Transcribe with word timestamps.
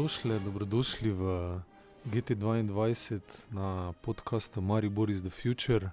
dobrodošli, 0.00 0.40
dobrodošli 0.44 1.10
v 1.12 1.22
GT2 2.08 2.64
na 3.52 3.92
podkastu 4.00 4.60
Maribor 4.60 5.10
is 5.10 5.20
the 5.20 5.28
Future. 5.28 5.92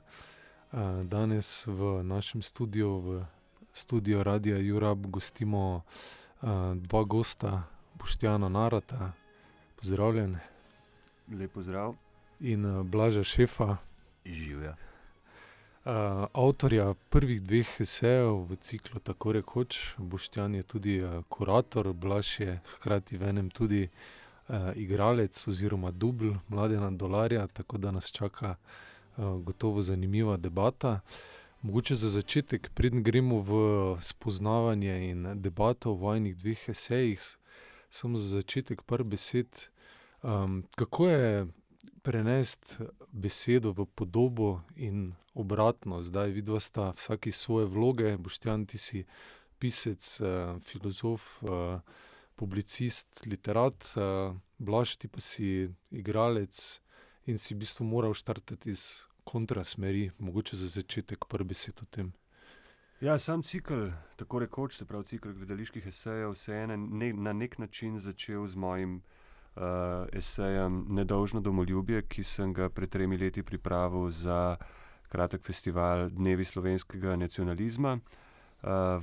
Uh, 0.71 1.03
danes 1.03 1.67
v 1.67 2.07
našem 2.07 2.39
studiu, 2.39 3.03
v 3.03 3.07
studiu 3.75 4.23
Radia 4.23 4.63
Jurab, 4.63 5.11
gostimo 5.11 5.83
uh, 5.83 6.79
dva 6.79 7.03
gosta, 7.03 7.67
Boštjana 7.99 8.47
Narata, 8.47 9.11
pozdravljen. 9.75 10.39
Lep 11.27 11.51
pozdrav. 11.51 11.99
In 12.39 12.63
uh, 12.63 12.87
Blaža 12.87 13.27
Šefa. 13.27 13.75
Živijo. 14.23 14.86
Uh, 15.87 15.93
avtorja 16.33 16.93
prvih 17.09 17.39
dveh 17.41 17.69
esejev 17.79 18.41
v 18.49 18.55
ciklu, 18.59 18.99
tako 18.99 19.31
rekoč, 19.31 19.95
Boštjan 19.97 20.55
je 20.55 20.63
tudi 20.63 20.95
uh, 20.99 21.21
kurator, 21.31 21.93
Blaž 21.93 22.39
je 22.39 22.57
hkrati 22.73 23.15
v 23.17 23.29
enem 23.29 23.47
tudi 23.49 23.85
uh, 23.87 24.75
igralec 24.75 25.47
oziroma 25.47 25.91
dubl 25.91 26.33
mladega 26.51 26.89
dolarja, 26.91 27.47
tako 27.47 27.77
da 27.77 27.91
nas 27.95 28.11
čaka 28.11 28.57
uh, 28.57 29.39
gotovo 29.39 29.81
zanimiva 29.81 30.35
debata. 30.37 30.99
Mogoče 31.61 31.95
za 31.95 32.09
začetek, 32.09 32.69
preden 32.75 33.03
gremo 33.03 33.39
v 33.39 33.51
spoznavanje 34.01 35.09
in 35.09 35.23
debato 35.39 35.91
o 35.91 35.95
vojnih 35.95 36.35
dveh 36.35 36.69
esejih, 36.69 37.23
samo 37.89 38.17
za 38.17 38.27
začetek 38.27 38.83
par 38.83 39.03
besed, 39.03 39.69
um, 40.21 40.65
kako 40.75 41.07
je 41.07 41.47
prenesti 42.03 42.75
besedo 43.11 43.71
v 43.71 43.85
podobo 43.85 44.61
in 44.75 45.13
obratno. 45.33 46.01
Zdaj 46.01 46.31
vidva 46.31 46.59
sta 46.59 46.91
vsaki 46.91 47.31
svoje 47.31 47.65
vloge, 47.65 48.17
boštjan 48.17 48.65
ti 48.65 48.77
si 48.77 49.05
pisec, 49.59 50.01
uh, 50.21 50.61
filozof, 50.61 51.43
uh, 51.43 51.81
publicist, 52.35 53.25
literat, 53.25 53.93
uh, 53.95 54.35
blaž 54.57 54.97
ti 54.97 55.07
pa 55.07 55.21
si 55.21 55.69
igralec 55.91 56.81
in 57.25 57.37
si 57.37 57.55
v 57.55 57.65
bistvu 57.65 57.85
moral 57.85 58.13
štartati 58.13 58.69
iz 58.69 59.03
kontrasmeri, 59.23 60.11
mogoče 60.17 60.55
za 60.55 60.67
začetek 60.67 61.25
prvi 61.27 61.53
besed 61.53 61.81
o 61.81 61.85
tem. 61.89 62.13
Ja, 63.01 63.17
sam 63.19 63.43
cikl, 63.43 63.91
tako 64.17 64.39
rekoč, 64.39 64.77
se 64.77 64.85
pravi 64.85 65.05
cikl 65.05 65.33
gledaliških 65.33 65.87
esejev, 65.87 66.33
se 66.33 66.53
je 66.53 66.67
ne, 66.67 67.13
na 67.13 67.33
nek 67.33 67.57
način 67.57 67.99
začel 67.99 68.47
z 68.47 68.55
mojim 68.55 68.95
uh, 68.95 69.26
esejem 70.13 70.85
Nedolžno 70.89 71.41
domoljubje, 71.41 72.01
ki 72.07 72.23
sem 72.23 72.53
ga 72.53 72.69
pred 72.69 72.89
tremi 72.89 73.17
leti 73.17 73.43
pripravil 73.43 74.09
za 74.09 74.57
kratek 75.09 75.41
festival 75.41 76.09
Dnevi 76.09 76.45
slovenskega 76.45 77.15
nacionalizma 77.15 77.93
uh, 77.97 78.01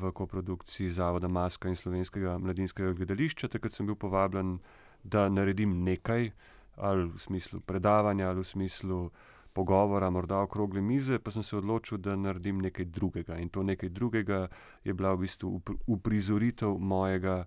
v 0.00 0.12
koprodukciji 0.12 0.91
Zavoda 0.91 1.28
Maska 1.28 1.69
in 1.69 1.77
slovenskega 1.77 2.38
mladinskega 2.38 2.92
gledališča. 2.92 3.48
Takrat 3.48 3.72
sem 3.72 3.86
bil 3.86 3.97
povabljen, 3.97 4.58
da 5.02 5.28
naredim 5.28 5.82
nekaj, 5.84 6.30
ali 6.77 7.05
v 7.05 7.19
smislu 7.19 7.60
predavanja, 7.60 8.28
ali 8.28 8.41
v 8.41 8.44
smislu 8.44 9.10
pogovora, 9.52 10.10
morda 10.10 10.41
okrogli 10.42 10.80
mize, 10.80 11.19
pa 11.19 11.30
sem 11.30 11.42
se 11.42 11.56
odločil, 11.56 11.98
da 11.98 12.16
naredim 12.16 12.58
nekaj 12.58 12.84
drugega. 12.84 13.38
In 13.38 13.48
to 13.48 13.62
nekaj 13.62 13.88
drugega 13.88 14.48
je 14.84 14.94
bila 14.94 15.14
v 15.14 15.27
bistvu 15.27 15.60
uprizoritev 15.86 16.78
mojega 16.78 17.44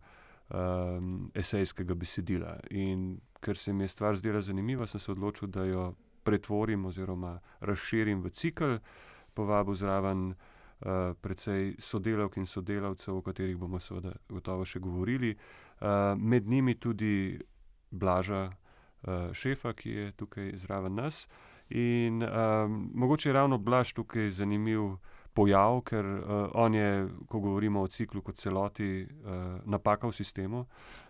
um, 0.50 1.32
esejskega 1.36 1.96
besedila. 1.96 2.58
In 2.70 3.20
ker 3.42 3.58
se 3.58 3.74
mi 3.74 3.84
je 3.84 3.88
stvar 3.88 4.16
zdela 4.16 4.42
zanimiva, 4.42 4.88
sem 4.88 5.00
se 5.00 5.12
odločil, 5.12 5.48
da 5.48 5.66
jo 5.66 5.94
pretvorim 6.24 6.86
oziroma 6.86 7.40
razširim 7.60 8.22
v 8.22 8.30
cikl, 8.30 8.78
povabil 9.34 9.76
zraven 9.76 10.30
uh, 10.30 11.14
precej 11.22 11.76
sodelavk 11.80 12.38
in 12.38 12.46
sodelavcev, 12.46 13.18
o 13.18 13.22
katerih 13.22 13.58
bomo 13.58 13.80
seveda 13.80 14.12
gotovo 14.30 14.66
še 14.66 14.80
govorili, 14.80 15.36
uh, 15.36 16.16
med 16.18 16.48
njimi 16.48 16.76
tudi 16.76 17.40
Blaža 17.92 18.48
uh, 18.50 19.32
Šefa, 19.34 19.74
ki 19.74 19.92
je 19.92 20.12
tukaj 20.12 20.52
zraven 20.58 20.96
nas. 20.96 21.28
In 21.70 22.24
um, 22.24 22.92
mogoče 22.94 23.30
je 23.30 23.34
ravno 23.34 23.58
Blaž 23.58 23.94
tukaj 23.94 24.30
zanimiv 24.30 24.98
pojav, 25.38 25.82
ker 25.86 26.06
uh, 26.06 26.36
on 26.58 26.76
je, 26.76 27.08
ko 27.30 27.42
govorimo 27.44 27.84
o 27.86 27.90
ciklu 27.94 28.24
kot 28.26 28.40
celoti, 28.42 29.06
uh, 29.06 29.60
napaka 29.70 30.10
v 30.10 30.18
sistemu 30.18 30.66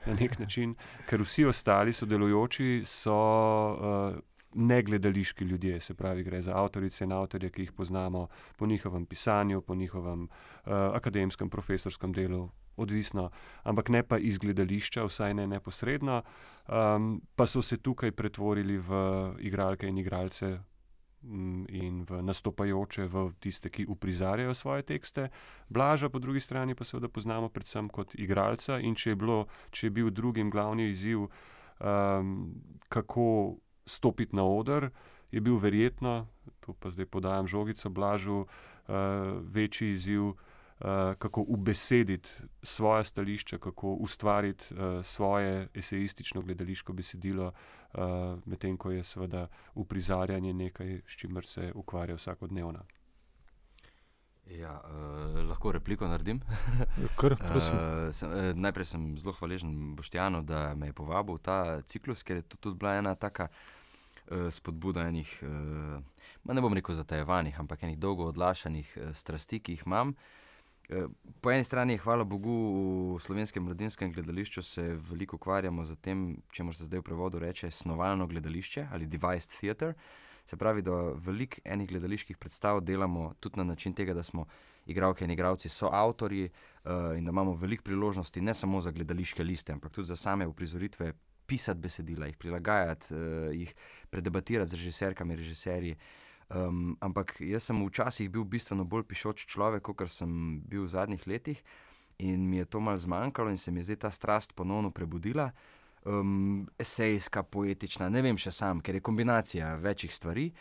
na 0.06 0.16
nek 0.20 0.36
način, 0.44 0.76
ker 1.08 1.24
vsi 1.24 1.48
ostali 1.48 1.96
sodelujoči 1.96 2.82
so 2.86 3.16
uh, 3.16 4.20
ne 4.58 4.82
gledališki 4.84 5.46
ljudje, 5.46 5.80
se 5.80 5.94
pravi, 5.94 6.24
gre 6.24 6.42
za 6.42 6.56
avtorice 6.58 7.06
in 7.06 7.16
avtorje, 7.16 7.50
ki 7.50 7.68
jih 7.68 7.74
poznamo 7.78 8.28
po 8.58 8.68
njihovem 8.68 9.06
pisanju, 9.06 9.62
po 9.62 9.76
njihovem 9.76 10.24
uh, 10.24 10.72
akademskem, 10.72 11.50
profesorskem 11.50 12.14
delu. 12.14 12.50
Odvisno, 12.78 13.32
ampak 13.66 13.88
ne 13.90 14.04
pa 14.06 14.20
iz 14.22 14.38
gledališča, 14.38 15.08
vsaj 15.08 15.34
ne 15.34 15.48
neposredno, 15.50 16.20
um, 16.70 17.08
pa 17.36 17.48
so 17.50 17.62
se 17.66 17.80
tukaj 17.82 18.12
pretvorili 18.12 18.78
v 18.78 19.00
igralke 19.50 19.90
in 19.90 19.98
igralce, 19.98 20.60
in 21.68 22.06
v 22.06 22.22
nastopajoče, 22.22 23.08
v 23.08 23.32
tiste, 23.40 23.70
ki 23.70 23.88
uprizarjajo 23.90 24.54
svoje 24.54 24.84
tekste. 24.84 25.30
Blaža, 25.70 26.10
po 26.10 26.20
drugi 26.20 26.40
strani, 26.40 26.76
pa 26.76 26.86
seveda 26.86 27.10
poznamo 27.10 27.50
predvsem 27.50 27.90
kot 27.90 28.16
igralca. 28.16 28.80
In 28.80 28.96
če 28.96 29.12
je, 29.12 29.16
bilo, 29.16 29.38
če 29.72 29.88
je 29.88 29.92
bil 29.92 30.12
drugim 30.12 30.52
glavni 30.54 30.90
izziv, 30.92 31.28
um, 31.80 32.34
kako 32.90 33.58
stopiti 33.86 34.36
na 34.36 34.46
oder, 34.46 34.90
je 35.32 35.42
bil 35.42 35.58
verjetno, 35.60 36.28
tu 36.64 36.74
pa 36.74 36.90
zdaj 36.90 37.10
podajam 37.12 37.48
žogico 37.48 37.90
Blažu, 37.90 38.46
uh, 38.46 38.96
večji 39.42 39.92
izziv. 39.92 40.38
Uh, 40.80 40.88
kako 41.18 41.42
ubesediti 41.48 42.30
svoje 42.64 43.04
stališče, 43.04 43.58
kako 43.58 43.94
ustvariti 43.94 44.74
uh, 44.74 45.06
svoje 45.06 45.68
esejistično 45.74 46.42
gledališko 46.42 46.94
besedilo, 46.94 47.48
uh, 47.94 48.02
medtem 48.46 48.78
ko 48.78 48.92
je 48.92 49.04
seveda 49.04 49.48
uprizarjanje 49.74 50.54
nekaj, 50.54 51.02
s 51.08 51.18
čimer 51.18 51.46
se 51.46 51.72
ukvarja 51.76 52.16
vsakodnevno. 52.16 52.80
Ja, 54.46 54.82
uh, 54.86 55.50
lahko 55.50 55.72
repliko 55.72 56.08
naredim. 56.08 56.42
Kar, 57.20 57.34
uh, 57.34 57.64
sem, 58.12 58.30
uh, 58.30 58.54
najprej 58.56 58.86
sem 58.86 59.18
zelo 59.18 59.34
hvaležen 59.34 59.96
Boštjanu, 59.96 60.42
da 60.42 60.76
me 60.76 60.88
je 60.88 60.94
povabil 60.94 61.36
v 61.36 61.42
ta 61.42 61.82
ciklus, 61.82 62.24
ker 62.24 62.38
je 62.38 62.42
to 62.42 62.58
tudi 62.58 62.78
bila 62.78 63.00
ena 63.02 63.16
taka 63.16 63.48
uh, 63.50 64.46
spodbuda 64.50 65.10
enih, 65.10 65.40
uh, 65.42 66.54
ne 66.54 66.62
bom 66.62 66.74
rekel 66.74 66.96
zatajevanih, 66.96 67.60
ampak 67.60 67.84
enih 67.84 67.98
dolgo 67.98 68.30
odlašanih 68.30 68.98
uh, 68.98 69.14
strasti, 69.14 69.60
ki 69.60 69.72
jih 69.72 69.88
imam. 69.90 70.10
Uh, 70.10 70.16
Eh, 70.18 70.46
po 71.42 71.52
eni 71.52 71.64
strani, 71.64 71.98
hvala 71.98 72.24
Bogu, 72.24 73.16
v 73.18 73.20
slovenskem 73.20 73.64
mladinskem 73.64 74.12
gledališču 74.14 74.62
se 74.62 74.84
veliko 75.10 75.36
ukvarjamo 75.36 75.86
z 75.86 75.96
tem, 76.02 76.22
če 76.52 76.64
se 76.72 76.88
zdaj 76.88 77.02
v 77.02 77.08
prevodu 77.10 77.40
reče 77.40 77.72
snovalno 77.72 78.28
gledališče 78.28 78.88
ali 78.92 79.06
device 79.06 79.50
theater. 79.60 79.94
Se 80.48 80.56
pravi, 80.56 80.82
da 80.82 81.12
veliko 81.20 81.60
enih 81.66 81.90
gledaliških 81.90 82.38
predstav 82.38 82.80
delamo 82.80 83.34
tudi 83.40 83.60
na 83.60 83.64
način 83.64 83.94
tega, 83.94 84.14
da 84.14 84.24
smo 84.24 84.46
igralke 84.86 85.26
in 85.26 85.32
igralci, 85.32 85.70
so 85.70 85.90
avtori 85.92 86.46
uh, 86.46 87.18
in 87.18 87.26
da 87.26 87.36
imamo 87.36 87.54
veliko 87.54 87.84
priložnosti 87.84 88.42
ne 88.42 88.54
samo 88.54 88.80
za 88.82 88.92
gledališke 88.92 89.44
liste, 89.44 89.74
ampak 89.74 89.92
tudi 89.92 90.08
za 90.08 90.16
same 90.16 90.48
uprizoritve, 90.48 91.12
pisati 91.46 91.80
besedila, 91.80 92.28
jih 92.32 92.38
prilagajati, 92.38 93.14
uh, 93.14 93.20
jih 93.52 93.76
predebatirati 94.10 94.72
z 94.72 94.80
režiserkami, 94.80 95.36
režiserji. 95.36 95.92
Uh, 95.92 96.28
Um, 96.48 96.96
ampak 97.04 97.42
jaz 97.44 97.68
sem 97.68 97.80
včasih 97.84 98.30
bil 98.32 98.46
bistveno 98.48 98.86
bolj 98.88 99.04
pišoč 99.10 99.44
človek, 99.52 99.84
kot 99.84 100.08
sem 100.08 100.62
bil 100.64 100.86
v 100.86 100.92
zadnjih 100.94 101.26
letih, 101.28 101.60
in 102.24 102.48
mi 102.48 102.62
je 102.62 102.66
to 102.66 102.80
malo 102.80 102.98
zmanjkalo, 102.98 103.52
in 103.52 103.58
se 103.58 103.72
mi 103.72 103.84
je 103.84 103.92
zdaj 103.92 104.00
ta 104.06 104.12
strast 104.12 104.56
ponovno 104.56 104.92
prebudila. 104.92 105.52
Um, 106.08 106.68
esejska, 106.80 107.44
poetična, 107.44 108.08
ne 108.10 108.22
vem 108.24 108.38
še 108.40 108.52
sam, 108.56 108.80
ker 108.80 108.96
je 108.96 109.04
kombinacija 109.04 109.76
večjih 109.76 110.14
stvari. 110.16 110.52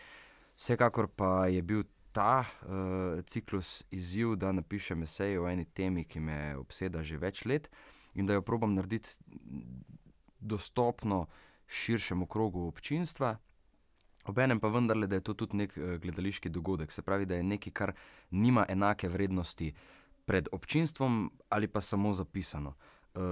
Vsekakor 0.57 1.07
pa 1.15 1.47
je 1.47 1.63
bil 1.63 1.85
ta 2.11 2.43
uh, 2.43 3.23
ciklus 3.29 3.85
izziv, 3.91 4.35
da 4.41 4.51
napišem 4.53 5.07
esej 5.07 5.39
o 5.39 5.47
eni 5.47 5.69
temi, 5.71 6.03
ki 6.05 6.21
me 6.21 6.57
obseda 6.59 7.05
že 7.05 7.21
več 7.21 7.45
let 7.45 7.71
in 8.17 8.27
da 8.27 8.35
jo 8.35 8.43
probam 8.43 8.75
narediti 8.75 9.15
dostopno 10.41 11.27
širšemu 11.67 12.27
krogu 12.27 12.67
občinstva. 12.67 13.37
Obenem 14.27 14.61
pa 14.61 14.69
vendarle, 14.69 15.07
da 15.07 15.17
je 15.17 15.25
to 15.25 15.35
tudi 15.35 15.57
nek 15.57 15.77
uh, 15.77 15.97
gledališki 16.03 16.49
dogodek, 16.49 16.93
se 16.93 17.03
pravi, 17.03 17.27
da 17.27 17.37
je 17.37 17.43
nekaj, 17.43 17.73
kar 17.73 17.93
nima 18.31 18.67
enake 18.69 19.09
vrednosti 19.09 19.73
pred 20.27 20.49
občinstvom 20.53 21.31
ali 21.49 21.69
pa 21.69 21.81
samo 21.81 22.13
zapisano. 22.13 22.75
Uh, 23.17 23.23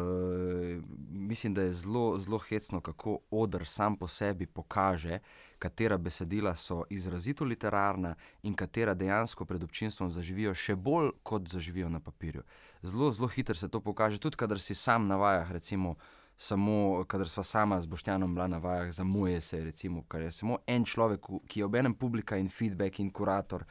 mislim, 1.11 1.55
da 1.55 1.63
je 1.63 1.73
zelo, 1.73 2.19
zelo 2.19 2.39
hecno, 2.39 2.81
kako 2.81 3.19
odr 3.31 3.67
sam 3.67 3.97
po 3.97 4.09
sebi 4.09 4.47
pokaže, 4.47 5.19
katera 5.59 5.99
besedila 5.99 6.55
so 6.57 6.85
izrazito 6.91 7.45
literarna 7.45 8.15
in 8.43 8.55
katera 8.55 8.95
dejansko 8.95 9.45
pred 9.45 9.65
občinstvom 9.65 10.13
zaživijo 10.13 10.55
še 10.55 10.77
bolj, 10.77 11.11
kot 11.23 11.49
zaživijo 11.49 11.89
na 11.89 12.01
papirju. 12.01 12.43
Zelo, 12.83 13.11
zelo 13.11 13.29
hitro 13.29 13.55
se 13.55 13.69
to 13.69 13.81
pokaže, 13.81 14.19
tudi 14.19 14.37
kadar 14.37 14.61
si 14.61 14.75
sam 14.75 15.07
navaja, 15.07 15.47
recimo. 15.53 15.97
Samo, 16.37 17.05
kadar 17.05 17.29
smo 17.29 17.43
sama 17.43 17.81
z 17.81 17.87
Boštjanom 17.87 18.35
bila 18.35 18.47
na 18.47 18.59
vajah, 18.59 18.91
zamuje 18.93 19.41
se, 19.41 19.65
recimo, 19.65 20.03
kar 20.09 20.23
je 20.23 20.31
samo 20.31 20.59
en 20.67 20.85
človek, 20.85 21.21
ki 21.47 21.61
je 21.61 21.65
obenem 21.65 21.95
publika 21.95 22.37
in 22.37 22.49
feedback 22.49 22.99
in 22.99 23.11
kurator, 23.11 23.65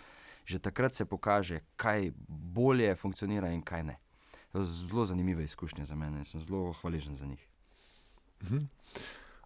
že 0.45 0.59
takrat 0.59 0.93
se 0.93 1.05
pokaže, 1.05 1.59
kaj 1.75 2.11
bolje 2.27 2.95
funkcionira 2.95 3.51
in 3.51 3.61
kaj 3.61 3.83
ne. 3.83 3.97
To 4.51 4.59
je 4.59 4.65
zelo 4.65 5.05
zanimiva 5.05 5.41
izkušnja 5.41 5.85
za 5.85 5.95
mene 5.95 6.17
in 6.17 6.25
sem 6.25 6.41
zelo 6.41 6.73
hvaležen 6.81 7.15
za 7.15 7.25
njih. 7.25 7.49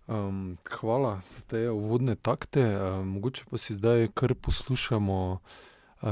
Um, 0.08 0.58
hvala 0.70 1.20
za 1.20 1.42
te 1.42 1.70
uvodne 1.70 2.16
takte. 2.16 2.82
Um, 2.82 3.08
mogoče 3.08 3.44
pa 3.52 3.58
si 3.58 3.74
zdaj 3.74 4.08
kar 4.14 4.36
poslušamo 4.36 5.40
uh, 6.02 6.10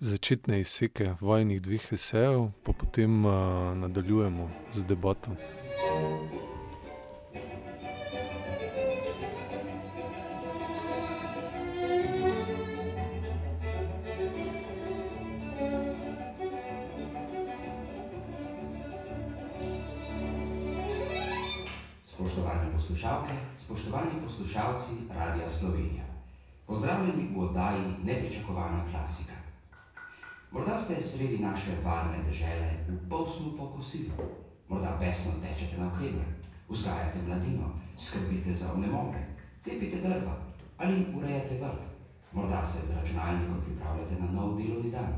začetne 0.00 0.60
izseke 0.60 1.14
vajnih 1.20 1.62
dveh 1.62 1.92
esejev, 1.92 2.50
pa 2.64 2.72
potem 2.72 3.24
uh, 3.24 3.32
nadaljujemo 3.76 4.50
z 4.72 4.84
debato. 4.84 5.36
Poslušalke, 23.00 23.32
spoštovani 23.56 24.10
poslušalci 24.24 24.92
Radia 25.14 25.50
Slovenija. 25.50 26.04
Pozdravljeni 26.66 27.32
v 27.34 27.40
oddaji 27.40 27.82
Nepričakovana 28.04 28.84
klasika. 28.90 29.32
Morda 30.50 30.78
ste 30.78 31.00
sredi 31.02 31.38
naše 31.38 31.70
varne 31.84 32.18
države 32.28 32.84
v 32.88 33.08
polsnu 33.08 33.56
pokosili, 33.56 34.10
morda 34.70 34.96
besno 35.00 35.32
tečete 35.42 35.78
na 35.78 35.92
okreber, 35.92 36.26
vzgajate 36.68 37.18
mladino, 37.26 37.66
skrbite 37.98 38.54
za 38.54 38.72
onemogle, 38.72 39.26
cepite 39.60 39.96
drva 39.96 40.36
ali 40.78 41.06
urejate 41.16 41.54
vrt. 41.54 41.82
Morda 42.32 42.66
se 42.66 42.86
z 42.86 42.96
računalnikom 42.96 43.56
pripravljate 43.64 44.14
na 44.20 44.30
nov 44.32 44.56
delovni 44.58 44.90
dan. 44.90 45.12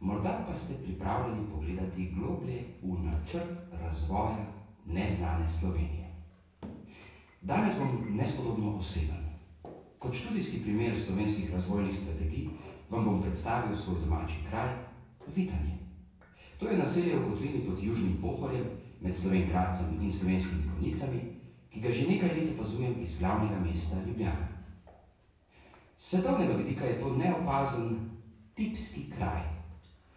Morda 0.00 0.44
pa 0.48 0.54
ste 0.54 0.74
pripravljeni 0.74 1.46
pogledati 1.52 2.12
globlje 2.14 2.64
v 2.82 3.04
načrt 3.04 3.50
razvoja 3.72 4.46
neznane 4.86 5.48
Slovenije. 5.60 6.10
Danes 7.40 7.72
bom 7.78 8.16
nespodobno 8.16 8.76
oseben. 8.76 9.24
Kot 9.98 10.14
študijski 10.14 10.62
primer 10.62 10.96
slovenskih 11.06 11.52
razvojnih 11.52 11.96
strategij 11.96 12.48
vam 12.90 13.04
bom 13.04 13.22
predstavil 13.22 13.76
svoj 13.76 14.00
domači 14.00 14.34
kraj, 14.50 14.68
Vitanje. 15.36 15.83
To 16.64 16.70
je 16.72 16.80
naselje 16.80 17.20
v 17.20 17.28
kotlini 17.28 17.60
pod 17.68 17.76
Južnim 17.76 18.16
Pohorjem 18.24 18.64
med 19.04 19.12
Slovenkratcem 19.12 20.00
in 20.00 20.08
slovenskimi 20.08 20.64
konicami, 20.72 21.20
ki 21.68 21.80
ga 21.80 21.90
že 21.92 22.08
nekaj 22.08 22.30
let 22.40 22.56
opazujem 22.56 22.94
iz 23.04 23.20
glavnega 23.20 23.60
mesta 23.60 24.00
Ljubljana. 24.00 24.48
Svetovnega 26.00 26.56
vidika 26.56 26.88
je 26.88 27.00
to 27.00 27.12
neopazen, 27.20 28.16
tipski 28.56 29.12
kraj. 29.12 29.44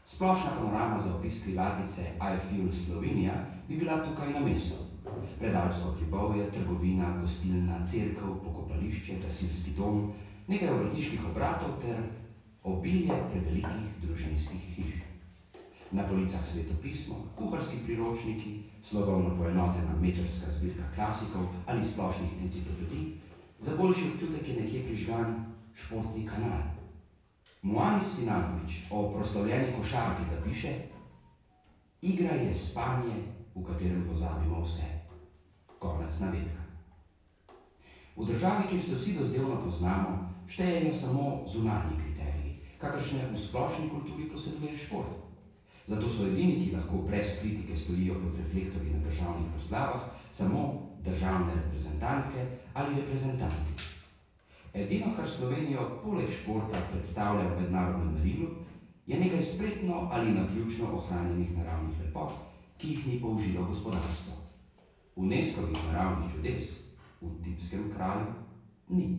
Splošna 0.05 0.55
panorama 0.55 0.95
za 0.95 1.19
opis 1.19 1.43
krilatice 1.43 2.15
I 2.15 2.39
Feel 2.47 2.71
Slovenija 2.71 3.35
bi 3.67 3.75
bila 3.75 3.99
tukaj 4.07 4.31
na 4.31 4.39
mestu. 4.39 4.87
Predalsko 5.39 5.99
hribovje, 5.99 6.51
trgovina, 6.51 7.11
gostilna, 7.21 7.83
crkva, 7.83 8.39
pokopališče, 8.43 9.19
gasilski 9.19 9.75
dom, 9.75 10.13
nekaj 10.47 10.69
obrtniških 10.69 11.27
obratov 11.27 11.75
ter 11.83 11.99
obilje 12.63 13.19
prevelikih 13.31 13.99
družinskih 13.99 14.63
hiš. 14.75 15.06
Na 15.91 16.03
policah 16.03 16.43
svetopismo, 16.43 17.15
kuharski 17.35 17.77
priročniki, 17.85 18.59
slogovno 18.83 19.37
poenotena 19.37 19.95
metrska 20.01 20.51
zbirka 20.57 20.83
klasikov 20.95 21.47
ali 21.65 21.85
splošnih 21.85 22.41
enciklopedij, 22.41 23.13
za 23.59 23.77
boljši 23.77 24.11
občutek 24.13 24.47
je 24.47 24.61
nekje 24.61 24.83
prižgan 24.83 25.45
športni 25.73 26.25
kanal. 26.27 26.61
Moanis 27.61 28.15
Sinanovič 28.15 28.91
o 28.91 29.11
proslavljeni 29.11 29.73
košarki 29.77 30.23
zapiše, 30.29 30.73
igra 32.01 32.35
je 32.35 32.53
spanje, 32.53 33.15
v 33.55 33.63
katerem 33.63 34.05
pozabimo 34.09 34.61
vse. 34.61 34.85
Konec 35.79 36.19
navedka. 36.19 36.61
V 38.15 38.25
državi, 38.25 38.67
kjer 38.69 38.83
se 38.83 38.95
vsi 38.95 39.13
dozdevno 39.13 39.61
poznamo, 39.65 40.29
štejejo 40.47 40.93
samo 40.93 41.43
zunanji 41.47 41.97
kriteriji, 42.03 42.59
kakršne 42.77 43.29
v 43.33 43.37
splošni 43.37 43.89
kulturi 43.89 44.29
poseduje 44.29 44.77
šport. 44.77 45.26
Zato 45.87 46.09
so 46.09 46.25
edini, 46.27 46.65
ki 46.65 46.75
lahko 46.75 47.05
brez 47.07 47.39
kritike 47.39 47.75
stojijo 47.75 48.13
pod 48.13 48.35
reflektorji 48.37 48.93
na 48.93 48.99
državnih 48.99 49.51
proslavah, 49.51 50.01
samo 50.31 50.89
državne 51.03 51.53
reprezentantke 51.55 52.47
ali 52.73 52.95
reprezentanti. 53.01 53.83
Edino, 54.73 55.13
kar 55.15 55.29
Slovenijo 55.29 56.01
poleg 56.03 56.29
športa 56.41 56.81
predstavlja 56.91 57.47
v 57.47 57.61
mednarodnem 57.61 58.13
merilu, 58.13 58.47
je 59.07 59.19
nekaj 59.19 59.41
spretno 59.41 60.09
ali 60.11 60.31
naključno 60.31 60.91
ohranjenih 60.93 61.57
naravnih 61.57 61.99
lepot, 62.05 62.31
ki 62.77 62.89
jih 62.89 63.07
ni 63.07 63.21
použilo 63.21 63.65
gospodarstvo. 63.65 64.33
UNESCO-vih 65.15 65.77
naravnih 65.91 66.31
čudes 66.35 66.63
v 67.21 67.31
tipskem 67.43 67.91
kraju 67.95 68.27
ni. 68.89 69.17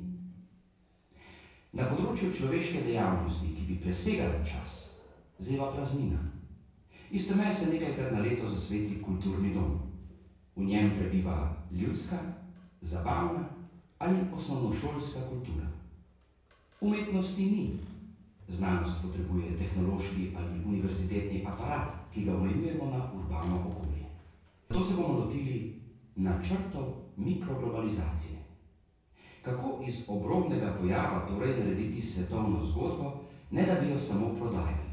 Na 1.73 1.89
področju 1.89 2.31
človeške 2.33 2.85
dejavnosti, 2.85 3.55
ki 3.57 3.65
bi 3.67 3.81
presegala 3.83 4.45
čas, 4.45 4.85
zeva 5.39 5.73
praznina. 5.73 6.38
Isto 7.11 7.37
me 7.37 7.53
se 7.53 7.67
nekajkrat 7.67 8.13
na 8.13 8.19
leto 8.19 8.49
zasveti 8.49 9.03
kulturni 9.03 9.55
dom. 9.55 9.79
V 10.57 10.65
njem 10.65 10.91
prebiva 10.99 11.57
ljudska, 11.73 12.17
zabavna 12.81 13.45
ali 13.99 14.19
osnovnošolska 14.35 15.21
kultura. 15.29 15.67
Umetnosti 16.81 17.43
ni. 17.43 17.71
Znanost 18.49 19.03
potrebuje 19.03 19.59
tehnološki 19.59 20.33
ali 20.37 20.65
univerzitetni 20.65 21.47
aparat, 21.47 21.89
ki 22.15 22.25
ga 22.25 22.37
omejujemo 22.37 22.87
na 22.91 23.13
urbano 23.15 23.57
okolje. 23.69 24.05
To 24.69 24.83
se 24.83 24.95
bomo 24.95 25.19
lotili 25.19 25.83
načrtov 26.17 26.85
mikroglobalizacije. 27.17 28.39
Kako 29.43 29.85
iz 29.87 29.95
obrobnega 30.09 30.77
pojava 30.81 31.27
torej 31.29 31.59
narediti 31.59 32.03
svetovno 32.03 32.65
zgodbo, 32.65 33.21
ne 33.51 33.67
da 33.67 33.81
bi 33.81 33.91
jo 33.91 33.99
samo 33.99 34.35
prodajali? 34.39 34.88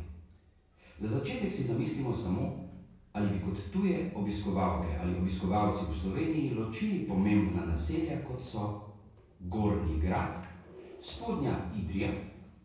Za 0.98 1.08
začetek 1.08 1.54
si 1.54 1.64
zamislimo 1.64 2.14
samo, 2.16 2.66
ali 3.14 3.30
bi 3.30 3.44
kot 3.46 3.58
tuje 3.72 4.12
obiskovalke 4.16 4.98
ali 5.02 5.18
obiskovalci 5.18 5.86
v 5.90 5.96
Sloveniji 5.96 6.54
ločili 6.54 7.08
pomembna 7.08 7.66
naselja, 7.66 8.24
kot 8.28 8.44
so 8.44 8.82
Gornji 9.40 10.00
grad, 10.00 10.44
Spodnja 11.02 11.56
Idrija, 11.76 12.12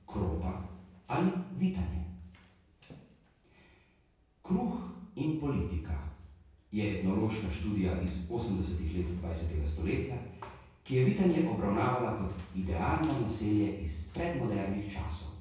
Kropa 0.06 0.62
ali 1.06 1.30
Vitanje. 1.58 2.04
Kruh 4.42 4.72
in 5.16 5.40
politika 5.40 5.98
je 6.72 6.98
etnološka 6.98 7.50
študija 7.50 8.00
iz 8.02 8.10
80-ih 8.30 8.96
let 8.96 9.06
20. 9.22 9.68
stoletja, 9.72 10.16
ki 10.82 10.96
je 10.96 11.04
vitanje 11.04 11.48
obravnavala 11.50 12.18
kot 12.18 12.32
idealno 12.54 13.20
naselje 13.22 13.78
iz 13.78 13.90
predmodernih 14.14 14.92
časov. 14.92 15.39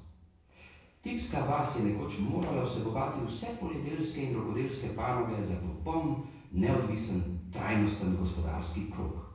Tipska 1.02 1.38
vas 1.48 1.76
je 1.76 1.84
nekoč 1.84 2.18
morala 2.18 2.64
vsebovati 2.64 3.24
vse 3.26 3.46
poljedelske 3.60 4.22
in 4.22 4.34
rokodelske 4.34 4.88
panoge 4.96 5.42
za 5.42 5.54
popoln, 5.56 6.14
neodvisen, 6.52 7.22
trajnosten 7.52 8.16
gospodarski 8.18 8.80
krok. 8.94 9.30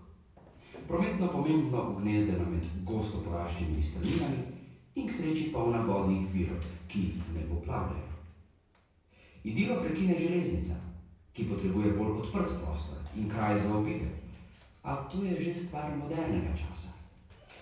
Prometno 0.87 1.27
pomembno 1.27 1.89
ugnezdena 1.91 2.49
med 2.49 2.63
gosto 2.83 3.17
poraščenimi 3.25 3.83
strminami 3.83 4.43
in 4.95 5.07
k 5.07 5.13
sreči 5.13 5.49
polna 5.53 5.81
vodnih 5.81 6.27
virov, 6.33 6.61
ki 6.87 7.07
ne 7.33 7.47
poplavljajo. 7.49 8.13
Idilo 9.43 9.81
prekine 9.81 10.19
železnica, 10.19 10.75
ki 11.33 11.49
potrebuje 11.49 11.93
bolj 11.97 12.11
odprt 12.21 12.53
prostor 12.61 13.01
in 13.17 13.29
kraj 13.29 13.59
za 13.61 13.77
obide. 13.77 14.09
A 14.83 14.95
to 15.09 15.23
je 15.23 15.41
že 15.41 15.55
stvar 15.65 15.97
modernega 15.97 16.53
časa. 16.53 16.93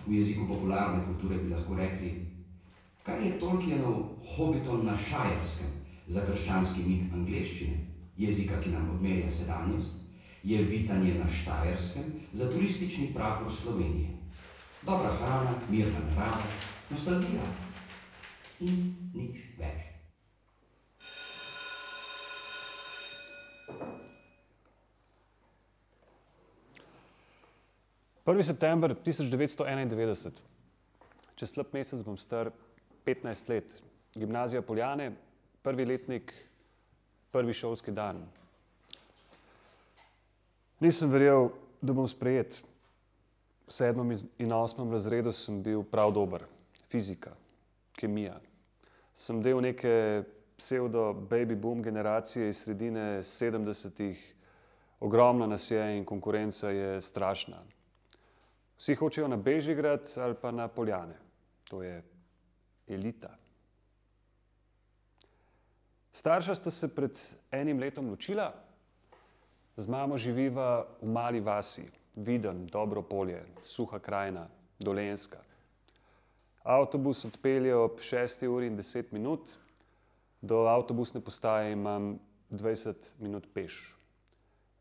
V 0.08 0.12
jeziku 0.12 0.48
popularne 0.48 1.06
kulture 1.06 1.38
bi 1.38 1.54
lahko 1.56 1.76
rekli, 1.76 2.33
kar 3.04 3.20
je 3.22 3.40
Tolkienov 3.40 4.16
Hobbiton 4.36 4.86
na 4.86 4.96
šajerskem 4.98 5.68
za 6.08 6.24
krščanski 6.26 6.84
mit 6.88 7.14
angleščine, 7.14 7.78
jezika, 8.18 8.60
ki 8.64 8.72
nam 8.72 8.90
odmerja 8.96 9.32
sedanjost, 9.32 10.00
je 10.44 10.60
vitanje 10.68 11.14
na 11.20 11.28
štajerskem 11.30 12.04
za 12.34 12.50
turistični 12.52 13.12
prapor 13.16 13.52
Slovenije. 13.52 14.10
Dobra 14.84 15.12
hrana, 15.20 15.56
mirna 15.70 16.00
narava, 16.10 16.44
nostalgija 16.92 17.48
in 18.60 18.80
nič 19.16 19.40
več. 19.60 19.94
1. 28.24 28.44
september 28.48 28.96
1991, 28.96 30.38
čez 31.36 31.52
slab 31.52 31.74
mesec 31.76 32.04
bom 32.08 32.16
star 32.16 32.54
15 33.06 33.50
let, 33.50 33.82
gimnazija 34.16 34.62
Poljane, 34.62 35.12
prvi 35.62 35.86
letnik, 35.86 36.34
prvi 37.32 37.54
šolski 37.54 37.92
dan. 37.92 38.26
Nisem 40.80 41.10
verjel, 41.10 41.50
da 41.82 41.94
bom 41.94 42.08
sprejet. 42.08 42.64
V 43.68 43.72
sedmem 43.72 44.18
in 44.38 44.52
osmem 44.54 44.92
razredu 44.92 45.32
sem 45.32 45.62
bil 45.64 45.84
prav 45.84 46.12
dober, 46.14 46.44
fizika, 46.92 47.32
kemija. 47.96 48.36
Sem 49.16 49.42
del 49.44 49.62
neke 49.64 50.24
pseudo-baby 50.58 51.56
boom 51.56 51.84
generacije 51.84 52.50
iz 52.50 52.64
sredine 52.64 53.24
70-ih, 53.24 54.20
ogromno 55.00 55.48
nas 55.48 55.72
je 55.72 55.98
in 55.98 56.06
konkurenca 56.06 56.70
je 56.70 57.02
strašna. 57.02 57.64
Vsi 58.78 58.96
hočejo 58.96 59.28
na 59.28 59.38
Bežigrad 59.38 60.12
ali 60.18 60.36
pa 60.42 60.52
na 60.52 60.68
Poljane, 60.68 61.16
to 61.70 61.84
je 61.84 62.02
elita. 62.88 63.32
Starša 66.14 66.56
sta 66.56 66.72
se 66.72 66.88
pred 66.96 67.20
enim 67.52 67.80
letom 67.80 68.10
ločila, 68.10 68.52
z 69.78 69.88
mamo 69.90 70.18
živiva 70.18 70.86
v 71.02 71.10
mali 71.10 71.40
vasi, 71.42 71.88
viden, 72.16 72.68
dobro 72.68 73.02
polje, 73.02 73.42
suha 73.66 74.00
krajina, 74.00 74.46
dolenska. 74.80 75.42
Avtobus 76.64 77.26
odpelje 77.26 77.76
ob 77.76 78.00
6 78.00 78.48
uri 78.48 78.68
in 78.68 78.78
10 78.78 79.12
minut, 79.12 79.56
do 80.42 80.68
avtobusne 80.68 81.22
postaje 81.22 81.74
imam 81.74 82.20
20 82.52 83.10
minut 83.20 83.48
peš. 83.54 83.96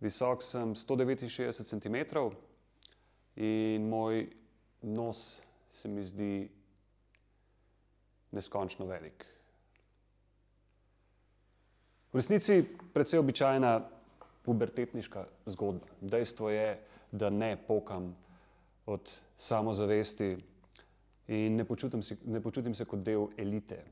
Visok 0.00 0.42
sem 0.42 0.75
169 0.75 1.64
cm 1.64 1.97
in 3.37 3.88
moj 3.88 4.26
nos 4.82 5.40
se 5.71 5.88
mi 5.88 6.04
zdi 6.04 6.50
neskončno 8.33 8.87
velik. 8.87 9.27
V 12.12 12.21
resnici 12.21 12.53
je 12.53 12.65
precej 12.93 13.21
običajna 13.21 13.81
pubertetniška 14.45 15.25
zgodba. 15.47 15.87
Dejstvo 16.01 16.51
je, 16.51 16.79
da 17.12 17.31
ne 17.31 17.57
pokam 17.57 18.15
od 18.87 19.11
samozavesti 19.37 20.37
in 21.29 21.57
ne 21.57 21.65
počutim, 21.65 22.03
si, 22.03 22.17
ne 22.25 22.41
počutim 22.41 22.75
se 22.75 22.85
kot 22.85 23.01
del 23.05 23.29
elite. 23.37 23.85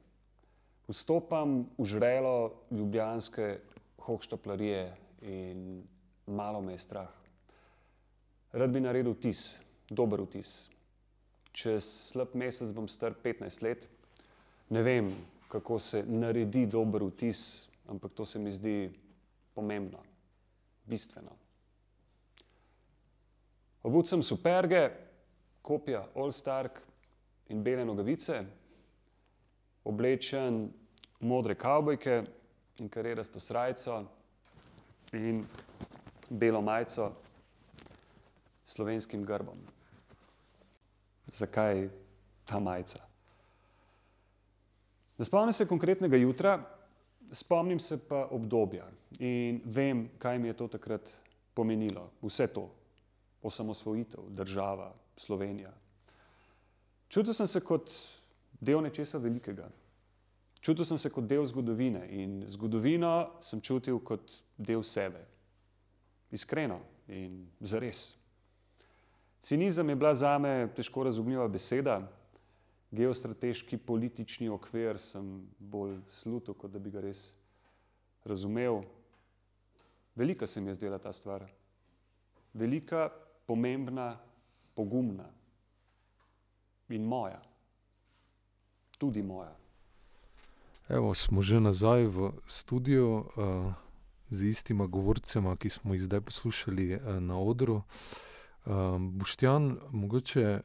Vstopam 0.88 1.62
v 1.78 1.84
žrelo 1.84 2.64
ljubljanske 2.70 3.60
hohštaplarije 3.98 4.96
in 5.22 5.82
malo 6.26 6.60
me 6.60 6.72
je 6.72 6.78
strah. 6.78 7.08
Rad 8.52 8.70
bi 8.70 8.80
naredil 8.80 9.14
vtis, 9.14 9.60
dober 9.90 10.24
vtis. 10.24 10.70
Čez 11.52 11.86
slab 12.10 12.34
mesec 12.34 12.72
bom 12.74 12.88
star 12.88 13.14
15 13.14 13.62
let. 13.62 13.86
Ne 14.70 14.82
vem, 14.82 15.10
kako 15.48 15.78
se 15.78 16.02
naredi 16.06 16.66
dober 16.66 17.02
vtis, 17.02 17.68
ampak 17.88 18.12
to 18.14 18.24
se 18.24 18.38
mi 18.38 18.52
zdi 18.52 18.90
pomembno, 19.54 19.98
bistveno. 20.86 21.34
Obud 23.82 24.06
sem 24.06 24.22
superge, 24.22 24.90
kopija 25.62 26.04
All 26.14 26.32
Stark 26.32 26.78
in 27.48 27.62
bele 27.62 27.84
nogavice, 27.84 28.44
oblečen 29.84 30.62
v 31.20 31.26
modre 31.26 31.54
kavbojke 31.54 32.22
in 32.78 32.88
karerasto 32.88 33.40
srajco 33.40 34.04
in 35.12 35.44
belo 36.30 36.62
majico 36.62 37.10
s 38.64 38.72
slovenskim 38.78 39.24
grbom. 39.24 39.58
Zakaj 41.26 41.88
ta 42.44 42.60
majica? 42.60 43.09
Ne 45.20 45.24
spomnim 45.24 45.52
se 45.52 45.66
konkretnega 45.68 46.16
jutra, 46.16 46.54
spomnim 47.32 47.78
se 47.78 47.98
pa 48.08 48.22
obdobja 48.32 48.86
in 49.18 49.60
vem, 49.64 50.06
kaj 50.18 50.38
mi 50.38 50.48
je 50.48 50.54
to 50.56 50.68
takrat 50.68 51.10
pomenilo. 51.54 52.06
Vse 52.22 52.46
to, 52.46 52.70
osamosvojitev, 53.42 54.30
država, 54.30 54.94
Slovenija. 55.16 55.74
Čutil 57.08 57.36
sem 57.36 57.46
se 57.46 57.60
kot 57.60 57.92
del 58.60 58.80
nečesa 58.80 59.18
velikega. 59.20 59.68
Čutil 60.60 60.88
sem 60.88 60.98
se 60.98 61.10
kot 61.12 61.28
del 61.28 61.44
zgodovine 61.44 62.06
in 62.08 62.46
zgodovino 62.48 63.42
sem 63.44 63.60
čutil 63.60 64.00
kot 64.00 64.38
del 64.56 64.80
sebe. 64.82 65.20
Iskreno 66.32 66.80
in 67.08 67.42
zares. 67.60 68.14
Cinizem 69.40 69.88
je 69.88 69.96
bila 69.96 70.14
za 70.14 70.38
me 70.38 70.72
težko 70.76 71.04
razumljiva 71.04 71.48
beseda, 71.48 72.00
geostrateški 72.90 73.78
politični 73.78 74.48
okvir 74.48 74.98
sem 74.98 75.48
bolj 75.58 75.98
slutil, 76.10 76.54
kot 76.54 76.72
da 76.72 76.78
bi 76.78 76.90
ga 76.90 77.00
res 77.00 77.30
razumel. 78.24 78.82
Velika 80.14 80.46
se 80.46 80.60
mi 80.60 80.70
je 80.70 80.74
zdela 80.74 80.98
ta 80.98 81.12
stvar. 81.12 81.46
Velika, 82.54 83.08
pomembna, 83.46 84.18
pogumna 84.74 85.30
in 86.88 87.04
moja. 87.04 87.40
Tudi 88.98 89.22
moja. 89.22 89.56
Evo, 90.88 91.14
smo 91.14 91.42
že 91.42 91.60
nazaj 91.60 92.10
v 92.10 92.32
studiu 92.46 93.06
uh, 93.06 93.70
z 94.28 94.50
istima 94.50 94.86
govorcema, 94.86 95.56
ki 95.56 95.70
smo 95.70 95.94
jih 95.94 96.02
zdaj 96.02 96.20
poslušali 96.20 96.94
uh, 96.94 97.22
na 97.22 97.38
odru. 97.38 97.82
Uh, 98.66 98.98
Boštjan, 98.98 99.78
mogoče 99.90 100.60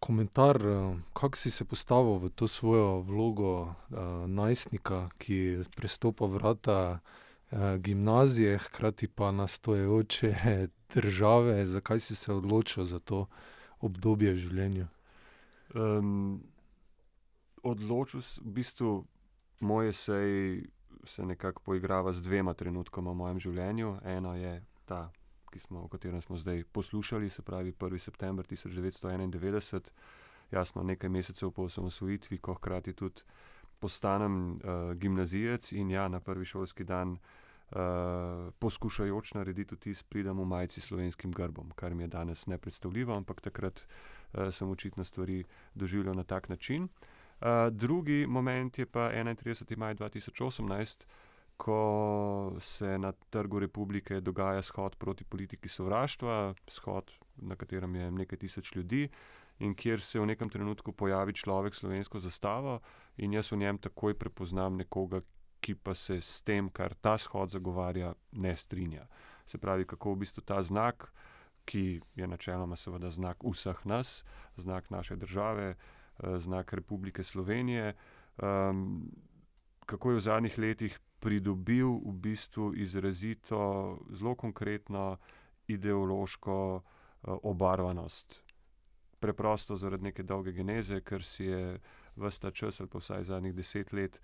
komentar, 0.00 0.56
eh, 0.66 0.98
kako 1.12 1.36
si 1.36 1.50
se 1.50 1.64
postavil 1.64 2.18
v 2.18 2.30
to 2.30 2.48
svojo 2.48 3.00
vlogo 3.00 3.62
uh, 3.62 3.74
najstnika, 4.26 5.08
ki 5.18 5.62
prestopa 5.76 6.26
vrata 6.26 6.98
uh, 6.98 7.76
gimnazije, 7.76 8.58
hkrati 8.58 9.08
pa 9.08 9.32
nastoječe 9.32 10.34
države. 10.94 11.66
Zakaj 11.66 12.00
si 12.00 12.14
se 12.14 12.32
odločil 12.32 12.84
za 12.84 12.98
to 12.98 13.26
obdobje 13.80 14.32
v 14.32 14.36
življenju? 14.36 14.86
Um, 15.74 16.42
odločil 17.62 18.22
sem, 18.22 18.44
v 18.44 18.52
bistvu, 18.52 19.04
moje 19.60 19.92
sej 19.92 20.64
se 21.04 21.22
nekako 21.22 21.62
poigrava 21.62 22.12
z 22.12 22.22
dvema 22.22 22.54
trenutkoma 22.54 23.10
v 23.10 23.14
mojem 23.14 23.38
življenju. 23.38 23.96
Eno 24.04 24.34
je 24.36 24.62
ta 24.84 25.10
smo, 25.58 25.80
o 25.80 25.88
katerem 25.88 26.20
smo 26.20 26.36
zdaj 26.36 26.64
poslušali, 26.72 27.30
se 27.30 27.42
pravi 27.42 27.72
1. 27.72 27.98
september 27.98 28.46
1991, 28.46 29.80
jasno 30.50 30.82
nekaj 30.82 31.10
mesecev 31.10 31.50
po 31.50 31.62
osamosvojitvi, 31.62 32.38
ko 32.38 32.54
hkrati 32.54 32.92
tudi 32.92 33.22
postanem 33.78 34.50
uh, 34.52 34.60
gimnazijec 34.94 35.72
in 35.72 35.90
ja, 35.90 36.08
na 36.08 36.20
prvi 36.20 36.44
šolski 36.44 36.84
dan. 36.84 37.18
Uh, 37.70 37.78
poskušajoč 38.58 39.34
narediti 39.34 39.74
vtis, 39.74 40.02
pridem 40.02 40.38
v 40.38 40.44
majici 40.44 40.80
s 40.80 40.88
slovenskim 40.90 41.30
grbom, 41.30 41.70
kar 41.74 41.94
mi 41.94 42.02
je 42.02 42.08
danes 42.08 42.46
nepredstavljivo, 42.46 43.14
ampak 43.14 43.40
takrat 43.40 43.82
uh, 43.86 44.50
sem 44.50 44.70
očitno 44.70 45.04
stvari 45.04 45.44
doživljal 45.74 46.14
na 46.14 46.24
tak 46.24 46.48
način. 46.48 46.82
Uh, 47.40 47.48
drugi 47.70 48.26
moment 48.26 48.78
je 48.78 48.86
pa 48.86 49.10
31. 49.12 49.76
maj 49.76 49.94
2018, 49.94 51.04
ko 51.60 52.56
se 52.60 52.98
na 52.98 53.12
trgu 53.12 53.58
republike 53.60 54.20
dogaja 54.20 54.62
shod 54.62 54.96
proti 54.96 55.24
politiki 55.24 55.68
sovraštva, 55.68 56.54
shod, 56.68 57.12
na 57.36 57.56
katerem 57.56 57.94
je 57.94 58.10
nekaj 58.10 58.38
tisoč 58.38 58.74
ljudi. 58.74 59.08
In 59.60 59.74
kjer 59.74 60.00
se 60.00 60.20
v 60.20 60.26
nekem 60.26 60.48
trenutku 60.48 60.92
pojavi 60.92 61.34
človek 61.36 61.74
s 61.74 61.82
slovensko 61.82 62.20
zastavo, 62.20 62.78
in 63.16 63.36
jaz 63.36 63.52
v 63.52 63.58
njem 63.60 63.78
takoj 63.78 64.16
prepoznam 64.16 64.78
nekoga, 64.80 65.20
ki 65.60 65.74
pa 65.74 65.92
se 65.94 66.22
s 66.24 66.40
tem, 66.40 66.70
kar 66.72 66.94
ta 66.94 67.18
shod 67.20 67.52
zagovarja, 67.52 68.14
ne 68.32 68.56
strinja. 68.56 69.04
Se 69.46 69.58
pravi, 69.58 69.84
kako 69.84 70.14
v 70.14 70.22
bistvu 70.24 70.40
ta 70.40 70.62
znak, 70.62 71.10
ki 71.68 72.00
je 72.16 72.26
načeloma 72.26 72.76
seveda 72.76 73.10
znak 73.12 73.44
vseh 73.44 73.84
nas, 73.84 74.24
znak 74.56 74.88
naše 74.90 75.16
države, 75.16 75.74
eh, 75.76 76.38
znak 76.38 76.72
Republike 76.72 77.22
Slovenije, 77.22 77.92
um, 78.42 79.12
kako 79.90 80.10
je 80.10 80.16
v 80.16 80.20
zadnjih 80.20 80.58
letih 80.58 80.98
pridobil 81.20 81.98
v 82.06 82.12
bistvu 82.12 82.74
izrazito, 82.78 83.98
zelo 84.14 84.34
konkretno 84.34 85.18
ideološko 85.66 86.58
uh, 86.76 86.82
obarvanost. 87.42 88.38
Preprosto 89.20 89.76
zaradi 89.76 90.08
neke 90.10 90.22
dolge 90.22 90.52
geneze, 90.52 91.00
ker 91.00 91.24
si 91.24 91.44
je 91.44 91.80
vsta 92.16 92.50
čas, 92.50 92.80
ali 92.80 92.88
pa 92.88 93.02
vsaj 93.02 93.24
zadnjih 93.24 93.54
deset 93.54 93.92
let, 93.92 94.20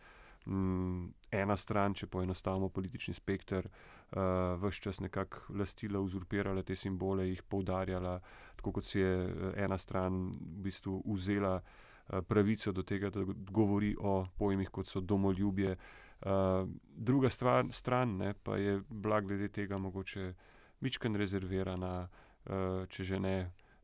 m, 0.46 1.12
ena 1.30 1.56
stran, 1.56 1.94
če 1.94 2.06
poenostavimo 2.06 2.68
politični 2.68 3.14
spektr, 3.14 3.66
uh, 3.66 4.62
vse 4.62 4.87
čas 4.87 5.02
nekako 5.02 5.58
lastila, 5.58 6.00
uzurpirala 6.00 6.62
te 6.62 6.76
simbole, 6.76 7.26
jih 7.28 7.42
poudarjala, 7.42 8.20
tako 8.56 8.78
kot 8.78 8.87
si 8.87 9.02
je 9.02 9.12
eh, 9.26 9.64
ena 9.64 9.78
stran 9.78 10.30
v 10.30 10.62
bistvu 10.70 11.02
vzela 11.11 11.58
uh, 11.58 11.86
pravico 12.29 12.73
do 12.73 12.83
tega, 12.83 13.11
da 13.11 13.25
govori 13.51 13.97
o 14.01 14.27
pojmih, 14.39 14.71
kot 14.71 14.87
so 14.87 15.01
domoljubje. 15.01 15.77
Uh, 16.21 16.69
druga 16.97 17.29
stvar, 17.31 17.67
stran 17.71 18.17
ne, 18.17 18.35
pa 18.35 18.57
je 18.57 18.81
bila 18.89 19.21
glede 19.21 19.49
tega 19.49 19.79
mogoče 19.79 20.33
večkrat 20.81 21.17
rezervirana, 21.17 22.09
uh, 22.47 22.87
če 22.89 23.05
že 23.05 23.21
ne 23.21 23.37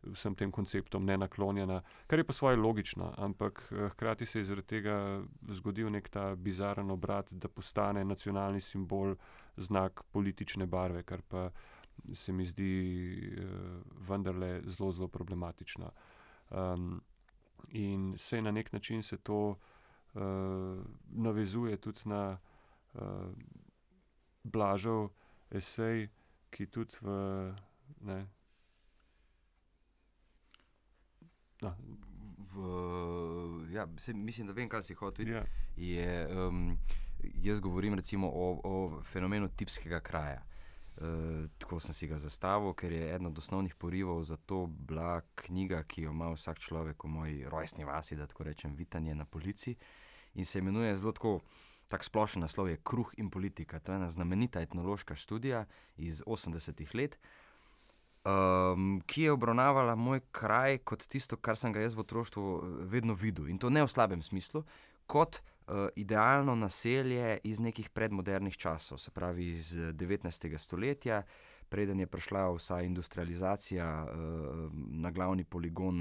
vsem 0.02 0.34
tem 0.34 0.50
konceptom 0.50 1.04
ne 1.06 1.16
naklonjena, 1.18 1.80
kar 2.06 2.18
je 2.18 2.24
pa 2.26 2.32
svoje 2.32 2.56
logično, 2.56 3.12
ampak 3.18 3.62
hkrati 3.92 4.26
se 4.26 4.40
je 4.40 4.44
zaradi 4.44 4.66
tega 4.66 4.96
zgodil 5.48 5.90
nek 5.90 6.08
ta 6.08 6.34
bizaren 6.34 6.90
obrat, 6.90 7.30
da 7.30 7.48
postane 7.48 8.04
nacionalni 8.04 8.60
simbol 8.60 9.14
znak 9.56 10.02
politične 10.12 10.66
barve, 10.66 11.02
kar 11.02 11.22
pa 11.22 11.50
se 12.12 12.32
mi 12.32 12.44
zdi 12.44 12.72
uh, 13.36 13.78
vendarle 14.08 14.62
zelo, 14.66 14.92
zelo 14.92 15.08
problematično. 15.08 15.92
Um, 16.50 17.00
in 17.68 18.14
se 18.18 18.42
na 18.42 18.50
nek 18.50 18.72
način 18.72 19.02
se 19.02 19.16
to 19.16 19.58
uh, 20.14 20.22
navezuje 21.10 21.76
tudi 21.76 22.00
na 22.04 22.38
uh, 22.94 23.00
Blažov 24.44 25.10
esej, 25.50 26.08
ki 26.50 26.66
tudi 26.66 26.96
v. 27.00 27.54
Ne, 28.00 28.26
no, 31.62 31.76
V, 32.52 33.72
ja, 33.72 33.86
se, 33.96 34.12
mislim, 34.12 34.46
da 34.46 34.52
vem, 34.52 34.68
kaj 34.68 34.82
si 34.82 34.94
hotel. 34.94 35.28
ja, 35.28 35.44
Je, 35.76 36.28
um, 36.48 36.78
jaz 37.40 37.60
govorim 37.60 37.94
recimo 37.94 38.28
o, 38.28 38.60
o 38.64 39.02
fenomenu 39.02 39.48
tipskega 39.48 40.00
kraja. 40.00 40.42
Tako 41.58 41.80
sem 41.80 41.94
si 41.94 42.06
ga 42.06 42.18
zastavil, 42.18 42.74
ker 42.74 42.92
je 42.92 43.08
eden 43.14 43.26
od 43.26 43.38
osnovnih 43.38 43.74
porivov 43.74 44.24
za 44.24 44.36
to 44.36 44.66
bila 44.66 45.20
knjiga, 45.34 45.82
ki 45.82 46.06
jo 46.06 46.14
ima 46.14 46.30
vsak 46.32 46.58
človek 46.58 47.04
v 47.04 47.08
moji 47.08 47.44
rojstni 47.48 47.84
vasi, 47.84 48.16
da 48.16 48.26
tako 48.26 48.44
rečem, 48.44 48.76
Vitanje 48.76 49.14
na 49.14 49.24
polici. 49.24 49.76
In 50.34 50.44
se 50.44 50.58
imenuje 50.58 50.96
zelo 50.96 51.12
tako, 51.12 51.40
tak 51.88 52.04
splošen 52.04 52.40
naslov 52.40 52.70
je 52.72 52.80
Kruh 52.80 53.12
in 53.16 53.30
politika. 53.30 53.80
To 53.80 53.92
je 53.92 53.96
ena 53.96 54.10
znamenita 54.10 54.60
etnološka 54.60 55.14
študija 55.14 55.66
iz 55.96 56.22
80-ih 56.26 56.94
let, 56.94 57.18
um, 58.24 59.02
ki 59.06 59.22
je 59.22 59.32
obravnavala 59.32 59.94
moj 59.94 60.20
kraj 60.32 60.78
kot 60.78 61.04
tisto, 61.04 61.36
kar 61.36 61.56
sem 61.56 61.72
ga 61.72 61.84
jaz 61.84 61.94
v 61.94 62.04
otroštvu 62.06 62.44
eh, 62.56 62.72
vedno 62.94 63.14
videl. 63.14 63.48
In 63.52 63.58
to 63.58 63.70
ne 63.70 63.84
v 63.84 63.90
slabem 63.92 64.22
smislu, 64.22 64.64
kot 65.06 65.42
uh, 65.66 65.88
idealno 65.96 66.54
naselje 66.54 67.38
iz 67.44 67.60
nekih 67.60 67.90
predmodernih 67.90 68.56
časov, 68.56 68.98
se 68.98 69.10
pravi 69.10 69.46
iz 69.46 69.78
eh, 69.78 69.92
19. 69.92 70.58
stoletja. 70.58 71.22
Preden 71.68 72.00
je 72.00 72.06
prišla 72.06 72.50
vsa 72.52 72.82
industrializacija 72.82 74.04
uh, 74.04 74.70
na 74.74 75.10
glavni 75.10 75.44
poligon 75.44 75.96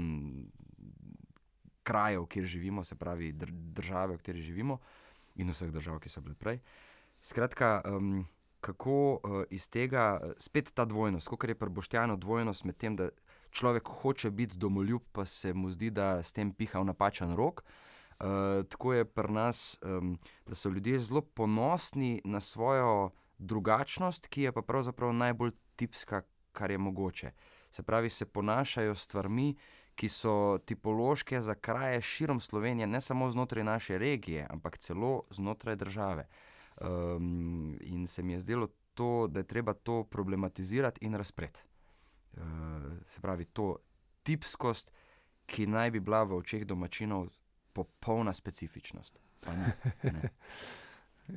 krajev, 1.82 2.26
kjer 2.26 2.44
živimo, 2.44 2.84
se 2.84 2.94
pravi 2.94 3.32
dr 3.32 3.50
države, 3.50 4.14
v 4.14 4.18
kateri 4.18 4.40
živimo, 4.40 4.78
in 5.34 5.50
vseh 5.50 5.70
držav, 5.72 5.98
ki 6.00 6.08
so 6.08 6.20
bile 6.20 6.34
prej. 6.34 6.60
Skratka, 7.22 7.80
um, 7.88 8.26
kako 8.60 9.12
uh, 9.14 9.42
iz 9.50 9.68
tega 9.70 10.20
eh, 10.22 10.34
spet 10.38 10.74
ta 10.74 10.84
dvojnost, 10.84 11.28
kot 11.28 11.48
je 11.48 11.54
pri 11.54 11.70
Boštjanu 11.70 12.16
dvojnost 12.16 12.64
med 12.64 12.76
tem, 12.76 12.96
da 12.96 13.08
človek 13.50 13.88
hoče 13.88 14.30
biti 14.30 14.58
domoljub, 14.58 15.02
pa 15.12 15.24
se 15.24 15.54
mu 15.54 15.70
zdi, 15.70 15.90
da 15.90 16.22
s 16.22 16.32
tem 16.32 16.52
piha 16.52 16.80
v 16.80 16.92
napačen 16.92 17.34
rok. 17.36 17.64
Uh, 17.64 17.91
tako 18.68 18.92
je 18.92 19.04
pri 19.04 19.32
nas, 19.32 19.78
um, 19.84 20.18
da 20.46 20.54
so 20.54 20.68
ljudje 20.68 20.98
zelo 20.98 21.20
ponosni 21.20 22.20
na 22.24 22.40
svojo 22.40 23.10
drugačnost, 23.38 24.26
ki 24.28 24.42
je 24.42 24.52
pa 24.52 24.62
pravzaprav 24.62 25.12
najbolj 25.12 25.50
tipska, 25.76 26.22
kar 26.52 26.70
je 26.70 26.78
mogoče. 26.78 27.32
Se 27.70 27.82
pravi, 27.82 28.10
se 28.10 28.26
ponašajo 28.26 28.94
s 28.94 29.02
stvarmi, 29.02 29.54
ki 29.94 30.08
so 30.08 30.58
tipološke 30.58 31.40
za 31.40 31.54
kraje 31.54 32.00
širom 32.00 32.40
Slovenije, 32.40 32.86
ne 32.86 33.00
samo 33.00 33.30
znotraj 33.30 33.64
naše 33.64 33.98
regije, 33.98 34.46
ampak 34.50 34.78
celo 34.78 35.22
znotraj 35.30 35.76
države. 35.76 36.26
Um, 36.80 37.78
in 37.80 38.06
se 38.06 38.22
mi 38.22 38.32
je 38.32 38.40
zdelo, 38.40 38.68
to, 38.94 39.26
da 39.26 39.40
je 39.40 39.46
treba 39.46 39.72
to 39.72 40.04
problematizirati 40.04 41.04
in 41.04 41.14
razpreti. 41.14 41.62
Uh, 42.32 42.42
se 43.04 43.20
pravi, 43.20 43.44
to 43.44 43.76
tipskost, 44.22 44.92
ki 45.46 45.66
naj 45.66 45.90
bi 45.90 46.00
bila 46.00 46.22
v 46.22 46.36
očeh 46.36 46.64
domačinov 46.64 47.28
popolna 47.72 48.32
specifičnost. 48.32 49.18
Pa 49.40 49.54
ni, 49.54 49.66
ne. 50.02 50.30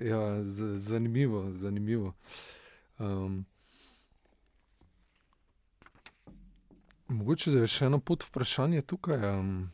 Ja, 0.01 0.43
zanimivo, 0.75 1.51
zanimivo. 1.53 2.13
Um, 2.99 3.45
mogoče 7.07 7.51
je 7.51 7.67
še 7.69 7.85
eno 7.85 7.99
pod 7.99 8.25
vprašanje 8.25 8.81
tukaj. 8.81 9.21
Um, 9.29 9.71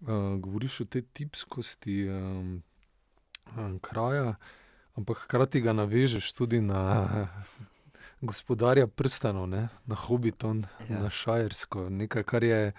uh, 0.00 0.36
govoriš 0.38 0.80
o 0.80 0.84
tej 0.84 1.02
tipskosti 1.12 2.02
um, 2.08 2.62
um, 3.56 3.78
kraja, 3.82 4.34
ampak 4.94 5.24
hkrati 5.24 5.60
ga 5.60 5.72
navežeš 5.72 6.32
tudi 6.32 6.60
na 6.60 6.82
uh, 7.02 7.68
gospodarja 8.28 8.86
prstanov, 8.86 9.48
ne? 9.48 9.68
na 9.86 9.94
Hobbiton, 9.94 10.66
Ja. 10.88 11.00
na 11.00 11.10
Šajersko, 11.10 11.88
nekaj, 11.90 12.22
kar 12.24 12.44
je. 12.44 12.72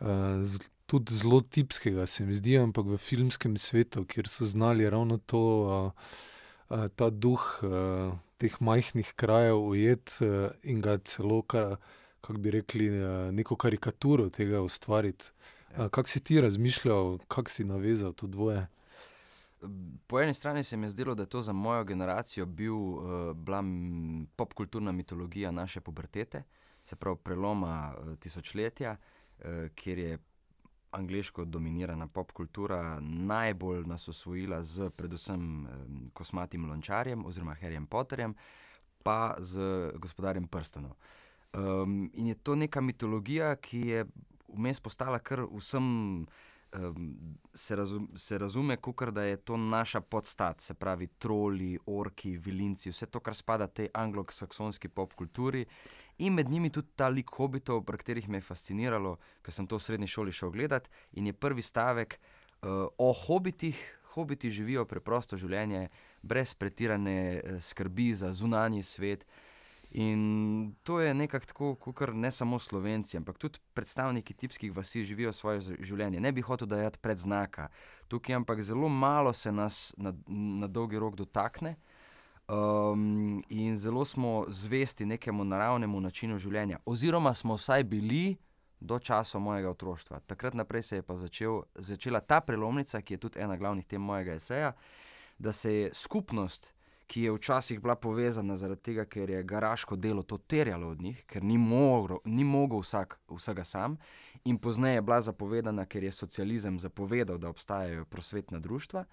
Uh, 0.00 0.42
Tudi 0.86 1.14
zelo 1.14 1.40
tipskega 1.40 2.06
se 2.06 2.24
mi 2.26 2.34
zdi, 2.34 2.58
ampak 2.58 2.86
v 2.86 2.96
filmskem 2.96 3.56
svetu, 3.58 4.04
kjer 4.06 4.28
so 4.30 4.46
znali 4.46 4.86
ravno 4.90 5.18
to, 5.18 5.40
uh, 5.66 5.90
uh, 6.70 6.86
ta 6.94 7.10
duh 7.10 7.42
uh, 7.62 8.12
teh 8.38 8.54
majhnih 8.60 9.10
krajev 9.18 9.58
ujeti 9.58 10.24
uh, 10.24 10.52
in 10.62 10.80
ga 10.80 10.98
celo, 10.98 11.40
kako 11.42 12.36
bi 12.38 12.50
rekli, 12.54 12.86
uh, 12.90 13.34
neko 13.34 13.56
karikaturo 13.56 14.28
tega 14.30 14.60
ustvariti. 14.62 15.32
Uh, 15.74 15.88
kako 15.90 16.08
si 16.08 16.20
ti 16.20 16.40
razmišljal, 16.40 17.18
kako 17.28 17.50
si 17.50 17.64
navezal 17.64 18.12
to 18.12 18.26
dvoje? 18.26 18.66
Po 20.06 20.20
eni 20.20 20.34
strani 20.34 20.62
se 20.64 20.76
mi 20.76 20.86
je 20.86 20.90
zdelo, 20.90 21.14
da 21.14 21.22
je 21.22 21.32
to 21.34 21.42
za 21.42 21.52
mojo 21.52 21.84
generacijo 21.84 22.46
bil, 22.46 22.76
uh, 22.76 23.34
bila 23.34 23.64
popkulturna 24.36 24.92
mitologija 24.92 25.50
naše 25.50 25.80
pubertete, 25.80 26.42
se 26.84 26.96
pravi 26.96 27.18
preloma 27.22 27.94
tisočletja, 28.20 28.96
uh, 29.38 29.44
kjer 29.74 29.98
je 29.98 30.18
angliško 30.90 31.44
dominirana 31.44 32.06
popkultura 32.06 33.00
najbolj 33.00 33.86
nas 33.86 34.08
osvojila 34.08 34.62
z 34.62 34.90
predvsem 34.90 35.68
kosmatim 36.12 36.68
lončarjem 36.70 37.26
oziroma 37.26 37.54
Harryjem 37.54 37.86
Potterjem, 37.86 38.34
pa 39.02 39.34
z 39.38 39.60
gospodarjem 39.98 40.48
prstanov. 40.48 40.96
Um, 41.52 42.10
in 42.14 42.26
je 42.26 42.34
to 42.34 42.54
neka 42.54 42.80
mitologija, 42.80 43.56
ki 43.56 43.80
je 43.80 44.04
vmes 44.48 44.80
postala 44.80 45.18
kar 45.18 45.46
vsem. 45.52 46.26
Se, 47.54 47.76
razum, 47.76 48.08
se 48.18 48.36
razume, 48.38 48.74
kot 48.76 49.08
da 49.14 49.22
je 49.22 49.36
to 49.36 49.56
naša 49.56 50.00
podstat, 50.00 50.60
se 50.60 50.74
pravi 50.74 51.06
troli, 51.06 51.78
orki, 51.86 52.34
vilinci, 52.36 52.90
vse 52.90 53.06
to, 53.06 53.20
kar 53.20 53.34
spada 53.34 53.66
tej 53.66 53.88
anglosaksonski 53.94 54.88
popkulturi. 54.88 55.64
In 56.18 56.32
med 56.34 56.48
njimi 56.48 56.70
tudi 56.72 56.88
ta 56.96 57.08
lik 57.08 57.30
hobitov, 57.36 57.82
pri 57.84 58.00
katerih 58.00 58.28
me 58.28 58.40
je 58.40 58.46
fasciniralo, 58.48 59.16
ker 59.44 59.52
sem 59.52 59.66
to 59.68 59.76
v 59.76 59.84
srednji 59.84 60.08
šoli 60.08 60.32
šel 60.32 60.50
gledat. 60.54 60.88
In 61.12 61.26
je 61.28 61.36
prvi 61.36 61.62
stavek 61.62 62.16
uh, 62.16 62.88
o 62.98 63.12
hobitih. 63.12 63.76
Hobiti 64.16 64.48
živijo 64.48 64.86
preprosto 64.88 65.36
življenje, 65.36 65.90
brez 66.24 66.54
pretirane 66.56 67.16
eh, 67.36 67.58
skrbi 67.60 68.14
za 68.16 68.30
zunanji 68.32 68.80
svet. 68.82 69.26
In 69.90 70.74
to 70.82 71.00
je 71.00 71.14
nekako 71.14 71.46
tako, 71.46 71.74
kot 71.74 72.14
ne 72.14 72.30
samo 72.30 72.58
slovenci, 72.58 73.16
ampak 73.16 73.38
tudi 73.38 73.60
predstavniki 73.74 74.34
tipskih 74.34 74.72
vasi 74.76 75.04
živijo 75.04 75.32
svoje 75.32 75.60
življenje. 75.60 76.20
Ne 76.20 76.32
bi 76.32 76.40
hotel 76.40 76.68
dajati 76.68 76.98
predznaka 76.98 77.68
tukaj, 78.08 78.34
ampak 78.40 78.60
zelo 78.60 78.88
malo 78.88 79.32
se 79.32 79.52
nas 79.52 79.94
na, 79.96 80.14
na 80.28 80.66
dolgi 80.66 80.98
rok 80.98 81.16
dotakne. 81.16 81.76
Um, 82.48 83.42
in 83.48 83.76
zelo 83.76 84.04
smo 84.04 84.44
zvesti 84.48 85.06
nekemu 85.06 85.44
naravnemu 85.44 86.00
načinu 86.00 86.38
življenja, 86.38 86.78
oziroma 86.86 87.34
smo 87.34 87.56
vsaj 87.58 87.84
bili 87.84 88.36
do 88.80 88.98
časa 88.98 89.38
mojega 89.38 89.70
otroštva. 89.70 90.20
Takrat 90.26 90.54
naprej 90.54 90.82
se 90.82 90.96
je 90.96 91.02
pa 91.02 91.16
začel, 91.16 91.62
začela 91.74 92.20
ta 92.20 92.40
prelomnica, 92.40 93.00
ki 93.02 93.14
je 93.14 93.18
tudi 93.18 93.40
ena 93.42 93.56
glavnih 93.56 93.86
tem 93.86 94.02
mojega 94.02 94.36
eseja, 94.38 94.72
da 95.38 95.52
se 95.52 95.72
je 95.74 95.90
skupnost, 95.94 96.72
ki 97.06 97.22
je 97.22 97.32
včasih 97.32 97.80
bila 97.80 97.94
povezana 97.94 98.56
zaradi 98.56 98.82
tega, 98.82 99.04
ker 99.04 99.30
je 99.30 99.42
garaško 99.42 99.96
delo 99.96 100.22
to 100.22 100.38
terjalo 100.38 100.88
od 100.88 101.02
njih, 101.02 101.24
ker 101.26 101.42
ni 101.42 101.58
mogel, 101.58 102.18
ni 102.24 102.44
mogel 102.44 102.78
vsak 102.82 103.18
vsega 103.30 103.64
sam, 103.64 103.96
in 104.44 104.58
pozneje 104.58 105.00
je 105.00 105.02
bila 105.02 105.20
zapovedana, 105.20 105.86
ker 105.86 106.04
je 106.04 106.12
socializem 106.12 106.78
zapovedal, 106.78 107.38
da 107.38 107.48
obstajajo 107.48 108.04
prosvetna 108.04 108.58
društva, 108.58 109.04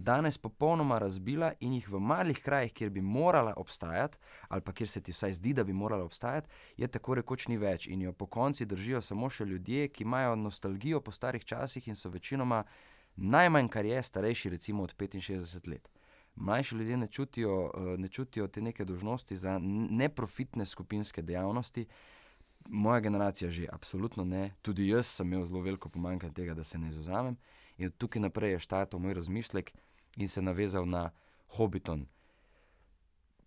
danes 0.00 0.38
popolnoma 0.38 0.98
razbila 0.98 1.52
in 1.60 1.72
jih 1.76 1.88
v 1.92 2.00
malih 2.00 2.40
krajih, 2.42 2.72
kjer 2.72 2.90
bi 2.90 3.00
morala 3.00 3.54
obstajati, 3.56 4.18
ali 4.48 4.60
pa 4.60 4.72
kjer 4.72 4.88
se 4.88 5.00
ti 5.00 5.12
vsaj 5.12 5.32
zdi, 5.32 5.52
da 5.52 5.64
bi 5.64 5.72
morala 5.72 6.04
obstajati, 6.04 6.48
je 6.76 6.88
tako 6.88 7.14
rekoč 7.20 7.48
ni 7.48 7.58
več 7.58 7.86
in 7.86 8.02
jo 8.02 8.12
po 8.12 8.26
konci 8.26 8.66
držijo 8.66 9.00
samo 9.00 9.28
še 9.28 9.44
ljudje, 9.44 9.88
ki 9.88 10.04
imajo 10.04 10.36
nostalgijo 10.36 11.00
po 11.00 11.12
starih 11.12 11.44
časih 11.44 11.88
in 11.88 11.94
so 11.94 12.08
večinoma 12.10 12.64
najmanj, 13.16 13.68
kar 13.68 13.84
je, 13.84 14.02
starejši 14.02 14.50
recimo 14.50 14.82
od 14.82 14.94
65 14.96 15.68
let. 15.68 15.88
Mlajši 16.36 16.76
ljudje 16.76 16.96
ne 16.96 17.06
čutijo, 17.06 17.70
ne 17.98 18.08
čutijo 18.08 18.48
te 18.48 18.62
neke 18.62 18.84
dožnosti 18.84 19.36
za 19.36 19.58
neprofitne 19.90 20.64
skupinske 20.64 21.22
dejavnosti. 21.22 21.86
Moja 22.68 23.00
generacija 23.00 23.50
že, 23.50 23.66
absolutno 23.72 24.24
ne. 24.24 24.54
Tudi 24.62 24.88
jaz 24.88 25.06
sem 25.06 25.32
imel 25.32 25.46
zelo 25.46 25.60
veliko 25.60 25.88
pomanjkanje 25.88 26.32
tega, 26.32 26.54
da 26.54 26.64
se 26.64 26.78
ne 26.78 26.88
izuzamem. 26.88 27.36
In 27.78 27.90
tukaj 27.90 28.22
naprej 28.22 28.52
je 28.52 28.58
štartal 28.58 29.00
moj 29.00 29.14
razmislek 29.14 29.72
in 30.16 30.28
se 30.28 30.42
navezal 30.42 30.86
na 30.86 31.10
Hobbiton. 31.56 32.06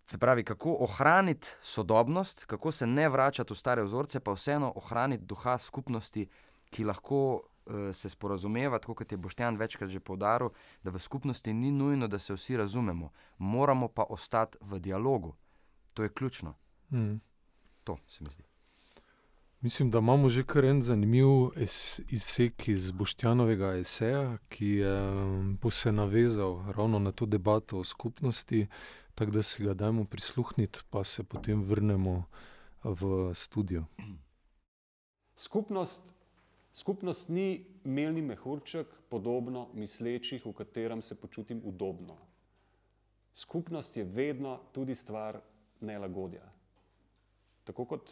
Se 0.06 0.18
pravi, 0.18 0.44
kako 0.44 0.76
ohraniti 0.80 1.48
sodobnost, 1.62 2.44
kako 2.44 2.72
se 2.72 2.86
ne 2.86 3.08
vračati 3.08 3.52
v 3.52 3.56
stare 3.56 3.82
vzorce, 3.82 4.20
pa 4.20 4.32
vseeno 4.32 4.72
ohraniti 4.76 5.24
duha 5.24 5.58
skupnosti, 5.58 6.26
ki 6.70 6.84
lahko 6.84 7.20
uh, 7.34 7.74
se 7.92 8.08
sporazumeva, 8.08 8.78
tako 8.78 8.94
kot 8.94 9.12
je 9.12 9.18
Boštjan 9.18 9.56
večkrat 9.56 9.90
že 9.90 10.00
poudaril, 10.00 10.50
da 10.82 10.90
v 10.90 10.98
skupnosti 10.98 11.52
ni 11.52 11.70
nujno, 11.70 12.08
da 12.08 12.18
se 12.18 12.34
vsi 12.34 12.56
razumemo, 12.56 13.12
moramo 13.38 13.88
pa 13.88 14.04
ostati 14.08 14.58
v 14.60 14.78
dialogu. 14.78 15.34
To 15.94 16.02
je 16.02 16.12
ključno. 16.12 16.54
Mm. 16.92 17.16
To 17.84 17.96
se 18.08 18.24
mi 18.24 18.30
zdi. 18.30 18.53
Mislim, 19.64 19.90
da 19.90 19.98
imamo 19.98 20.28
že 20.28 20.42
kar 20.44 20.64
en 20.64 20.82
zanimiv 20.82 21.26
izsek 22.10 22.68
iz 22.68 22.90
Boštjanovega 22.90 23.70
eseja, 23.80 24.38
ki 24.48 24.66
je, 24.66 24.96
bo 25.62 25.70
se 25.70 25.92
navezal 25.92 26.72
ravno 26.72 26.98
na 26.98 27.12
to 27.12 27.26
debato 27.26 27.78
o 27.78 27.84
skupnosti. 27.84 28.66
tako 29.14 29.30
da 29.30 29.42
si 29.42 29.64
ga 29.64 29.74
dajmo 29.74 30.04
prisluhniti, 30.04 30.78
pa 30.90 31.04
se 31.04 31.22
potem 31.24 31.62
vrnemo 31.62 32.24
v 32.84 33.34
studio. 33.34 33.84
Skupnost, 35.36 36.14
skupnost 36.74 37.28
ni 37.28 37.66
melni 37.84 38.22
mehurček, 38.22 38.86
podobno 39.08 39.68
mislečih, 39.74 40.46
v 40.46 40.52
katerem 40.52 41.02
se 41.02 41.14
počutim 41.14 41.62
udobno. 41.64 42.16
Skupnost 43.34 43.96
je 43.96 44.04
vedno 44.04 44.60
tudi 44.72 44.94
stvar 44.94 45.40
nelagodja. 45.80 46.52
Tako 47.64 47.84
kot 47.84 48.10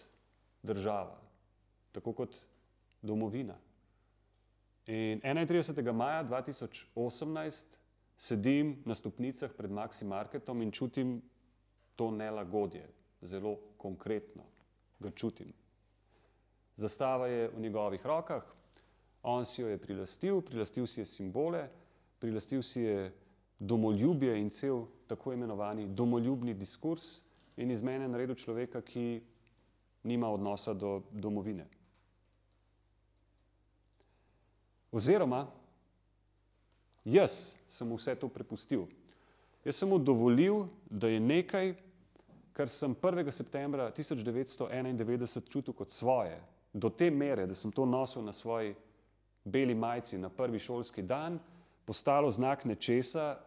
država, 0.62 1.21
tako 1.92 2.12
kot 2.12 2.36
domovina. 3.02 3.54
In 4.86 5.20
31. 5.20 5.92
maja 5.92 6.24
2018 6.24 7.64
sedim 8.16 8.82
na 8.84 8.94
stopnicah 8.94 9.50
pred 9.56 9.70
Maxi 9.70 10.04
Marketom 10.04 10.62
in 10.62 10.70
čutim 10.70 11.20
to 11.96 12.10
nelagodje, 12.10 12.88
zelo 13.22 13.56
konkretno 13.76 14.42
ga 15.00 15.10
čutim. 15.10 15.52
Zastava 16.76 17.26
je 17.26 17.48
v 17.48 17.60
njegovih 17.60 18.06
rokah, 18.06 18.42
on 19.22 19.44
si 19.46 19.62
jo 19.62 19.68
je 19.68 19.78
prilastil, 19.78 20.40
prilastil 20.40 20.86
si 20.86 21.00
je 21.00 21.06
simbole, 21.06 21.68
prilastil 22.18 22.62
si 22.62 22.82
je 22.82 23.12
domoljubje 23.58 24.40
in 24.40 24.50
cel 24.50 24.86
tako 25.06 25.32
imenovani 25.32 25.86
domoljubni 25.86 26.54
diskurs 26.54 27.22
in 27.56 27.70
iz 27.70 27.82
mene 27.82 28.08
naredil 28.08 28.34
človeka, 28.34 28.80
ki 28.80 29.22
nima 30.02 30.30
odnosa 30.30 30.74
do 30.74 31.02
domovine. 31.10 31.66
Oziroma, 34.92 35.46
jaz 37.04 37.56
sem 37.68 37.88
mu 37.88 37.96
vse 37.96 38.14
to 38.20 38.28
prepustil. 38.28 38.84
Jaz 39.64 39.78
sem 39.80 39.88
mu 39.88 39.98
dovolil, 39.98 40.66
da 40.90 41.08
je 41.08 41.20
nekaj, 41.20 41.72
kar 42.52 42.68
sem 42.68 42.94
1. 42.94 43.30
septembra 43.32 43.88
1991 43.96 45.48
čutil 45.48 45.74
kot 45.74 45.90
svoje, 45.90 46.36
do 46.72 46.90
te 46.90 47.10
mere, 47.10 47.46
da 47.46 47.54
sem 47.54 47.72
to 47.72 47.86
nosil 47.88 48.22
na 48.22 48.32
svoji 48.32 48.74
beli 49.44 49.74
majici 49.74 50.18
na 50.18 50.28
prvi 50.28 50.58
šolski 50.58 51.02
dan, 51.02 51.40
postalo 51.84 52.30
znak 52.30 52.64
nečesa, 52.64 53.38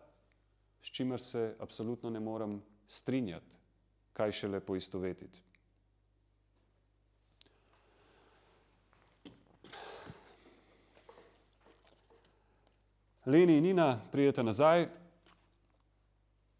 s 0.82 0.92
čimer 0.92 1.22
se 1.22 1.56
absolutno 1.60 2.10
ne 2.10 2.20
morem 2.20 2.58
strinjati, 2.88 3.56
kaj 4.14 4.32
šele 4.32 4.60
poistovetiti. 4.60 5.45
Leni 13.26 13.58
in 13.58 13.64
Nina 13.64 14.00
pridete 14.12 14.44
nazaj, 14.44 14.88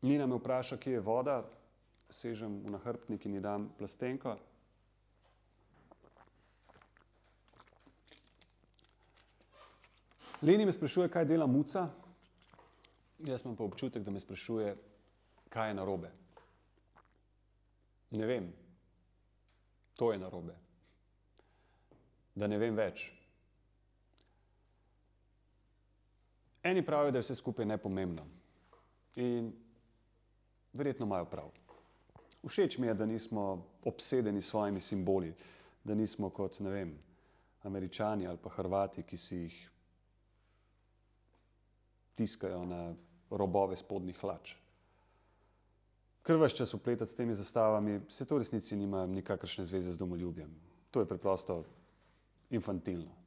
Nina 0.02 0.26
me 0.26 0.36
vpraša, 0.36 0.78
kje 0.78 0.94
je 0.94 1.00
voda, 1.00 1.44
sežem 2.10 2.60
v 2.66 2.74
nahrbtnik 2.74 3.26
in 3.26 3.34
ji 3.34 3.42
dam 3.42 3.70
plastenko. 3.78 4.36
Leni 10.42 10.66
me 10.66 10.74
sprašuje, 10.74 11.10
kaj 11.10 11.26
dela 11.26 11.48
muca, 11.48 11.88
jaz 13.26 13.46
imam 13.46 13.56
pa 13.56 13.64
občutek, 13.64 14.04
da 14.04 14.12
me 14.12 14.20
sprašuje, 14.20 14.76
kaj 15.50 15.70
je 15.70 15.74
narobe. 15.74 16.12
Ne 18.12 18.26
vem, 18.26 18.54
to 19.96 20.12
je 20.12 20.20
narobe. 20.20 20.54
Da 22.36 22.48
ne 22.48 22.58
vem 22.58 22.76
več. 22.76 23.15
Eni 26.66 26.82
pravijo, 26.86 27.12
da 27.12 27.18
je 27.18 27.22
vse 27.22 27.36
skupaj 27.36 27.66
nepomembno. 27.66 28.24
In 29.16 29.52
verjetno 30.74 31.06
imajo 31.06 31.26
prav. 31.30 31.52
Všeč 32.48 32.78
mi 32.78 32.88
je, 32.88 32.94
da 32.94 33.06
nismo 33.06 33.66
obsedeni 33.86 34.42
s 34.42 34.50
svojimi 34.50 34.82
simboli, 34.82 35.34
da 35.84 35.96
nismo 35.96 36.30
kot, 36.30 36.60
ne 36.60 36.70
vem, 36.70 36.96
američani 37.64 38.28
ali 38.28 38.38
pa 38.42 38.50
hrvati, 38.50 39.04
ki 39.04 39.18
si 39.18 39.38
jih 39.38 39.60
tiskajo 42.16 42.66
na 42.66 42.96
robove 43.30 43.76
spodnjih 43.76 44.18
hlač. 44.22 44.56
Ker 46.26 46.42
več 46.42 46.58
čas 46.58 46.74
upletati 46.74 47.12
s 47.12 47.16
temi 47.16 47.36
zastavami, 47.38 48.00
se 48.10 48.26
to 48.26 48.40
v 48.40 48.42
resnici 48.42 48.76
nima 48.76 49.06
nikakršne 49.06 49.66
zveze 49.66 49.94
z 49.94 50.02
domoljubjem. 50.02 50.50
To 50.92 51.00
je 51.00 51.10
preprosto 51.14 51.62
infantilno. 52.50 53.25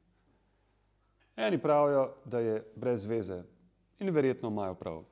Eni 1.39 1.57
pravijo, 1.61 2.13
da 2.25 2.39
je 2.39 2.63
brez 2.75 3.05
veze 3.05 3.43
in 3.99 4.09
verjetno 4.09 4.49
imajo 4.49 4.75
prav, 4.75 5.03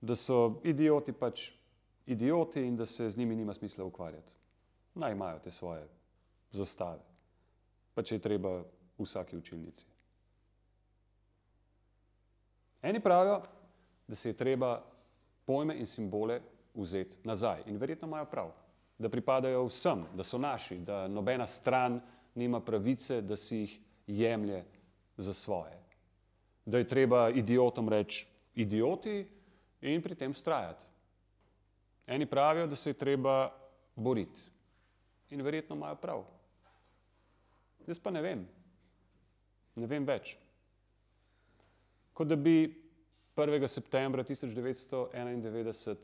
da 0.00 0.14
so 0.14 0.60
idioti 0.64 1.12
pač 1.12 1.50
idioti 2.06 2.62
in 2.62 2.76
da 2.76 2.86
se 2.86 3.10
z 3.10 3.18
njimi 3.18 3.36
nima 3.36 3.54
smisla 3.54 3.84
ukvarjati. 3.84 4.32
Naj 4.94 5.12
imajo 5.12 5.38
te 5.38 5.50
svoje 5.50 5.88
zastave, 6.50 7.00
pa 7.94 8.02
če 8.02 8.14
je 8.14 8.22
treba 8.22 8.58
v 8.58 9.02
vsaki 9.02 9.36
učilnici. 9.36 9.86
Eni 12.82 13.00
pravijo, 13.00 13.40
da 14.06 14.14
se 14.14 14.28
je 14.28 14.36
treba 14.36 14.82
pojme 15.44 15.74
in 15.78 15.86
simbole 15.86 16.40
vzeti 16.74 17.18
nazaj 17.24 17.62
in 17.66 17.76
verjetno 17.76 18.08
imajo 18.08 18.30
prav, 18.30 18.52
da 18.98 19.08
pripadajo 19.08 19.64
vsem, 19.66 20.06
da 20.14 20.22
so 20.22 20.38
naši, 20.38 20.78
da 20.78 21.08
nobena 21.08 21.46
stran 21.46 22.00
nima 22.34 22.60
pravice, 22.60 23.20
da 23.20 23.36
si 23.36 23.56
jih 23.56 23.80
jemlje 24.06 24.64
za 25.16 25.34
svoje. 25.34 25.78
Da 26.64 26.78
je 26.78 26.88
treba 26.88 27.30
idiotom 27.30 27.88
reči 27.88 28.26
idioti 28.54 29.26
in 29.80 30.02
pri 30.02 30.14
tem 30.14 30.34
strajati. 30.34 30.86
Eni 32.06 32.26
pravijo, 32.26 32.66
da 32.66 32.76
se 32.76 32.90
je 32.90 32.98
treba 32.98 33.52
boriti 33.96 34.40
in 35.30 35.42
verjetno 35.42 35.76
imajo 35.76 35.94
prav. 35.94 36.24
Jaz 37.86 37.98
pa 37.98 38.10
ne 38.10 38.22
vem, 38.22 38.46
ne 39.74 39.86
vem 39.86 40.04
več. 40.04 40.36
Kot 42.14 42.28
da 42.28 42.36
bi 42.36 42.84
1. 43.36 43.66
septembra 43.68 44.24
1991 44.24 45.96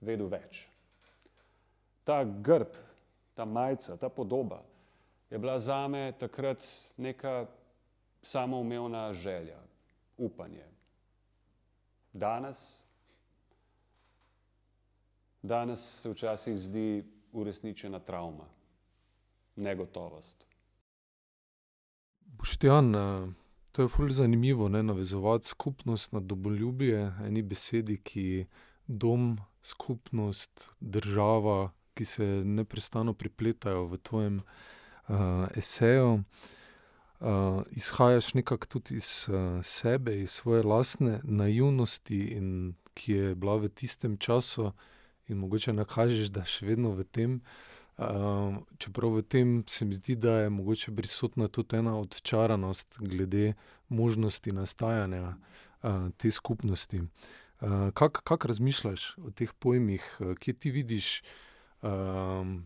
vedel 0.00 0.28
več. 0.30 0.66
Ta 2.04 2.22
grb, 2.24 2.76
ta 3.34 3.44
majica, 3.44 3.96
ta 3.96 4.08
podoba 4.08 4.62
je 5.30 5.38
bila 5.38 5.58
za 5.58 5.88
me 5.88 6.12
takrat 6.18 6.66
neka 6.96 7.46
samoumevna 8.22 9.12
želja, 9.12 9.58
upanje. 10.16 10.64
Danes, 12.12 12.80
danes 15.42 16.00
se 16.00 16.10
včasih 16.10 16.58
zdi 16.58 17.04
uresničena 17.32 17.98
travma, 17.98 18.44
negotovost. 19.56 20.44
Boštjan, 22.24 22.94
to 23.72 23.82
je 23.82 23.88
fully 23.88 24.10
zanimivo, 24.10 24.68
ne, 24.68 24.82
navezovati 24.82 25.46
skupnost 25.46 26.12
na 26.12 26.20
domoljubje, 26.20 27.12
eni 27.26 27.42
besedi, 27.42 28.00
ki 28.02 28.46
dom, 28.86 29.38
skupnost, 29.62 30.70
država, 30.80 31.70
ki 31.94 32.04
se 32.04 32.26
neprestano 32.44 33.14
prepletajo 33.14 33.84
v 33.86 33.98
tvojem, 33.98 34.42
eseju. 35.56 36.22
Izhajaš 37.70 38.34
nekako 38.34 38.66
tudi 38.66 38.94
iz, 38.94 39.28
sebe, 39.62 40.20
iz 40.20 40.30
svoje 40.30 40.62
lastne 40.62 41.20
naivnosti 41.24 42.20
ki 42.94 43.12
je 43.12 43.34
bila 43.34 43.56
v 43.56 43.68
tistem 43.68 44.16
času, 44.16 44.72
in 45.28 45.38
mogoče 45.38 45.72
nakažeš, 45.72 46.32
da 46.34 46.44
še 46.44 46.66
vedno 46.66 46.94
v 46.98 47.06
tem. 47.06 47.40
čeprav 48.80 49.12
v 49.12 49.22
tem 49.22 49.48
se 49.68 49.84
mi 49.84 49.92
zdi, 49.92 50.16
da 50.16 50.40
je 50.40 50.50
mogoče 50.50 50.94
prisotna 50.96 51.48
tudi 51.48 51.76
ena 51.76 51.98
očaranost 52.00 52.96
glede 52.98 53.54
možnosti 53.88 54.52
nastajanja, 54.52 55.36
te 56.16 56.30
skupnosti. 56.30 57.02
kako, 57.94 58.20
kako 58.24 58.48
razmišljaš 58.48 59.18
o 59.18 59.30
teh 59.30 59.52
pojmih, 59.52 60.00
kje 60.40 60.52
ti 60.52 60.70
vidiš, 60.70 61.22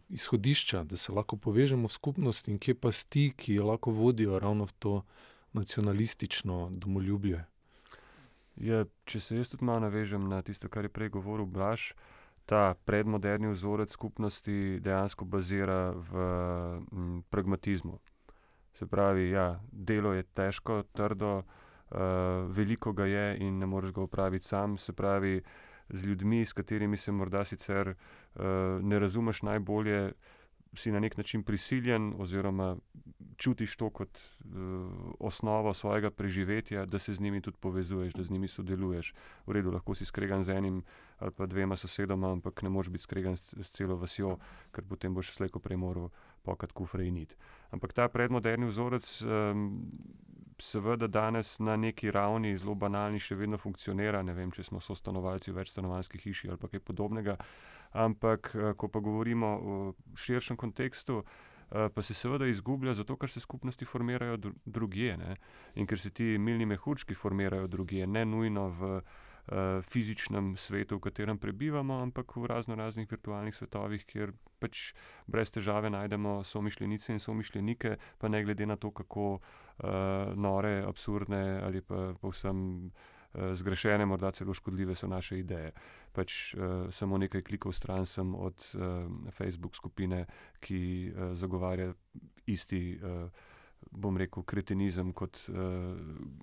izhodišča, 0.09 0.85
da 0.85 0.97
se 0.97 1.13
lahko 1.13 1.37
povežemo 1.37 1.89
v 1.89 1.93
skupnost, 1.93 2.49
in 2.49 2.59
kje 2.59 2.75
pasti, 2.75 3.33
ki 3.37 3.59
lahko 3.59 3.91
vodijo 3.91 4.39
ravno 4.39 4.67
v 4.67 4.73
to 4.79 4.95
nacionalistično 5.53 6.69
domoljubje? 6.73 7.45
Ja, 8.57 8.85
če 9.05 9.21
se 9.21 9.37
jaz 9.37 9.51
tudi 9.51 9.65
malo 9.65 9.87
navežem 9.87 10.29
na 10.29 10.43
tisto, 10.43 10.69
kar 10.69 10.87
je 10.87 10.93
prej 10.95 11.11
govoril 11.15 11.47
Blaž, 11.47 11.93
ta 12.47 12.75
predmoderni 12.85 13.49
vzorec 13.51 13.91
skupnosti 13.91 14.79
dejansko 14.81 15.25
bazira 15.25 15.91
v, 15.91 17.23
pragmatizmu. 17.31 17.99
Se 18.75 18.87
pravi, 18.87 19.31
ja, 19.31 19.61
delo 19.73 20.13
je 20.13 20.23
težko, 20.23 20.83
trdo, 20.93 21.45
veliko 22.51 22.93
ga 22.93 23.07
je 23.07 23.37
in 23.47 23.59
ne 23.59 23.67
moreš 23.67 23.93
ga 23.93 24.03
opraviti 24.03 24.45
sam, 24.45 24.77
se 24.79 24.93
pravi, 24.93 25.41
z 25.89 26.05
ljudmi, 26.05 26.45
s 26.45 26.53
katerimi 26.53 26.97
se 26.97 27.13
morda 27.13 27.45
sicer, 27.45 27.95
ne 28.83 28.99
razumeš 28.99 29.43
najbolje, 29.43 30.13
si 30.77 30.93
na 30.93 31.01
nek 31.01 31.17
način 31.17 31.43
prisiljen, 31.43 32.15
oziroma 32.19 32.77
čutiš 33.37 33.77
to 33.77 33.91
kot 33.91 34.19
uh, 34.19 34.53
osnovo 35.21 35.75
svojega 35.75 36.11
preživetja, 36.11 36.87
da 36.87 36.99
se 36.99 37.15
z 37.15 37.21
njimi 37.21 37.41
tudi 37.41 37.57
povezuješ, 37.61 38.13
da 38.13 38.23
z 38.23 38.31
njimi 38.31 38.49
sodeluješ. 38.49 39.15
V 39.47 39.53
redu, 39.53 39.71
lahko 39.71 39.95
si 39.95 40.05
skregan 40.05 40.45
z 40.45 40.51
enim 40.51 40.83
ali 41.19 41.31
pa 41.31 41.47
dvema 41.47 41.77
sosedoma, 41.77 42.33
ampak 42.33 42.63
ne 42.63 42.69
moreš 42.69 42.91
biti 42.91 43.03
skregan 43.03 43.37
s, 43.37 43.55
s 43.55 43.71
celo 43.71 43.97
vasjo, 43.97 44.39
ker 44.73 44.85
potem 44.85 45.15
boš 45.15 45.33
slejko 45.33 45.59
premoral 45.59 46.11
pokat 46.43 46.73
kufre 46.73 47.07
in 47.07 47.15
nit. 47.15 47.37
Ampak 47.71 47.93
ta 47.93 48.09
predmoderni 48.09 48.67
vzorec. 48.67 49.23
Um, 49.23 49.91
Seveda 50.59 51.07
danes 51.07 51.59
na 51.59 51.77
neki 51.77 52.11
ravni 52.11 52.57
zelo 52.57 52.75
banalni 52.75 53.19
še 53.19 53.35
vedno 53.35 53.59
funkcionira. 53.59 54.23
Ne 54.23 54.35
vem, 54.35 54.51
če 54.55 54.63
smo 54.63 54.81
so 54.81 54.95
stanovalci 54.95 55.51
v 55.51 55.59
večstanovanjski 55.63 56.19
hiši 56.19 56.51
ali 56.51 56.71
kaj 56.71 56.81
podobnega. 56.81 57.37
Ampak, 57.93 58.55
eh, 58.55 58.75
ko 58.77 58.89
pa 58.89 59.01
govorimo 59.01 59.47
o 59.47 59.95
širšem 60.15 60.57
kontekstu, 60.57 61.25
Eh, 61.71 61.89
pa 61.95 62.03
se 62.03 62.15
seveda 62.15 62.47
izgublja, 62.47 62.95
zato 62.95 63.17
ker 63.17 63.31
se 63.31 63.41
skupnosti 63.41 63.85
formirajo 63.85 64.37
drugje 64.65 65.17
ne? 65.17 65.37
in 65.75 65.87
ker 65.87 65.99
se 65.99 66.11
ti 66.11 66.39
milni 66.39 66.67
mehurčki 66.67 67.15
formirajo 67.15 67.67
drugje, 67.67 68.07
ne 68.07 68.25
nujno 68.25 68.69
v 68.69 69.01
fizičnem 69.83 70.57
svetu, 70.57 70.97
v 70.97 71.05
katerem 71.05 71.39
prebivamo, 71.39 72.01
ampak 72.03 72.37
v 72.37 72.47
razno 72.49 72.75
raznih 72.75 73.11
virtualnih 73.11 73.55
svetovih, 73.55 74.07
kjer 74.09 74.33
pač 74.59 74.95
brez 75.27 75.53
težave 75.53 75.91
najdemo 75.93 76.39
somišljenice 76.45 77.13
in 77.13 77.21
somišljenike, 77.21 77.97
pa 78.19 78.29
ne 78.29 78.45
glede 78.45 78.67
na 78.67 78.77
to, 78.77 78.91
kako 78.91 79.27
uh, 79.35 79.91
nore, 80.37 80.81
absurdne 80.89 81.61
ali 81.63 81.85
pa 81.85 82.15
povsem. 82.21 82.91
Eh, 83.35 83.55
zgrešene, 83.55 84.07
morda 84.07 84.31
celo 84.31 84.55
škodljive 84.55 84.95
so 84.95 85.09
naše 85.11 85.39
ideje. 85.39 85.73
Pač 86.15 86.55
uh, 86.55 86.87
samo 86.95 87.19
nekaj 87.19 87.43
klikov 87.43 87.73
stran 87.75 88.07
sem 88.07 88.35
od 88.35 88.55
uh, 88.79 89.11
Facebook 89.35 89.75
skupine, 89.75 90.27
ki 90.63 91.11
uh, 91.11 91.33
zagovarja 91.35 91.89
isti, 92.47 93.01
uh, 93.03 93.27
bom 93.91 94.17
rekel, 94.17 94.43
kretenizem, 94.43 95.13
kot 95.13 95.39
uh, 95.49 95.57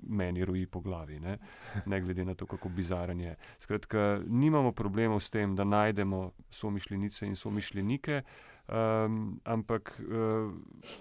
meni 0.04 0.46
roji 0.46 0.66
po 0.68 0.82
glavi, 0.82 1.20
ne? 1.20 1.38
ne 1.86 2.02
glede 2.02 2.26
na 2.26 2.36
to, 2.36 2.46
kako 2.46 2.70
bizaren 2.70 3.20
je. 3.20 3.36
Skratka, 3.60 4.22
nimamo 4.28 4.72
problemov 4.72 5.20
s 5.20 5.30
tem, 5.30 5.56
da 5.56 5.64
najdemo 5.64 6.32
somišljenice 6.50 7.28
in 7.28 7.36
somišljenike, 7.36 8.22
um, 8.68 9.40
ampak 9.44 9.96
uh, 10.00 10.54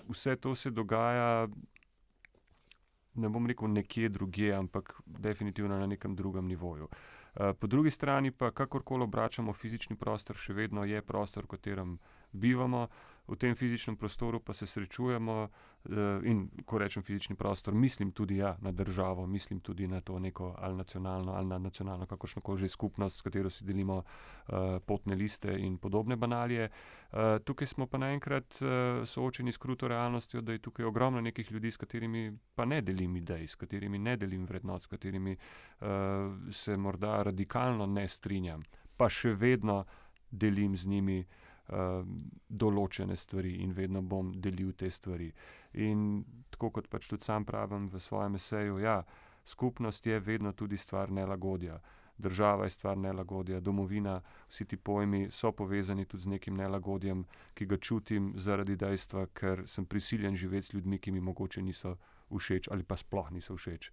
vse 0.09 0.37
to 0.37 0.55
se 0.55 0.71
dogaja 0.71 1.49
ne 3.15 3.29
bom 3.29 3.47
rekel 3.47 3.69
nekje 3.69 4.09
drugje, 4.09 4.55
ampak 4.55 4.95
definitivno 5.07 5.79
na 5.79 5.87
nekem 5.87 6.17
drugem 6.17 6.47
nivoju. 6.47 6.89
Eh, 7.35 7.53
po 7.55 7.67
drugi 7.67 7.91
strani 7.91 8.31
pa, 8.31 8.51
kakorkoli 8.51 9.03
obračamo 9.03 9.53
fizični 9.53 9.97
prostor, 9.97 10.37
še 10.37 10.55
vedno 10.55 10.85
je 10.85 11.03
prostor, 11.03 11.47
v 11.47 11.55
katerem 11.55 11.99
bivamo, 12.33 12.89
v 13.29 13.37
tem 13.37 13.55
fizičnem 13.55 13.97
prostoru 13.97 14.41
pa 14.41 14.53
se 14.53 14.67
srečujemo. 14.67 15.49
Eh, 15.81 16.21
in 16.29 16.51
ko 16.65 16.79
rečem 16.79 17.03
fizični 17.03 17.37
prostor, 17.37 17.75
mislim 17.75 18.13
tudi 18.13 18.37
ja, 18.37 18.57
na 18.61 18.73
državo, 18.73 19.27
mislim 19.27 19.61
tudi 19.61 19.87
na 19.89 20.01
to 20.01 20.19
neko 20.19 20.55
ali 20.59 20.77
nacionalno 20.77 21.33
ali 21.33 21.47
nadnacionalno, 21.47 22.07
kakršno 22.07 22.43
koli 22.43 22.59
že 22.59 22.69
skupnost, 22.69 23.19
s 23.19 23.23
katero 23.23 23.51
si 23.51 23.65
delimo 23.65 23.97
uh, 23.97 24.55
potne 24.87 25.15
liste 25.15 25.57
in 25.59 25.79
podobne 25.79 26.17
banalije. 26.17 26.69
Uh, 27.13 27.19
tukaj 27.45 27.67
smo 27.67 27.87
pa 27.87 27.99
naenkrat 27.99 28.61
uh, 28.61 28.69
soočeni 29.09 29.53
s 29.53 29.57
kruto 29.57 29.89
realnostjo, 29.89 30.41
da 30.41 30.53
je 30.53 30.59
tukaj 30.59 30.85
ogromno 30.85 31.21
nekih 31.21 31.53
ljudi, 31.53 31.71
s 31.71 31.77
katerimi 31.77 32.39
pa 32.55 32.65
ne 32.65 32.83
delim 32.83 33.17
idej, 33.17 33.49
s 33.49 33.55
katerimi 33.55 33.99
ne 33.99 34.17
delim 34.17 34.45
vrednot, 34.45 34.83
s 34.83 34.87
katerimi 34.87 35.33
uh, 35.33 35.87
se 36.51 36.77
morda 36.77 37.23
radikalno 37.23 37.87
ne 37.87 38.09
strinjam, 38.09 38.63
pa 38.97 39.09
še 39.09 39.33
vedno 39.33 39.85
delim 40.31 40.77
z 40.77 40.87
njimi. 40.87 41.21
Uh, 41.21 41.50
določene 41.71 43.17
stvari 43.17 43.61
in 43.63 43.73
vedno 43.73 44.03
bom 44.03 44.33
delil 44.35 44.73
te 44.75 44.91
stvari. 44.91 45.31
In 45.79 46.25
tako 46.51 46.71
kot 46.71 46.89
pač 46.91 47.09
tudi 47.09 47.25
sam 47.25 47.45
pravim 47.45 47.89
v 47.89 48.01
svojem 48.01 48.35
eseju, 48.35 48.79
ja, 48.83 49.05
skupnost 49.45 50.07
je 50.07 50.21
vedno 50.21 50.53
tudi 50.53 50.77
stvar 50.77 51.11
nelagodja. 51.11 51.81
Država 52.21 52.65
je 52.65 52.71
stvar 52.71 52.99
nelagodja, 52.99 53.61
domovina, 53.61 54.21
vsi 54.49 54.65
ti 54.65 54.77
pojmi 54.77 55.31
so 55.31 55.53
povezani 55.53 56.05
tudi 56.05 56.23
z 56.23 56.29
nekim 56.35 56.57
nelagodjem, 56.57 57.25
ki 57.55 57.67
ga 57.67 57.77
čutim 57.77 58.33
zaradi 58.37 58.77
dejstva, 58.77 59.27
ker 59.33 59.63
sem 59.67 59.87
prisiljen 59.87 60.37
živeti 60.37 60.67
z 60.67 60.75
ljudmi, 60.75 60.99
ki 60.99 61.11
mi 61.11 61.21
mogoče 61.21 61.63
niso 61.63 61.97
všeč 62.31 62.69
ali 62.71 62.85
pa 62.85 62.97
sploh 62.97 63.31
niso 63.33 63.57
všeč. 63.57 63.91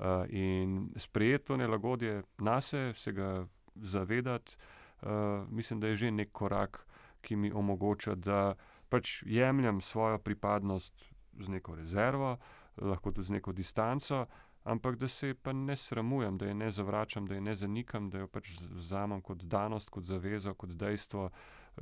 Uh, 0.00 0.24
in 0.28 0.92
sprejeti 0.96 1.44
to 1.44 1.56
nelagodje 1.56 2.22
nase, 2.38 2.92
se 2.94 3.12
ga 3.12 3.46
zavedati, 3.76 4.56
uh, 5.02 5.48
mislim, 5.48 5.80
da 5.80 5.88
je 5.88 5.96
že 5.96 6.10
nek 6.10 6.32
korak, 6.32 6.86
ki 7.20 7.36
mi 7.36 7.52
omogoča, 7.52 8.14
da 8.14 8.54
pač 8.88 9.22
jemljem 9.26 9.80
svojo 9.80 10.18
pripadnost 10.18 11.04
z 11.40 11.48
neko 11.48 11.74
rezervo, 11.74 12.36
lahko 12.76 13.12
tudi 13.12 13.26
z 13.26 13.38
neko 13.38 13.52
distanco, 13.52 14.26
ampak 14.64 14.96
da 14.96 15.08
se 15.08 15.34
pa 15.34 15.52
ne 15.52 15.76
sramujem, 15.76 16.38
da 16.38 16.46
je 16.46 16.54
ne 16.54 16.70
zavračam, 16.70 17.26
da 17.26 17.34
je 17.34 17.40
ne 17.40 17.54
zanikam, 17.54 18.10
da 18.10 18.18
jo 18.18 18.28
pač 18.28 18.50
vzamem 18.70 19.20
kot 19.20 19.42
danost, 19.42 19.90
kot 19.90 20.04
zavezo, 20.04 20.54
kot 20.54 20.70
dejstvo, 20.70 21.30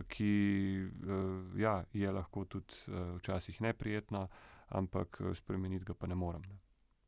ki 0.09 0.31
uh, 0.87 1.59
ja, 1.61 1.85
je 1.93 2.13
lahko 2.13 2.45
tudi 2.45 2.75
uh, 2.87 3.17
včasih 3.17 3.61
neprijetno, 3.61 4.29
ampak 4.69 5.21
uh, 5.21 5.35
spremeniti 5.35 5.85
ga 5.85 5.95
pa 5.95 6.07
ne 6.07 6.15
morem. 6.15 6.43
Ne. 6.43 6.59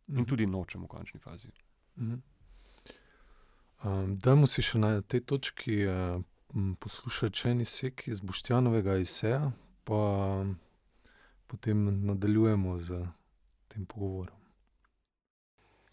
In 0.08 0.14
mhm. 0.14 0.24
tudi 0.24 0.46
nočem 0.46 0.82
v 0.82 0.88
končni 0.88 1.20
fazi. 1.20 1.52
Mhm. 1.96 2.20
Um, 3.84 4.16
dajmo 4.18 4.46
si 4.46 4.62
še 4.62 4.78
na 4.78 5.00
tej 5.00 5.22
točki 5.24 5.78
uh, 5.88 6.20
poslušati 6.80 7.38
še 7.38 7.50
en 7.50 7.60
izsek 7.60 8.06
iz 8.08 8.20
Boštjanovega 8.20 8.96
Iseja, 8.98 9.52
pa 9.84 10.00
potem 11.46 11.84
nadaljujemo 12.06 12.76
z 12.78 13.00
tem 13.70 13.86
pogovorom. 13.86 14.36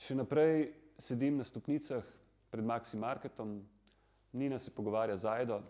Še 0.01 0.17
naprej 0.17 0.69
sedim 1.01 1.37
na 1.37 1.45
stopnicah 1.45 2.05
pred 2.51 2.65
Maxi 2.65 2.97
Marketom, 2.97 3.59
Nina 4.37 4.59
se 4.59 4.71
pogovarja 4.71 5.17
z 5.17 5.25
Aido, 5.25 5.61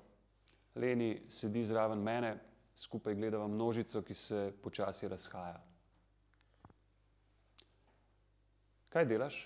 Leni 0.76 1.24
sedi 1.30 1.64
zraven 1.66 2.02
mene, 2.04 2.36
skupaj 2.76 3.16
gledava 3.16 3.48
množico, 3.48 4.02
ki 4.02 4.14
se 4.14 4.42
počasi 4.64 5.08
razhaja. 5.08 5.62
Kaj 8.94 9.06
delaš? 9.06 9.40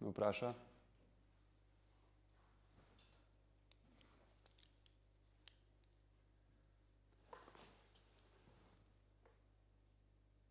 me 0.00 0.10
vpraša. 0.10 0.52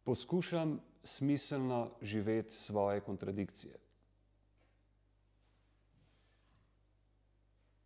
Poskušam 0.08 0.80
smiselno 1.04 1.92
živeti 2.02 2.54
svoje 2.54 3.02
kontradikcije. 3.02 3.76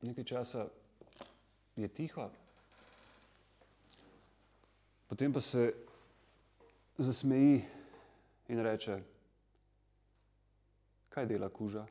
Nekaj 0.01 0.23
časa 0.23 0.67
je 1.75 1.87
tiho, 1.87 2.29
potem 5.07 5.33
pa 5.33 5.41
se 5.41 5.73
zasmeji 6.97 7.65
in 8.47 8.59
reče: 8.59 9.01
Kaj 11.09 11.25
dela 11.25 11.49
kuža? 11.49 11.87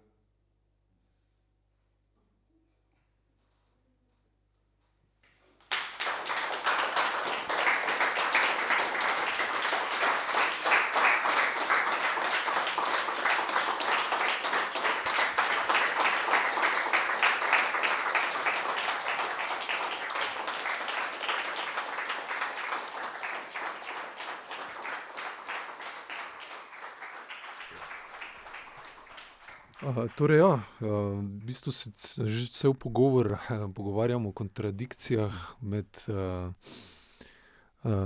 Torej, 30.21 30.39
ja, 30.39 30.61
v 30.85 31.49
bistvu 31.49 31.73
se 31.73 31.89
že 32.29 32.53
cel 32.53 32.75
pogovor 32.77 33.41
pogovarjamo 33.49 34.29
o 34.29 34.37
kontradikcijah 34.37 35.33
med 35.65 35.89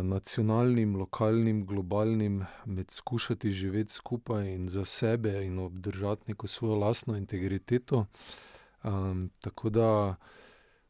nacionalnim, 0.02 0.94
lokalnim, 0.94 1.66
globalnim, 1.66 2.46
med 2.70 2.90
skušati 2.90 3.50
živeti 3.50 3.92
skupaj 3.92 4.46
in 4.46 4.68
za 4.68 4.84
sebe 4.84 5.42
in 5.42 5.58
obdržati 5.58 6.22
neko 6.30 6.46
svojo 6.46 6.74
lastno 6.74 7.16
integriteto. 7.16 8.06
Tako 9.40 9.70
da, 9.70 10.14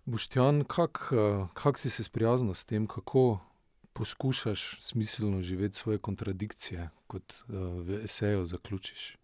Boštjan, 0.04 0.64
kako 0.68 1.48
kak 1.54 1.78
si 1.78 1.90
se 1.90 2.04
sprijaznil 2.04 2.54
s 2.54 2.64
tem, 2.64 2.86
kako 2.86 3.40
poskušaš 3.92 4.76
smiselno 4.80 5.42
živeti 5.42 5.78
svoje 5.78 5.98
kontradikcije, 5.98 6.90
kot 7.06 7.34
v 7.48 8.04
eseju 8.04 8.44
zaključiš? 8.44 9.23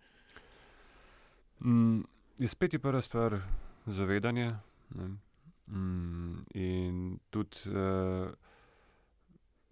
Mm, 1.64 2.02
spet 2.46 2.72
je 2.72 2.78
prva 2.78 3.00
stvar 3.00 3.40
zavedanje. 3.86 4.56
Mm, 5.66 6.42
in 6.54 7.18
tudi 7.30 7.56
uh, 7.66 8.30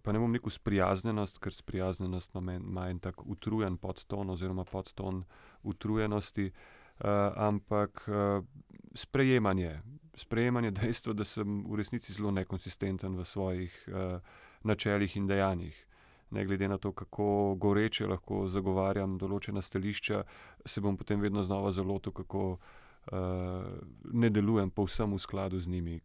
pa 0.01 0.11
ne 0.11 0.19
bom 0.19 0.33
rekel 0.33 0.49
sprijaznjenost, 0.49 1.39
ker 1.43 1.53
sprijaznjenost 1.53 2.35
ima, 2.35 2.87
en 2.89 2.99
tak 2.99 3.25
utrujen 3.25 3.77
podton 3.77 4.29
oziroma 4.29 4.63
podton 4.63 5.23
utrujenosti, 5.63 6.45
uh, 6.49 7.05
ampak 7.35 8.07
uh, 8.07 8.45
sprejemanje, 8.93 9.81
sprejemanje 10.15 10.71
dejstva, 10.71 11.13
da 11.13 11.23
sem 11.23 11.63
v 11.67 11.75
resnici 11.75 12.13
zelo 12.13 12.31
nekonsistenten 12.31 13.17
v 13.17 13.25
svojih 13.25 13.83
uh, 13.87 14.21
načeljih 14.63 15.17
in 15.17 15.27
dejanjih. 15.27 15.85
Ne 16.31 16.45
glede 16.45 16.67
na 16.67 16.77
to, 16.77 16.91
kako 16.91 17.55
goreče 17.55 18.07
lahko 18.07 18.43
zagovarjam 18.47 19.17
določena 19.17 19.61
stališča, 19.61 20.23
se 20.65 20.81
bom 20.81 20.97
potem 20.97 21.21
vedno 21.21 21.43
znova 21.43 21.71
zalotil, 21.73 22.13
kako 22.13 22.43
uh, 22.51 23.17
ne 24.13 24.29
delujem 24.29 24.69
povsem 24.69 25.13
v 25.13 25.19
skladu 25.19 25.59
z 25.59 25.67
njimi. 25.67 25.99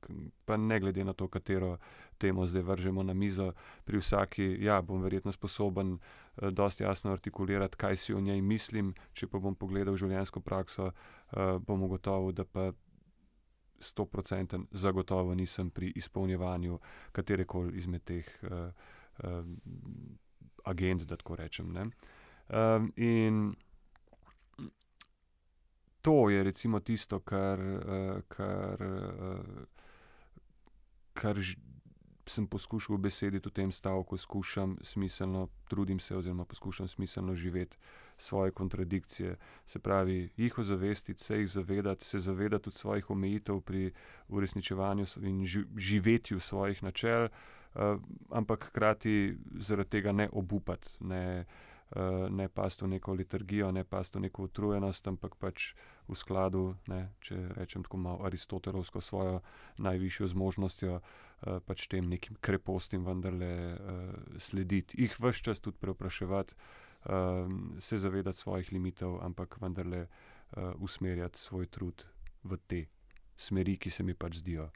Pa 0.44 0.56
ne 0.56 0.80
glede 0.80 1.04
na 1.04 1.12
to, 1.12 1.28
katero 1.28 1.76
temo 2.18 2.46
zdaj 2.46 2.62
vržemo 2.62 3.02
na 3.02 3.12
mizo, 3.14 3.52
pri 3.84 4.00
vsaki, 4.00 4.64
ja, 4.64 4.80
bom 4.82 5.02
verjetno 5.04 5.32
sposoben 5.32 5.98
uh, 5.98 6.48
dosti 6.48 6.84
jasno 6.84 7.12
artikulirati, 7.12 7.76
kaj 7.76 7.96
si 7.96 8.14
o 8.14 8.20
njej 8.20 8.40
mislim. 8.40 8.94
Če 9.12 9.28
pa 9.28 9.38
bom 9.38 9.54
pogledal 9.54 9.96
življenjsko 10.00 10.40
prakso, 10.40 10.88
uh, 10.88 11.60
bom 11.60 11.84
ugotovil, 11.84 12.32
da 12.32 12.44
pa. 12.44 12.72
100% 13.84 14.64
zagotovo 14.70 15.34
nisem 15.34 15.70
pri 15.70 15.92
izpolnjevanju 15.98 16.78
katerekoli 17.12 17.76
izmed 17.76 18.04
teh 18.04 18.28
uh, 18.42 18.70
agent, 20.64 21.02
da 21.02 21.16
tako 21.16 21.36
rečem. 21.36 21.76
Uh, 22.48 22.88
in 22.96 23.54
to 26.00 26.30
je 26.30 26.44
recimo 26.44 26.80
tisto, 26.80 27.20
kar, 27.20 27.60
uh, 27.60 28.20
kar, 28.28 28.82
uh, 28.82 29.38
kar 31.12 31.38
sem 32.26 32.46
poskušal 32.46 32.96
besediti 32.96 33.48
v 33.48 33.52
tem 33.52 33.72
stavku, 33.72 34.16
skušam 34.16 34.78
smiselno, 34.82 35.48
trudim 35.68 36.00
se, 36.00 36.16
oziroma 36.16 36.44
poskušam 36.44 36.88
smiselno 36.88 37.34
živeti 37.34 37.76
svoje 38.16 38.50
kontradikcije. 38.50 39.36
Se 39.66 39.78
pravi, 39.78 40.30
jih 40.36 40.58
ozavestiti, 40.58 41.24
se 41.24 41.38
jih 41.38 41.48
zavedati, 41.48 42.04
se 42.04 42.18
zavedati 42.18 42.64
tudi 42.64 42.76
svojih 42.76 43.10
omejitev 43.10 43.60
pri 43.60 43.92
uresničevanju 44.28 45.04
in 45.22 45.44
živetju 45.76 46.40
svojih 46.40 46.82
načel, 46.82 47.24
uh, 47.24 47.30
ampak 48.30 48.68
hkrati 48.70 49.36
zaradi 49.58 49.90
tega 49.98 50.12
ne 50.12 50.28
obupati. 50.32 50.96
Ne, 51.00 51.44
Uh, 51.94 52.26
ne 52.30 52.48
pasti 52.48 52.82
v 52.84 52.88
neko 52.88 53.12
liturgijo, 53.14 53.68
ne 53.70 53.84
pasti 53.84 54.18
v 54.18 54.24
neko 54.24 54.48
utrujenost, 54.48 55.04
ampak 55.06 55.36
pač 55.38 55.76
v 56.08 56.16
skladu, 56.16 56.62
ne, 56.90 57.12
če 57.22 57.36
rečem 57.54 57.84
tako 57.84 58.00
malo 58.00 58.24
aristotelovsko, 58.26 59.02
svojo 59.04 59.42
najvišjo 59.78 60.26
zmožnostjo, 60.32 60.96
uh, 60.96 61.60
pač 61.62 61.86
tem 61.92 62.08
nekim 62.08 62.40
krepostim 62.40 63.04
vendarle 63.04 63.78
slediti, 64.42 64.96
jih 65.04 65.14
vse 65.20 65.44
čas 65.44 65.60
tudi 65.60 65.78
preopraševati, 65.78 66.56
se 67.78 67.98
zavedati 68.00 68.38
svojih 68.38 68.72
limitov, 68.72 69.20
ampak 69.22 69.60
vendarle 69.60 70.06
usmerjati 70.80 71.38
svoj 71.38 71.68
trud 71.68 72.06
v 72.42 72.58
te 72.66 72.80
smeri, 73.36 73.76
ki 73.76 73.90
se 73.90 74.02
mi 74.02 74.16
pač 74.16 74.40
zdijo 74.40 74.70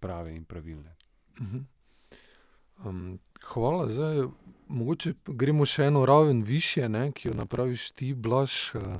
prave 0.00 0.34
in 0.34 0.44
pravilne. 0.44 0.96
-huh. 1.38 1.64
Um, 2.82 3.18
hvala, 3.52 3.86
zdaj 3.88 4.26
mogoče 4.68 5.14
gremo 5.26 5.66
še 5.68 5.86
eno 5.92 6.06
raven 6.06 6.42
više, 6.42 6.88
ne, 6.88 7.12
ki 7.12 7.28
jo 7.28 7.38
napraviš 7.38 7.90
ti, 7.90 8.14
blaš. 8.14 8.74
Uh, 8.74 8.98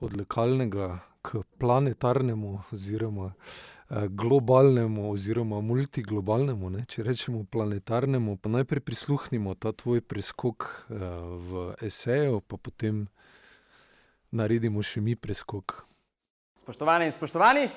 Od 0.00 0.14
lokalnega 0.16 0.94
k 1.22 1.42
planetarnemu, 1.58 2.62
oziroma 2.72 3.32
eh, 3.32 4.08
globalnemu, 4.08 5.10
oziroma 5.12 5.60
multiglobalnemu, 5.60 6.70
ne? 6.70 6.84
če 6.88 7.04
rečemo 7.04 7.44
planetarnemu, 7.44 8.36
pa 8.40 8.48
najprej 8.48 8.80
prisluhnimo 8.80 9.54
ta 9.60 9.72
tvoj 9.72 10.00
preskok 10.00 10.64
eh, 10.64 11.04
v 11.50 11.66
eseju, 11.84 12.40
pa 12.40 12.56
potem 12.56 13.04
naredimo 14.32 14.82
še 14.82 15.04
mi 15.04 15.16
preskok. 15.16 15.82
Spoštovane 16.56 17.08
in 17.08 17.12
spoštovani, 17.12 17.68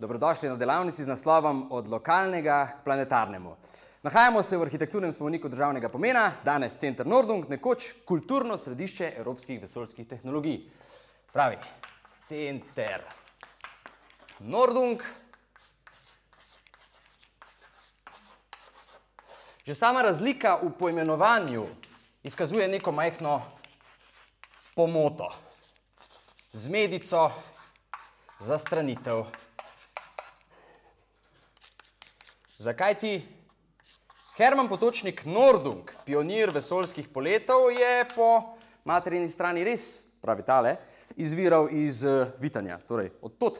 dobrodošli 0.00 0.48
na 0.48 0.56
delavnici 0.56 1.04
z 1.04 1.12
naslovom 1.12 1.66
Od 1.72 1.88
lokalnega 1.88 2.80
k 2.80 2.84
planetarnemu. 2.84 3.56
Nahajamo 4.02 4.42
se 4.42 4.56
v 4.56 4.62
arhitekturnem 4.62 5.12
spomeniku 5.12 5.48
državnega 5.48 5.88
pomena, 5.92 6.32
danes 6.44 6.72
center 6.80 7.06
Nordung, 7.06 7.44
nekoč 7.48 7.90
kulturno 8.08 8.56
središče 8.58 9.10
evropskih 9.20 9.58
vesoljskih 9.60 10.06
tehnologij. 10.08 10.62
Pravi, 11.32 11.58
center. 12.24 13.02
Nordung. 14.40 15.02
Že 19.66 19.74
sama 19.74 20.02
razlika 20.02 20.54
v 20.62 20.70
poimenovanju 20.78 21.66
izkazuje 22.22 22.68
neko 22.68 22.92
majhno 22.92 23.42
pomoto, 24.74 25.28
zmedico, 26.52 27.28
zastranitev. 28.40 29.26
Zakaj 32.58 32.98
ti? 32.98 33.39
Herman 34.36 34.68
Potočnik 34.68 35.24
Nordung, 35.26 35.90
pionir 36.06 36.52
vesoljskih 36.54 37.08
poletov, 37.10 37.66
je 37.74 38.04
po 38.14 38.54
materini 38.86 39.28
strani 39.28 39.64
res, 39.66 39.98
pravi 40.22 40.44
tale, 40.46 40.76
izviral 41.18 41.66
iz 41.74 42.04
uh, 42.06 42.30
Vitanja, 42.38 42.78
torej 42.88 43.10
od 43.26 43.34
tod. 43.40 43.58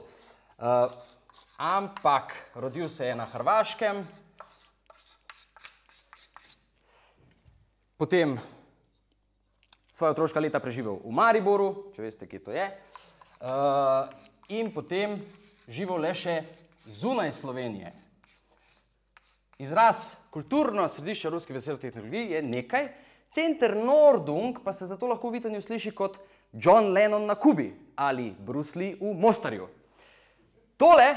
Uh, 0.61 0.87
ampak 1.59 2.37
rodil 2.55 2.89
se 2.89 3.11
je 3.11 3.17
na 3.19 3.27
Hrvaškem, 3.27 3.99
potem 7.99 8.39
svoje 9.93 10.15
otroška 10.15 10.41
leta 10.41 10.61
preživel 10.63 11.03
v 11.03 11.13
Mariboru, 11.13 11.91
če 11.93 12.07
veste, 12.07 12.31
kje 12.31 12.45
to 12.47 12.55
je, 12.55 12.69
uh, 13.43 14.07
in 14.55 14.71
potem 14.73 15.19
živel 15.69 15.99
le 16.07 16.15
še 16.15 16.39
zunaj 16.87 17.35
Slovenije. 17.43 17.91
Izraz 19.61 19.96
kulturno 20.31 20.87
središče 20.88 21.31
ruske 21.31 21.53
veselje 21.53 21.81
tehnologije 21.81 22.31
je 22.31 22.42
nekaj, 22.42 22.87
center 23.35 23.77
Nordung 23.77 24.57
pa 24.64 24.73
se 24.73 24.87
zato 24.87 25.07
lahko 25.07 25.29
v 25.29 25.33
Vitanju 25.33 25.61
sliši 25.61 25.90
kot 25.92 26.16
John 26.53 26.92
Lennon 26.92 27.27
na 27.27 27.35
Kubi 27.35 27.75
ali 27.96 28.31
Bruce 28.38 28.79
Lee 28.79 28.94
v 29.01 29.12
Mostarju. 29.20 29.66
Tole, 30.77 31.14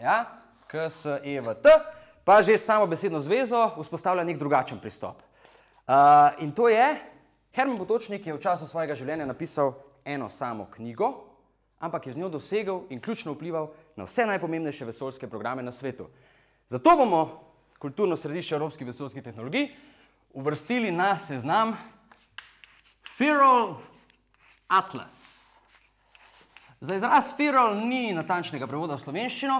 ja, 0.00 0.24
KSEVT, 0.66 1.66
pa 2.24 2.42
že 2.42 2.58
samo 2.58 2.86
besedno 2.90 3.20
zvezo 3.20 3.68
vzpostavlja 3.78 4.24
nek 4.24 4.38
drugačen 4.38 4.80
pristop. 4.80 5.22
Uh, 5.86 6.42
in 6.42 6.50
to 6.50 6.66
je, 6.68 6.96
Herman 7.54 7.78
Potočnik 7.78 8.26
je 8.26 8.34
v 8.34 8.40
času 8.42 8.66
svojega 8.66 8.94
življenja 8.98 9.28
napisal 9.30 9.76
eno 10.04 10.28
samo 10.28 10.66
knjigo, 10.74 11.12
ampak 11.78 12.06
je 12.06 12.12
z 12.12 12.18
njo 12.18 12.32
dosegel 12.34 12.82
in 12.90 13.00
ključno 13.00 13.36
vplival 13.38 13.70
na 13.96 14.10
vse 14.10 14.26
najpomembnejše 14.26 14.90
vesoljske 14.90 15.30
programe 15.30 15.62
na 15.62 15.72
svetu. 15.72 16.08
Zato 16.66 16.96
bomo 16.96 17.49
kulturno 17.80 18.16
središče 18.16 18.54
evropskih 18.54 18.86
vesoljskih 18.86 19.22
tehnologij 19.24 19.70
uvrstili 20.32 20.90
na 20.90 21.18
seznam 21.18 21.76
Firol 23.16 23.74
Atlas. 24.68 25.40
Za 26.80 26.94
izraz 26.94 27.32
Firol 27.36 27.74
ni 27.74 28.12
natančnega 28.12 28.66
prevoda 28.66 28.98
v 28.98 29.00
slovenščino. 29.00 29.56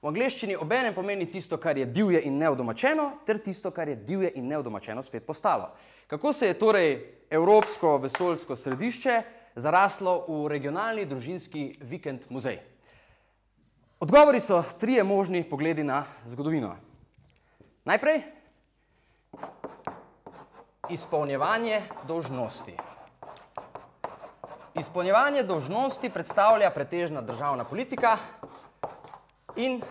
V 0.00 0.08
angleščini 0.08 0.54
obenem 0.56 0.94
pomeni 0.94 1.26
tisto, 1.30 1.58
kar 1.60 1.78
je 1.78 1.84
divje 1.86 2.22
in 2.24 2.38
neodomačeno, 2.38 3.10
ter 3.26 3.38
tisto, 3.42 3.70
kar 3.70 3.88
je 3.88 3.96
divje 3.96 4.30
in 4.34 4.46
neodomačeno 4.48 5.02
spet 5.02 5.26
postalo. 5.26 5.72
Kako 6.06 6.32
se 6.32 6.46
je 6.46 6.58
torej 6.58 6.92
Evropsko 7.30 7.98
vesoljsko 7.98 8.56
središče 8.56 9.16
zaraslo 9.56 10.24
v 10.28 10.48
regionalni 10.48 11.04
družinski 11.04 11.66
vikend 11.82 12.30
muzej? 12.30 12.60
Odgovori 14.00 14.40
so 14.40 14.62
trije 14.80 15.04
možni 15.04 15.42
pogledi 15.44 15.84
na 15.84 16.04
zgodovino. 16.24 16.89
Najprej 17.90 18.22
izpolnjevanje 20.90 21.82
dolžnosti. 22.06 22.76
Izpolnjevanje 24.78 25.42
dožnosti 25.42 26.10
predstavlja 26.10 26.70
pretežna 26.70 27.20
državna 27.20 27.64
politika 27.64 28.16
in 29.56 29.82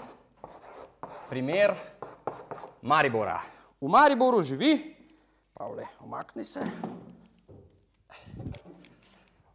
primer 1.30 1.74
Maribora. 2.82 3.41
V 3.82 3.91
Mariboru 3.91 4.41
živi, 4.41 4.95
Pavle, 5.54 5.88
omakni 6.00 6.43
se. 6.43 6.64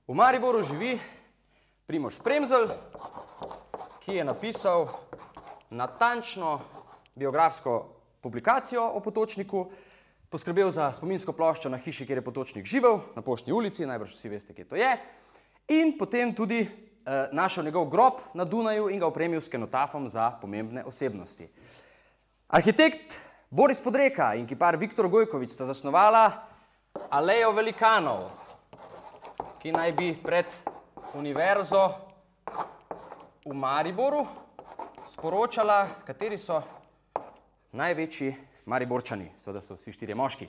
V 0.07 0.15
Mariboru 0.15 0.63
živi 0.63 1.01
Primoš 1.87 2.21
Premzel, 2.25 2.69
ki 4.05 4.21
je 4.21 4.25
napisal 4.25 4.89
natančno 5.71 6.61
biografsko 7.15 8.04
publikacijo 8.25 8.83
o 8.97 9.01
potočniku, 9.05 9.67
poskrbel 10.33 10.71
za 10.73 10.89
spominsko 10.97 11.35
ploščo 11.37 11.69
na 11.69 11.79
hiši, 11.79 12.07
kjer 12.09 12.19
je 12.19 12.25
potočnik 12.25 12.67
živel, 12.67 13.03
na 13.15 13.23
Poštni 13.23 13.53
ulici, 13.53 13.87
najbrž 13.87 14.17
vsi 14.17 14.33
veste, 14.33 14.57
kje 14.57 14.65
to 14.71 14.81
je, 14.81 14.89
in 15.77 15.93
potem 16.01 16.33
tudi 16.35 16.63
eh, 16.65 17.29
našel 17.33 17.69
njegov 17.69 17.87
grob 17.93 18.23
na 18.35 18.45
Dunaju 18.49 18.89
in 18.91 19.03
ga 19.03 19.07
opremil 19.07 19.41
s 19.45 19.53
kenotafom 19.53 20.09
za 20.09 20.33
pomembne 20.41 20.85
osebnosti. 20.89 21.49
Arhitekt 22.49 23.21
Boris 23.51 23.81
Podreka 23.81 24.33
in 24.35 24.49
kipar 24.49 24.77
Viktor 24.81 25.09
Gojkovič 25.09 25.53
sta 25.55 25.69
zasnovala 25.69 26.25
Alejo 27.11 27.53
velikanov, 27.53 28.27
ki 29.63 29.73
naj 29.75 29.93
bi 29.99 30.13
pred 30.23 30.47
univerzo 31.19 31.89
v 33.45 33.55
Mariboru 33.55 34.25
sporočala, 35.15 35.87
kateri 36.07 36.39
so 36.39 36.59
največji 37.75 38.35
Mariborčani, 38.71 39.33
seveda 39.37 39.61
so 39.61 39.75
vsi 39.77 39.93
štirje 39.93 40.15
moški. 40.15 40.49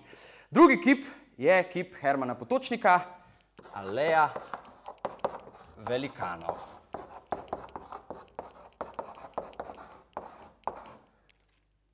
Drugi 0.51 0.78
kip 0.82 1.05
je 1.38 1.57
kip 1.69 1.95
Hermana 2.01 2.36
Potočnika, 2.38 2.99
Aleja 3.73 4.30
velikanov. 5.89 6.57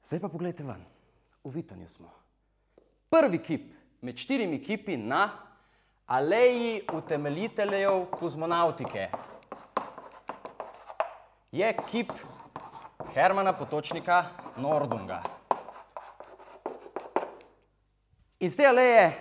Zdaj 0.03 0.19
pa 0.19 0.27
pogledajte 0.27 0.63
ven, 0.67 0.84
v 1.43 1.53
Vitanju 1.55 1.88
smo. 1.88 2.11
Prvi 3.09 3.39
kip 3.39 3.71
med 4.01 4.17
štirimi 4.17 4.59
kipi 4.63 4.97
na 4.97 5.29
aleji 6.05 6.82
utemeljiteljev 6.93 8.05
kozmonautike 8.11 9.07
je 11.51 11.77
kip 11.91 12.11
Hermana 13.10 13.54
Potočnika 13.54 14.26
Nordunga. 14.58 15.22
In 18.39 18.49
z 18.49 18.56
te 18.56 18.66
aleje 18.66 19.12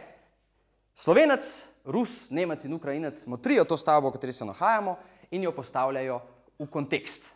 slovenec, 0.95 1.45
rus, 1.85 2.31
nemec 2.31 2.64
in 2.64 2.74
ukrajinec 2.74 3.26
motrijo 3.26 3.64
to 3.64 3.76
stavbo, 3.76 4.11
v 4.11 4.18
kateri 4.18 4.33
se 4.33 4.45
nahajamo 4.45 4.97
in 5.31 5.43
jo 5.43 5.53
postavljajo 5.53 6.20
v 6.59 6.68
kontekst. 6.70 7.31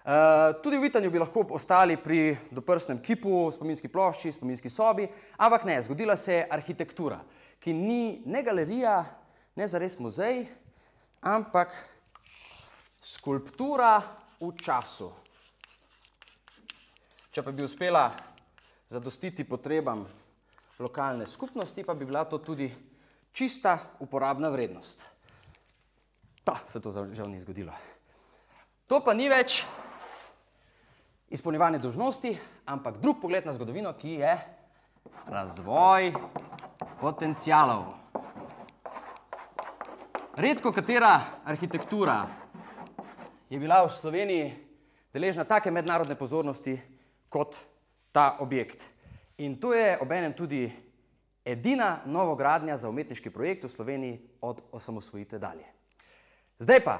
Uh, 0.00 0.56
tudi 0.62 0.76
v 0.76 0.88
Vitanju 0.88 1.10
bi 1.10 1.18
lahko 1.20 1.44
ostali 1.54 1.96
pri 1.96 2.36
doprsnem 2.50 2.98
kipu, 2.98 3.50
spominski 3.52 3.88
plošči, 3.88 4.32
spominski 4.32 4.68
sobi, 4.68 5.08
ampak 5.36 5.64
ne, 5.64 5.82
zgodila 5.82 6.16
se 6.16 6.34
je 6.34 6.46
arhitektura, 6.50 7.20
ki 7.60 7.72
ni 7.72 8.22
ne 8.26 8.42
galerija, 8.42 9.04
ne 9.56 9.66
zares 9.68 9.98
muzej, 9.98 10.46
ampak 11.20 11.76
skulptura 13.00 14.00
v 14.40 14.54
času. 14.56 15.12
Če 17.30 17.44
pa 17.46 17.52
bi 17.54 17.62
uspela 17.62 18.08
zadostiti 18.90 19.44
potrebam 19.46 20.02
lokalne 20.82 21.28
skupnosti, 21.30 21.84
pa 21.86 21.94
bi 21.94 22.08
bila 22.08 22.24
to 22.26 22.40
tudi 22.42 22.66
čista 23.30 23.78
uporabna 24.02 24.48
vrednost. 24.50 25.04
Pa 26.44 26.58
se 26.66 26.80
to 26.80 26.90
žal 26.90 27.30
ni 27.30 27.38
zgodilo. 27.38 27.70
To 28.90 28.98
pa 29.04 29.14
ni 29.14 29.28
več 29.30 29.60
izpolnjevanje 31.30 31.78
dožnosti, 31.78 32.34
ampak 32.66 32.98
drug 32.98 33.20
pogled 33.22 33.46
na 33.46 33.54
zgodovino, 33.54 33.94
ki 33.94 34.18
je 34.18 34.34
razvoj 35.30 36.10
potencialov. 36.98 37.94
Redko 40.34 40.72
katera 40.74 41.20
arhitektura 41.44 42.24
je 43.50 43.58
bila 43.58 43.84
v 43.86 43.94
Sloveniji 43.94 44.46
deležna 45.14 45.44
take 45.44 45.70
mednarodne 45.70 46.18
pozornosti 46.18 46.74
kot 47.30 47.56
ta 48.12 48.36
objekt. 48.42 48.84
In 49.38 49.56
to 49.56 49.72
je 49.72 49.94
obenem 50.02 50.34
tudi 50.36 50.66
edina 51.44 52.02
novogradnja 52.06 52.76
za 52.76 52.90
umetniški 52.90 53.30
projekt 53.30 53.64
v 53.64 53.70
Sloveniji 53.72 54.20
od 54.40 54.60
osamosvojitve 54.72 55.38
dalje. 55.38 55.64
Zdaj 56.58 56.84
pa, 56.84 56.98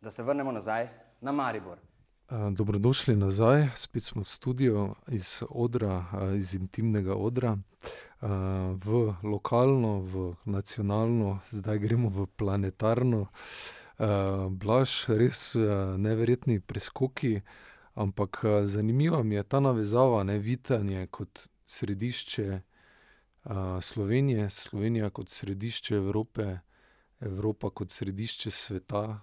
da 0.00 0.10
se 0.10 0.22
vrnemo 0.22 0.52
nazaj 0.52 0.88
na 1.20 1.32
Maribor. 1.32 1.80
Dobrodošli 2.30 3.16
nazaj, 3.16 3.68
spet 3.74 4.04
smo 4.04 4.22
v 4.22 4.28
studiu 4.28 4.94
iz 5.08 5.42
odra, 5.50 6.04
iz 6.38 6.54
intimnega 6.54 7.14
odra, 7.14 7.56
v 8.84 9.14
lokalno, 9.22 10.00
v 10.00 10.32
nacionalno, 10.44 11.38
zdaj 11.50 11.78
gremo 11.78 12.08
v 12.08 12.26
planetarno. 12.36 13.26
Blaž, 14.50 15.04
res 15.08 15.52
neverjetni 15.98 16.60
preskoki, 16.60 17.42
ampak 17.94 18.44
zanimiva 18.64 19.22
mi 19.22 19.34
je 19.34 19.42
ta 19.42 19.60
navezava, 19.60 20.22
ne, 20.24 20.38
Vitanje 20.38 21.06
kot 21.06 21.48
središče 21.66 22.60
Slovenije, 23.80 24.50
Slovenija 24.50 25.10
kot 25.10 25.28
središče 25.28 25.94
Evrope, 25.94 26.58
Evropa 27.20 27.70
kot 27.70 27.90
središče 27.90 28.50
sveta. 28.50 29.20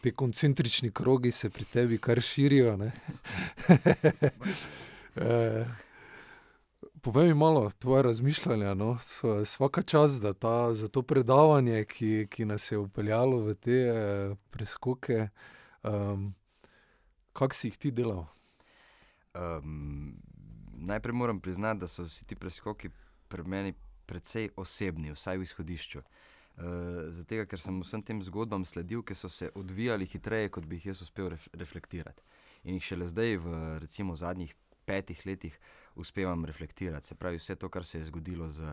Ti 0.00 0.12
koncentrični 0.12 0.90
krogi 0.90 1.30
se 1.30 1.50
pri 1.50 1.64
tebi 1.64 1.98
kar 1.98 2.20
širijo, 2.20 2.76
ne. 2.76 2.92
Povej 7.02 7.28
mi 7.28 7.34
malo 7.34 7.70
tvoja 7.78 8.02
razmišljanja, 8.02 8.74
no, 8.74 8.98
svaka 9.44 9.82
čast 9.82 10.14
za 10.14 10.32
ta, 10.32 10.74
za 10.74 10.88
to 10.88 11.02
predavanje, 11.02 11.84
ki, 11.84 12.26
ki 12.30 12.44
nas 12.44 12.72
je 12.72 12.78
vpeljalo 12.78 13.38
v 13.38 13.54
te 13.54 13.94
preskoke. 14.50 15.28
Kako 17.36 17.54
si 17.54 17.68
jih 17.68 17.78
ti 17.78 17.90
delal? 17.90 18.24
najprej 20.76 21.12
moram 21.12 21.40
priznati, 21.40 21.80
da 21.80 21.86
so 21.86 22.04
vsi 22.04 22.24
ti 22.24 22.36
preskoki 22.36 22.88
pri 23.28 23.42
meni 23.42 23.74
precej 24.06 24.50
osebni, 24.56 25.12
vsaj 25.12 25.38
v 25.38 25.42
izhodišču. 25.42 26.02
zaradi 26.56 27.24
tega, 27.28 27.44
ker 27.44 27.60
sem 27.60 27.80
vsem 27.82 28.02
tem 28.02 28.22
zgodbam 28.22 28.64
sledil, 28.64 29.02
ki 29.02 29.14
so 29.14 29.28
se 29.28 29.50
odvijale 29.54 30.06
hitreje, 30.06 30.48
kot 30.48 30.64
bi 30.64 30.76
jih 30.76 30.86
jaz 30.86 31.02
uspel 31.02 31.28
reflektirati. 31.52 32.22
In 32.64 32.78
jih 32.78 32.84
šele 32.84 33.06
zdaj 33.06 33.36
v 33.36 33.56
recimo 33.82 34.16
zadnjih 34.16 34.54
petih 34.86 35.20
letih 35.26 35.58
uspevam 35.94 36.44
reflektirati, 36.44 37.06
se 37.06 37.14
pravi, 37.14 37.36
vse 37.36 37.56
to, 37.56 37.68
kar 37.68 37.84
se 37.84 37.98
je 37.98 38.04
zgodilo 38.04 38.48
z, 38.48 38.72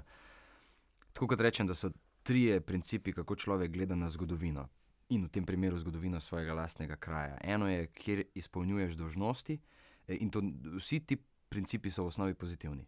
tako 1.13 1.27
kot 1.27 1.41
rečem, 1.41 1.67
da 1.67 1.73
so 1.73 1.91
trije 2.23 2.61
principi, 2.61 3.13
kako 3.13 3.35
človek 3.35 3.71
gleda 3.71 3.95
na 3.95 4.09
zgodovino. 4.09 4.69
In 5.09 5.25
v 5.25 5.29
tem 5.29 5.45
primeru 5.45 5.77
zgodovino 5.77 6.19
svojega 6.19 6.53
lastnega 6.53 6.95
kraja. 6.95 7.37
Eno 7.41 7.67
je, 7.69 7.87
kjer 7.87 8.23
izpolnjuješ 8.35 8.95
dolžnosti, 8.95 9.59
in 10.07 10.29
to 10.31 10.41
vsi 10.77 10.99
ti 10.99 11.17
principi 11.49 11.91
so 11.91 12.03
v 12.03 12.07
osnovi 12.07 12.33
pozitivni. 12.33 12.87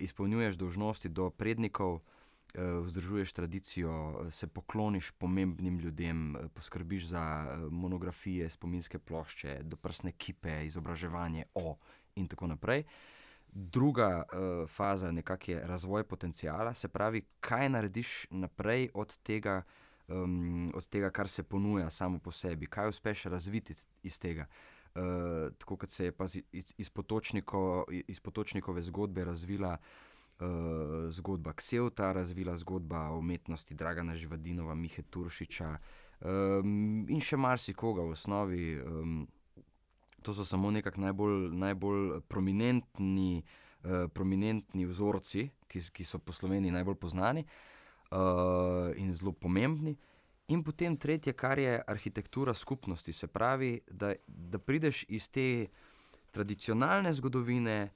izpolnjuješ 0.00 0.56
dolžnosti 0.56 1.08
do 1.08 1.30
prednikov, 1.30 2.00
vzdržuješ 2.54 3.32
tradicijo, 3.32 4.26
se 4.30 4.46
pokloniš 4.46 5.10
pomembnim 5.10 5.78
ljudem, 5.78 6.36
poskrbiš 6.54 7.06
za 7.06 7.22
monografije, 7.70 8.48
spominske 8.50 8.98
plošče, 8.98 9.60
doprsne 9.62 10.12
kipe, 10.12 10.64
izobraževanje 10.66 11.44
o 11.54 11.76
in 12.16 12.28
tako 12.28 12.46
naprej. 12.46 12.84
Druga, 13.52 14.24
faza 14.68 15.10
nekako 15.12 15.50
je 15.50 15.66
razvoj 15.66 16.04
potenciala, 16.04 16.74
se 16.74 16.88
pravi, 16.88 17.22
kaj 17.40 17.68
narediš 17.68 18.26
naprej 18.30 18.90
od 18.94 19.16
tega, 19.22 19.62
od 20.74 20.88
tega, 20.88 21.10
kar 21.10 21.28
se 21.28 21.42
ponuja 21.42 21.90
samo 21.90 22.18
po 22.18 22.30
sebi, 22.30 22.66
kaj 22.66 22.88
uspeš 22.88 23.24
razviti 23.24 23.74
iz 24.02 24.18
tega. 24.18 24.46
tako 25.58 25.76
kot 25.76 25.90
se 25.90 26.04
je 26.04 26.12
pa 26.12 26.24
iz, 26.24 26.36
iz 26.52 26.90
iz 28.08 28.20
Potočnikove 28.20 28.82
zgodbe 28.82 29.24
razvila, 29.24 29.76
zgodba 31.08 31.52
Ksevta, 31.52 32.12
razvila 32.12 32.56
zgodba 32.56 33.10
o 33.10 33.18
umetnosti 33.18 33.74
Dragana 33.74 34.16
Živadinova, 34.16 34.74
Mihe 34.74 35.02
Turšiča, 35.02 35.76
in 37.08 37.20
še 37.20 37.36
marsikoga 37.36 38.02
v 38.02 38.12
osnovi, 38.12 38.64
To 40.22 40.34
so 40.34 40.44
samo 40.44 40.70
nekako 40.70 41.00
najbolj, 41.00 41.50
najbolj 41.50 42.20
prominentni, 42.28 43.42
prominentni 44.14 44.86
vzorci, 44.86 45.48
ki 45.68 45.80
ki 45.90 46.04
so 46.04 46.18
po 46.18 46.32
Sloveniji 46.32 46.72
najbolj 46.72 46.94
poznani, 48.12 49.00
in 49.00 49.12
zelo 49.12 49.32
pomembni. 49.32 49.96
In 50.48 50.62
potem 50.62 50.96
tretje, 50.96 51.32
kar 51.32 51.58
je 51.58 51.82
arhitektura 51.86 52.54
skupnosti, 52.54 53.12
se 53.12 53.26
pravi, 53.26 53.80
da, 53.90 54.12
da 54.26 54.58
prideš 54.58 55.04
iz 55.08 55.30
te 55.30 55.66
tradicionalne 56.30 57.12
zgodovine 57.12 57.90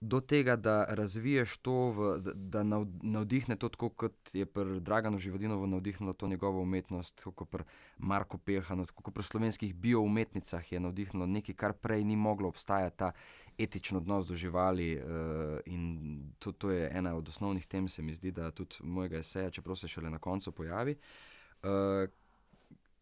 do 0.00 0.20
tega, 0.20 0.56
da 0.56 0.84
razviješ 0.88 1.56
to 1.56 1.72
v, 1.90 2.08
da 2.34 2.62
navdihne 2.62 3.56
to, 3.56 3.68
tako 3.68 3.88
kot 3.88 4.30
je 4.32 4.46
pri 4.46 4.80
Draganu 4.80 5.18
Živadinovu 5.18 5.66
navdihnilo 5.66 6.12
to 6.12 6.28
njegovo 6.28 6.62
umetnost, 6.62 7.24
kot 7.34 7.50
pri 7.50 7.64
Marku 7.98 8.38
Peljhanu, 8.38 8.86
tako 8.86 9.02
kot 9.02 9.14
pri 9.14 9.22
slovenskih 9.22 9.74
bio 9.74 10.00
umetnicah 10.00 10.72
je 10.72 10.80
navdihnilo 10.80 11.26
nekaj, 11.26 11.54
kar 11.54 11.72
prej 11.72 12.04
ni 12.04 12.16
moglo 12.16 12.48
obstajati, 12.48 12.96
ta 12.96 13.12
etični 13.58 13.96
odnos 13.96 14.26
do 14.26 14.34
živali, 14.34 15.02
in 15.66 16.32
to, 16.38 16.52
to 16.52 16.70
je 16.70 16.90
ena 16.94 17.16
od 17.16 17.28
osnovnih 17.28 17.66
tem, 17.66 17.88
se 17.88 18.02
mi 18.02 18.14
zdi, 18.14 18.30
da 18.30 18.50
tudi 18.50 18.76
mojega 18.80 19.18
eseja, 19.18 19.50
čeprav 19.50 19.76
se 19.76 19.88
šele 19.88 20.10
na 20.10 20.18
koncu 20.18 20.52
pojavi. 20.52 20.96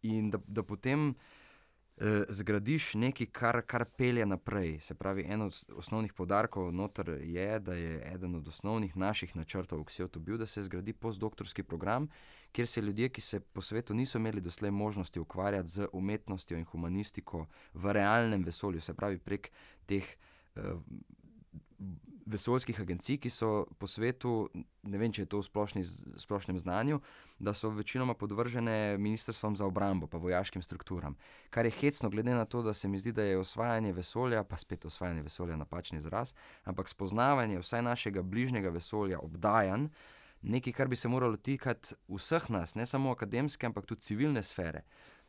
in 0.02 0.30
da, 0.30 0.38
da 0.46 0.62
potem, 0.62 1.14
zgradiš 2.28 2.94
nekaj, 2.94 3.26
kar, 3.26 3.62
kar 3.66 3.84
pelje 3.84 4.26
naprej, 4.26 4.80
se 4.80 4.94
pravi, 4.94 5.24
en 5.28 5.42
od 5.42 5.64
osnovnih 5.76 6.12
poudarkov 6.12 6.72
noter 6.72 7.08
je, 7.08 7.58
da 7.60 7.74
je 7.74 8.12
eden 8.14 8.34
od 8.34 8.48
osnovnih 8.48 8.96
naših 8.96 9.36
načrtov 9.36 9.80
v 9.80 9.84
Ksevtu 9.84 10.20
bil, 10.20 10.38
da 10.38 10.46
se 10.46 10.62
zgradi 10.62 10.92
postdoktorski 10.92 11.62
program, 11.62 12.08
kjer 12.52 12.66
se 12.66 12.80
ljudje, 12.80 13.08
ki 13.08 13.20
se 13.20 13.40
po 13.40 13.60
svetu 13.60 13.94
niso 13.94 14.18
imeli 14.18 14.40
doslej 14.40 14.70
možnosti 14.70 15.20
ukvarjati 15.20 15.68
z 15.68 15.88
umetnostjo 15.92 16.58
in 16.58 16.64
humanistiko 16.64 17.46
v 17.74 17.92
realnem 17.92 18.44
vesolju, 18.44 18.80
se 18.80 18.94
pravi 18.94 19.18
prek 19.18 19.50
teh, 19.86 20.04
uh, 20.04 20.35
vesoljskih 22.26 22.80
agencij, 22.80 23.20
ki 23.22 23.30
so 23.30 23.66
po 23.78 23.86
svetu, 23.86 24.48
ne 24.82 24.98
vem, 24.98 25.12
če 25.14 25.22
je 25.24 25.30
to 25.30 25.40
v 25.40 25.46
splošni, 25.46 25.82
splošnem 26.18 26.58
znanju, 26.58 26.98
da 27.38 27.54
so 27.54 27.70
večinoma 27.70 28.16
podvržene 28.18 28.96
ministrstvom 28.98 29.56
za 29.56 29.66
obrambo, 29.66 30.08
pa 30.10 30.18
vojaškim 30.18 30.62
strukturam. 30.62 31.14
Kar 31.54 31.66
je 31.66 31.76
hecno, 31.78 32.10
glede 32.10 32.34
na 32.34 32.44
to, 32.44 32.64
da 32.66 32.74
se 32.74 32.88
mi 32.88 32.98
zdi, 32.98 33.14
da 33.14 33.22
je 33.22 33.38
osvajanje 33.38 33.92
vesolja, 33.94 34.42
pa 34.44 34.58
spet 34.58 34.84
osvajanje 34.84 35.22
vesolja 35.22 35.56
napačni 35.56 36.02
izraz, 36.02 36.34
ampak 36.64 36.90
spoznavanje 36.90 37.62
vsaj 37.62 37.82
našega 37.86 38.22
bližnjega 38.22 38.74
vesolja, 38.74 39.22
obdajan, 39.22 39.88
nekaj, 40.42 40.72
kar 40.72 40.88
bi 40.88 40.96
se 40.96 41.08
moralo 41.08 41.36
tikati 41.36 41.94
vseh 42.10 42.50
nas, 42.50 42.74
ne 42.74 42.86
samo 42.86 43.14
akademske, 43.14 43.66
ampak 43.66 43.86
tudi 43.86 44.02
civilne 44.02 44.42
sfere. 44.42 44.82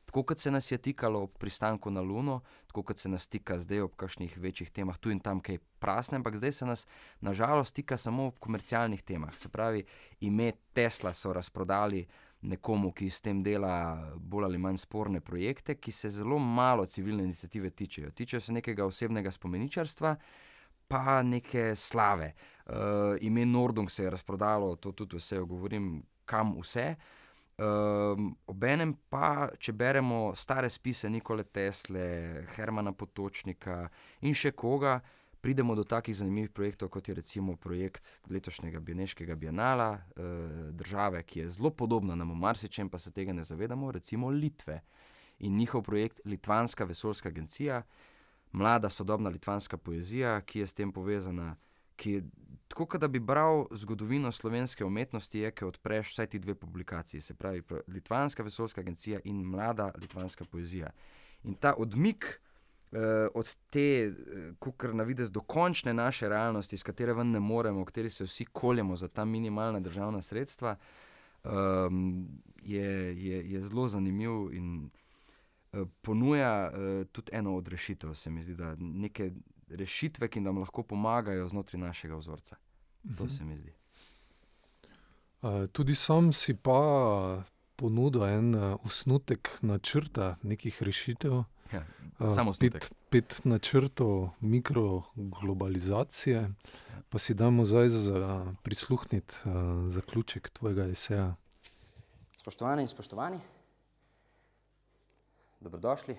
Tako 0.08 0.24
kot 0.24 0.40
se 0.40 0.52
nas 0.52 0.72
je 0.72 0.78
tikalo 0.78 1.22
ob 1.24 1.34
pristanku 1.38 1.92
na 1.92 2.02
Luno, 2.02 2.40
tako 2.68 2.84
kot 2.84 2.98
se 2.98 3.10
nas 3.10 3.28
tika 3.28 3.60
zdaj 3.60 3.82
ob 3.84 3.96
kakšnih 4.00 4.38
večjih 4.40 4.72
temah, 4.72 4.98
tu 4.98 5.12
in 5.12 5.20
tam 5.20 5.42
kaj 5.44 5.60
prasne, 5.84 6.16
ampak 6.22 6.38
zdaj 6.40 6.52
se 6.52 6.66
nas 6.66 6.86
nažalost 7.22 7.76
tika 7.76 7.98
samo 7.98 8.30
ob 8.32 8.40
komercialnih 8.40 9.04
temah. 9.04 9.36
Se 9.38 9.50
pravi, 9.50 9.84
ime 10.20 10.54
Tesla 10.74 11.14
so 11.14 11.34
razprodali 11.36 12.06
nekomu, 12.42 12.94
ki 12.96 13.10
s 13.10 13.22
tem 13.22 13.44
dela 13.44 13.98
bolj 14.16 14.48
ali 14.48 14.58
manj 14.62 14.80
sporne 14.86 15.20
projekte, 15.22 15.76
ki 15.76 15.92
se 15.92 16.10
zelo 16.10 16.40
malo 16.40 16.86
civilne 16.86 17.24
inicijative 17.24 17.70
tičejo. 17.70 18.12
Tičejo 18.12 18.40
se 18.40 18.54
nekega 18.54 18.86
osebnega 18.86 19.32
spomeničarstva, 19.32 20.16
pa 20.88 21.22
neke 21.24 21.76
slave. 21.76 22.34
Uh, 22.66 22.74
ime 23.22 23.46
Nordung 23.46 23.92
se 23.92 24.04
je 24.04 24.10
razprodalo, 24.10 24.76
to 24.76 24.92
tudi 24.92 25.20
vse 25.20 25.44
govorim, 25.44 26.04
kam 26.26 26.56
vse. 26.62 26.94
Um, 27.58 28.36
obenem 28.46 28.92
pa, 29.10 29.50
če 29.58 29.74
beremo 29.74 30.30
stare 30.38 30.70
spise 30.70 31.10
Nikole 31.10 31.42
Tesle, 31.50 32.04
Hermana 32.54 32.92
Potočnika 32.94 33.80
in 34.30 34.38
še 34.38 34.52
koga, 34.54 35.00
pridemo 35.42 35.74
do 35.74 35.82
takih 35.82 36.14
zanimivih 36.20 36.52
projektov, 36.54 36.92
kot 36.94 37.10
je 37.10 37.16
recimo 37.18 37.56
projekt 37.58 38.12
letošnjega 38.30 38.78
Beneškega 38.78 39.34
bienala, 39.42 39.90
uh, 39.98 40.70
države, 40.70 41.24
ki 41.26 41.40
je 41.40 41.50
zelo 41.58 41.72
podobna 41.74 42.14
nam 42.14 42.36
v 42.36 42.38
marsičem, 42.46 42.92
pa 42.94 43.02
se 43.02 43.10
tega 43.16 43.34
ne 43.34 43.42
zavedamo, 43.42 43.90
recimo 43.92 44.30
Litve. 44.30 44.84
In 45.42 45.58
njihov 45.58 45.82
projekt 45.90 46.22
Litvanska 46.26 46.86
vesoljska 46.86 47.34
agencija, 47.34 47.82
mlada 48.52 48.90
sodobna 48.90 49.34
litvanska 49.34 49.78
poezija, 49.78 50.42
ki 50.42 50.60
je 50.60 50.68
s 50.68 50.78
tem 50.78 50.94
povezana, 50.94 51.56
ki 51.98 52.12
je 52.12 52.24
tako, 52.68 52.86
kot 52.86 53.02
da 53.02 53.08
bi 53.08 53.20
bral 53.20 53.66
zgodovino 53.72 54.32
slovenske 54.32 54.86
umetnosti, 54.86 55.40
je, 55.40 55.52
ker 55.52 55.68
odpreš 55.68 56.12
vsaj 56.12 56.28
ti 56.28 56.40
dve 56.40 56.56
publikaciji, 56.56 57.22
se 57.22 57.34
pravi 57.34 57.64
Litvanska 57.88 58.44
vesoljska 58.44 58.82
agencija 58.82 59.20
in 59.24 59.42
mlada 59.44 59.92
litvanska 60.02 60.46
poezija. 60.46 60.92
In 61.44 61.56
ta 61.56 61.74
odmik 61.78 62.26
uh, 62.92 63.00
od 63.34 63.56
te, 63.70 64.14
uh, 64.62 64.74
kar 64.78 64.96
na 64.96 65.04
vidiš, 65.04 65.28
dokončne 65.28 65.94
naše 65.94 66.30
realnosti, 66.30 66.76
iz 66.76 66.84
katere 66.84 67.14
ven 67.14 67.32
ne 67.32 67.40
moremo, 67.40 67.82
v 67.82 67.90
kateri 67.90 68.10
se 68.10 68.24
vsi 68.24 68.46
koljemo 68.46 68.96
za 68.96 69.08
ta 69.08 69.26
minimalna 69.26 69.80
državna 69.80 70.22
sredstva, 70.22 70.76
um, 71.44 72.28
je, 72.62 73.18
je, 73.26 73.52
je 73.52 73.62
zelo 73.62 73.88
zanimiv 73.88 74.54
in 74.54 74.90
uh, 75.74 75.88
ponuja 76.02 76.72
uh, 76.72 77.08
tudi 77.12 77.32
eno 77.34 77.56
od 77.56 77.68
rešitev, 77.68 78.14
se 78.14 78.32
mi 78.32 78.44
zdi, 78.44 78.56
da 78.56 78.76
nekaj 78.80 79.32
rešitve, 79.68 80.28
ki 80.28 80.40
nam 80.40 80.58
lahko 80.58 80.84
pomagajo 80.84 81.48
znotraj 81.48 81.82
našega 81.82 82.16
vzorca. 82.16 82.56
To 83.18 83.24
uh 83.24 83.30
-huh. 83.30 83.38
se 83.38 83.44
mi 83.44 83.58
zdi. 83.58 83.74
Uh, 85.42 85.68
tudi 85.72 85.96
sam 85.96 86.34
si 86.34 86.54
pa 86.54 87.44
ponudil 87.76 88.26
en 88.26 88.56
uh, 88.56 88.80
osnutek 88.86 89.50
načrta, 89.62 90.36
nekih 90.44 90.84
rešitev. 90.84 91.44
Ja, 91.74 91.84
samo 92.36 92.52
uh, 92.52 92.58
pet, 92.60 92.94
pet 93.10 93.40
načrtov 93.44 94.30
mikroglobalizacije, 94.40 96.36
ja. 96.36 96.50
pa 97.10 97.20
si 97.20 97.34
damo 97.34 97.66
zdaj 97.66 97.90
za 97.90 98.54
prisluhniti 98.64 99.36
uh, 99.46 99.52
zaključek 99.92 100.50
tvojega 100.50 100.86
eseja. 100.86 101.36
Spoštovane 102.38 102.82
in 102.82 102.88
spoštovani, 102.88 103.40
dobrodošli 105.60 106.16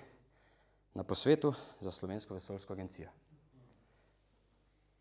na 0.95 1.03
posvetu 1.03 1.55
za 1.81 1.91
Slovensko 1.91 2.35
vesoljsko 2.35 2.73
agencijo. 2.73 3.09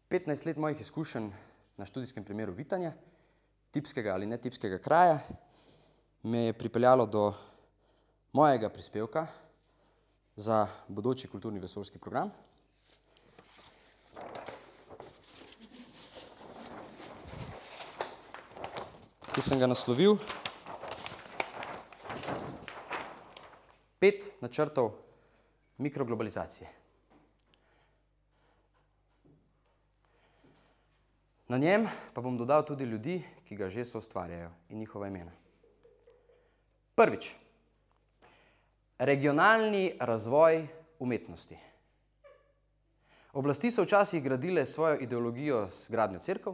15 0.10 0.46
let 0.46 0.58
mojih 0.58 0.80
izkušenj 0.80 1.30
na 1.78 1.86
študijskem 1.86 2.24
primeru 2.24 2.54
vitanja, 2.54 2.94
tipskega 3.72 4.14
ali 4.14 4.26
netipskega 4.26 4.78
kraja, 4.78 5.20
me 6.24 6.46
je 6.46 6.54
pripeljalo 6.54 7.06
do 7.06 7.34
mojega 8.34 8.70
prispevka 8.70 9.28
za 10.36 10.68
bodoči 10.88 11.28
kulturni 11.28 11.60
vesoljski 11.60 12.00
program. 12.00 12.32
Ki 19.36 19.42
sem 19.42 19.60
ga 19.60 19.68
naslovil 19.68 20.16
pet 24.00 24.24
načrtov 24.42 24.94
mikroglobalizacije. 25.78 26.87
Na 31.48 31.58
njem 31.58 31.88
pa 32.14 32.22
bom 32.22 32.38
dodal 32.38 32.66
tudi 32.66 32.84
ljudi, 32.84 33.22
ki 33.48 33.56
ga 33.56 33.70
že 33.70 33.86
so 33.86 34.02
ustvarjajo 34.04 34.50
in 34.70 34.80
njihova 34.80 35.08
imena. 35.08 35.32
Prvič, 36.96 37.32
regionalni 39.00 39.94
razvoj 40.00 40.68
umetnosti. 41.00 41.58
Oblasti 43.34 43.72
so 43.72 43.84
včasih 43.84 44.24
gradile 44.24 44.66
svojo 44.66 44.98
ideologijo 45.00 45.70
s 45.72 45.90
gradnjo 45.90 46.20
crkv, 46.20 46.52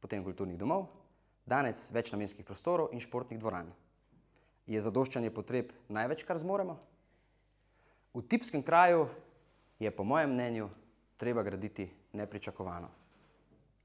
potem 0.00 0.24
kulturnih 0.24 0.58
domov, 0.58 0.84
danes 1.46 1.86
več 1.94 2.12
namenskih 2.12 2.44
prostorov 2.44 2.92
in 2.92 3.00
športnih 3.00 3.40
dvoran. 3.40 3.72
Je 4.66 4.80
zadoščanje 4.80 5.30
potreb 5.30 5.72
največ, 5.88 6.26
kar 6.28 6.38
zmoremo? 6.42 6.76
V 8.12 8.26
tipskem 8.28 8.62
kraju 8.62 9.06
je, 9.78 9.90
po 9.90 10.04
mojem 10.04 10.34
mnenju, 10.34 10.68
treba 11.16 11.42
graditi 11.42 11.88
nepričakovano 12.12 13.05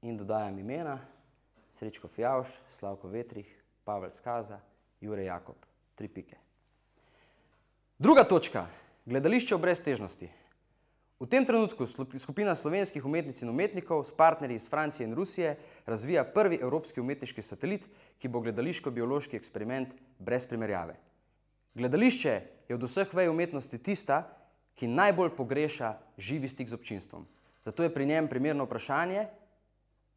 in 0.02 0.16
dodajam 0.16 0.58
imena: 0.58 0.98
Srečko 1.70 2.08
Fjavš, 2.08 2.48
Slavko 2.70 3.08
Vetrih, 3.08 3.48
Pavel 3.84 4.10
Skaza, 4.10 4.60
Jure 5.00 5.24
Jakob, 5.24 5.56
tri 5.94 6.08
pike. 6.08 6.36
Druga 7.98 8.24
točka: 8.24 8.66
gledališče 9.06 9.54
v 9.54 9.60
breztežnosti. 9.60 10.30
V 11.22 11.26
tem 11.30 11.46
trenutku 11.46 11.86
skupina 12.18 12.54
slovenskih 12.54 13.04
umetnic 13.06 13.38
in 13.42 13.50
umetnikov 13.52 14.02
s 14.02 14.10
partnerji 14.10 14.56
iz 14.58 14.66
Francije 14.66 15.06
in 15.06 15.14
Rusije 15.14 15.54
razvija 15.86 16.24
prvi 16.24 16.58
evropski 16.58 17.00
umetniški 17.00 17.42
satelit, 17.42 17.86
ki 18.18 18.28
bo 18.28 18.42
gledališko-biološki 18.42 19.38
eksperiment 19.38 19.94
brez 20.18 20.46
primerjave. 20.50 20.96
Gledališče 21.78 22.32
je 22.68 22.74
od 22.74 22.82
vseh 22.82 23.14
vej 23.14 23.30
umetnosti 23.30 23.78
tista, 23.78 24.24
ki 24.74 24.90
najbolj 24.90 25.30
pogreša 25.36 25.94
živi 26.18 26.48
stik 26.48 26.68
z 26.68 26.74
občinstvom. 26.74 27.22
Zato 27.62 27.86
je 27.86 27.94
pri 27.94 28.06
njem 28.06 28.26
primerno 28.28 28.66
vprašanje, 28.66 29.28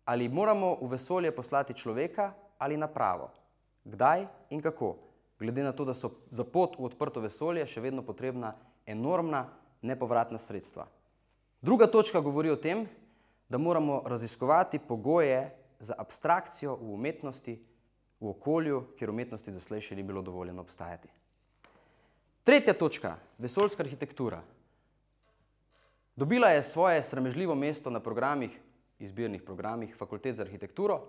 ali 0.06 0.30
moramo 0.30 0.78
v 0.82 0.88
vesolje 0.88 1.32
poslati 1.36 1.74
človeka 1.74 2.34
ali 2.58 2.78
napravo, 2.78 3.30
kdaj 3.84 4.28
in 4.49 4.62
kako, 4.62 4.95
glede 5.39 5.64
na 5.64 5.72
to, 5.72 5.86
da 5.86 5.93
so 5.93 6.12
za 6.32 6.43
pot 6.43 6.78
v 6.80 6.86
odprto 6.86 7.20
vesolje 7.20 7.66
še 7.68 7.82
vedno 7.82 8.06
potrebna 8.06 8.56
enormna 8.86 9.49
nepovratna 9.82 10.38
sredstva. 10.38 10.88
Druga 11.62 11.88
točka 11.88 12.22
govori 12.22 12.49
o 12.49 12.56
tem, 12.56 12.86
da 13.49 13.58
moramo 13.58 14.01
raziskovati 14.06 14.80
pogoje 14.80 15.51
za 15.80 15.93
abstrakcijo 15.97 16.76
v 16.76 16.93
umetnosti, 16.93 17.60
v 18.20 18.30
okolju, 18.30 18.95
kjer 18.97 19.10
umetnosti 19.10 19.51
doslej 19.51 19.82
še 19.82 19.95
ni 19.95 20.03
bilo 20.03 20.22
dovoljeno 20.22 20.62
obstajati. 20.62 21.10
Tretja 22.45 22.74
točka, 22.78 23.18
vesoljska 23.38 23.84
arhitektura. 23.84 24.41
Dobila 26.16 26.53
je 26.53 26.64
svoje 26.64 27.03
sramežljivo 27.03 27.56
mesto 27.56 27.89
na 27.89 27.99
programih 27.99 28.53
izbirnih 29.00 29.43
programih 29.43 29.96
fakultet 29.98 30.36
za 30.36 30.43
arhitekturo, 30.43 31.02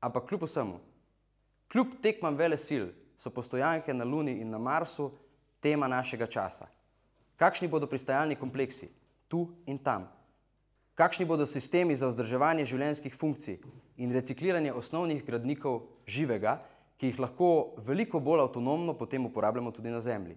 ampak 0.00 0.28
kljub 0.28 0.42
vsemu, 0.42 0.80
kljub 1.72 1.98
tekmam 2.02 2.36
vele 2.36 2.56
sil, 2.66 2.86
so 3.20 3.30
postojanke 3.30 3.94
na 3.94 4.04
Luni 4.04 4.38
in 4.40 4.50
na 4.50 4.58
Marsu 4.58 5.10
tema 5.60 5.88
našega 5.88 6.26
časa. 6.26 6.66
Kakšni 7.36 7.68
bodo 7.68 7.86
pristajalni 7.86 8.36
kompleksi 8.36 8.88
tu 9.28 9.48
in 9.66 9.78
tam? 9.78 10.08
Kakšni 10.94 11.24
bodo 11.24 11.46
sistemi 11.46 11.96
za 11.96 12.08
vzdrževanje 12.08 12.64
življenjskih 12.64 13.14
funkcij 13.16 13.58
in 14.00 14.12
recikliranje 14.12 14.72
osnovnih 14.72 15.24
gradnikov 15.24 15.82
živega, 16.08 16.58
ki 17.00 17.12
jih 17.12 17.20
lahko 17.20 17.76
veliko 17.84 18.20
bolj 18.20 18.42
avtonomno 18.44 18.92
potem 18.96 19.24
uporabljamo 19.26 19.72
tudi 19.72 19.92
na 19.92 20.00
Zemlji? 20.00 20.36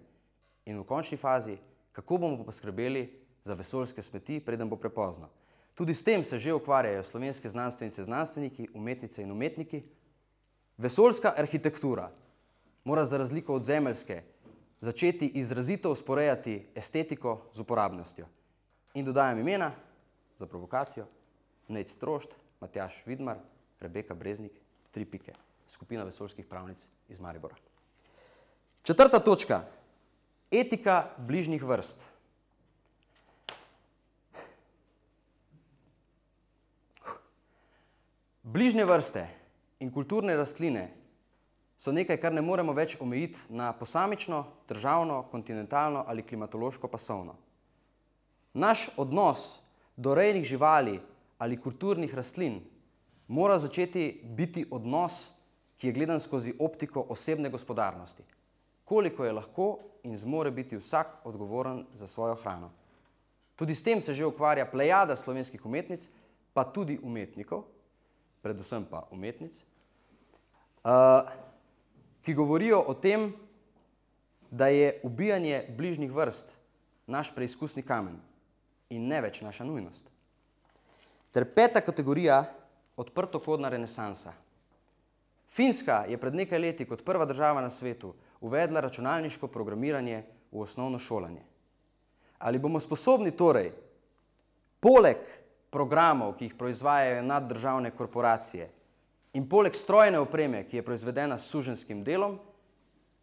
In 0.64 0.78
v 0.80 0.84
končni 0.88 1.18
fazi, 1.20 1.58
kako 1.92 2.18
bomo 2.18 2.44
poskrbeli 2.44 3.04
za 3.44 3.54
vesoljske 3.54 4.02
smeti, 4.02 4.40
preden 4.40 4.68
bo 4.68 4.76
prepozno? 4.80 5.28
Tudi 5.74 5.94
s 5.94 6.04
tem 6.04 6.24
se 6.24 6.38
že 6.38 6.54
ukvarjajo 6.54 7.02
slovenske 7.02 7.48
znanstvenice, 7.48 8.04
znanstveniki, 8.04 8.68
umetnice 8.74 9.22
in 9.22 9.32
umetniki. 9.32 9.82
Vesoljska 10.78 11.34
arhitektura 11.36 12.10
mora 12.84 13.04
za 13.04 13.18
razliko 13.18 13.54
od 13.54 13.62
zemeljske 13.62 14.22
začeti 14.80 15.26
izrazito 15.26 15.90
usporejati 15.90 16.66
estetiko 16.74 17.50
z 17.52 17.60
uporabnostjo. 17.60 18.26
In 18.94 19.04
dodajam 19.04 19.38
imena, 19.38 19.72
za 20.38 20.46
provokacijo, 20.46 21.06
Nec 21.68 21.90
Strošt, 21.90 22.34
Matjaš 22.60 23.02
Vidmar, 23.06 23.36
Rebeka 23.80 24.14
Breznik, 24.14 24.52
tri 24.90 25.04
pike, 25.04 25.32
skupina 25.66 26.04
vesoljskih 26.04 26.46
pravnic 26.46 26.86
iz 27.08 27.20
Maribora. 27.20 27.54
Četrta 28.82 29.18
točka. 29.18 29.64
Etika 30.50 31.10
bližnjih 31.18 31.64
vrst. 31.64 32.13
Bližnje 38.44 38.84
vrste 38.84 39.22
in 39.80 39.88
kulturne 39.88 40.36
rastline 40.36 40.90
so 41.80 41.92
nekaj, 41.92 42.18
kar 42.20 42.32
ne 42.36 42.42
moremo 42.44 42.74
več 42.76 42.98
omejiti 43.00 43.40
na 43.48 43.70
posamično, 43.72 44.42
državno, 44.68 45.22
kontinentalno 45.30 46.02
ali 46.06 46.22
klimatološko 46.22 46.88
pasovno. 46.88 47.38
Naš 48.54 48.90
odnos 48.96 49.62
do 49.96 50.12
rejnih 50.14 50.44
živali 50.44 51.00
ali 51.38 51.56
kulturnih 51.56 52.14
rastlin 52.14 52.60
mora 53.28 53.58
začeti 53.58 54.20
biti 54.36 54.66
odnos, 54.70 55.32
ki 55.80 55.88
je 55.88 55.92
gledan 55.92 56.20
skozi 56.20 56.52
optiko 56.58 57.06
osebne 57.08 57.48
gospodarnosti. 57.50 58.22
Koliko 58.84 59.24
je 59.24 59.32
lahko 59.32 59.70
in 60.02 60.16
zmore 60.16 60.50
biti 60.50 60.76
vsak 60.76 61.24
odgovoren 61.24 61.86
za 61.94 62.06
svojo 62.06 62.34
hrano. 62.34 62.70
Tudi 63.56 63.74
s 63.74 63.82
tem 63.82 64.00
se 64.00 64.14
že 64.14 64.26
ukvarja 64.26 64.68
plejada 64.70 65.16
slovenskih 65.16 65.64
umetnic, 65.66 66.08
pa 66.52 66.64
tudi 66.64 67.00
umetnikov, 67.02 67.64
predvsem 68.44 68.84
pa 68.84 69.06
umetnic, 69.10 69.56
uh, 70.84 71.24
ki 72.22 72.34
govorijo 72.36 72.82
o 72.86 72.94
tem, 72.94 73.32
da 74.50 74.68
je 74.68 75.00
ubijanje 75.02 75.64
bližnjih 75.76 76.12
vrst 76.12 76.52
naš 77.06 77.32
preizkusni 77.34 77.82
kamen 77.82 78.20
in 78.92 79.08
ne 79.08 79.20
več 79.24 79.40
naša 79.42 79.64
nujnost. 79.64 80.06
Ter 81.32 81.48
peta 81.54 81.80
kategorija, 81.80 82.44
odprtokodna 82.96 83.68
renesansa. 83.72 84.32
Finska 85.50 86.04
je 86.08 86.18
pred 86.20 86.34
nekaj 86.34 86.58
leti 86.58 86.86
kot 86.86 87.02
prva 87.04 87.26
država 87.26 87.62
na 87.64 87.70
svetu 87.70 88.12
uvedla 88.40 88.80
računalniško 88.80 89.48
programiranje 89.48 90.22
v 90.52 90.60
osnovno 90.60 90.98
šolanje. 90.98 91.42
Ali 92.38 92.58
bomo 92.58 92.80
sposobni 92.80 93.30
torej, 93.30 93.72
poleg 94.80 95.16
programov, 95.74 96.36
ki 96.38 96.48
jih 96.48 96.54
proizvajajo 96.58 97.22
naddržavne 97.26 97.90
korporacije 97.90 98.70
in 99.34 99.48
poleg 99.50 99.74
strojne 99.74 100.20
opreme, 100.22 100.62
ki 100.68 100.78
je 100.78 100.84
proizvedena 100.86 101.38
s 101.38 101.50
suženskim 101.50 102.04
delom, 102.06 102.38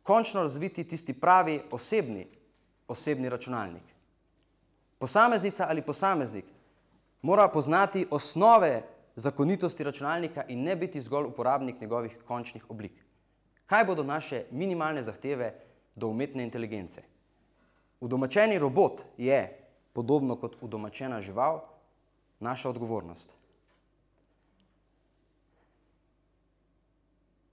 končno 0.03 0.43
razviti 0.43 0.83
tisti 0.83 1.13
pravi 1.13 1.61
osebni, 1.71 2.27
osebni 2.87 3.29
računalnik. 3.29 3.83
Posameznica 4.99 5.65
ali 5.69 5.81
posameznik 5.81 6.45
mora 7.21 7.47
poznati 7.47 8.07
osnove 8.11 8.81
zakonitosti 9.15 9.83
računalnika 9.83 10.43
in 10.47 10.63
ne 10.63 10.75
biti 10.75 11.01
zgolj 11.01 11.25
uporabnik 11.31 11.81
njegovih 11.81 12.17
končnih 12.27 12.69
oblik. 12.69 12.93
Kaj 13.65 13.85
bodo 13.85 14.03
naše 14.03 14.43
minimalne 14.51 15.03
zahteve 15.03 15.53
do 15.95 16.07
umetne 16.07 16.43
inteligence? 16.43 17.01
Udomačeni 18.01 18.59
robot 18.59 19.01
je, 19.17 19.57
podobno 19.93 20.35
kot 20.35 20.55
udomačena 20.61 21.21
žival, 21.21 21.61
naša 22.41 22.69
odgovornost. 22.69 23.29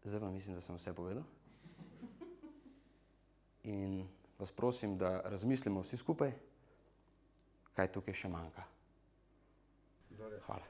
Zdaj 0.04 0.20
pa 0.20 0.30
mislim, 0.30 0.54
da 0.54 0.60
sem 0.60 0.76
vse 0.76 0.94
povedal. 0.94 1.22
In 3.62 4.08
vas 4.38 4.52
prosim, 4.52 4.98
da 4.98 5.20
razmislimo 5.24 5.80
vsi 5.80 5.96
skupaj, 5.96 6.32
kaj 7.76 7.92
tukaj 7.92 8.14
še 8.14 8.28
manjka. 8.32 8.64
Hvala. 10.46 10.64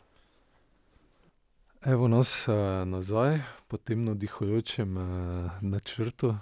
Evo 1.87 2.09
nas 2.09 2.49
uh, 2.49 2.55
nazaj 2.89 3.39
po 3.69 3.79
tem 3.79 4.05
navdihujočem 4.05 4.97
uh, 4.97 5.07
načrtu. 5.63 6.35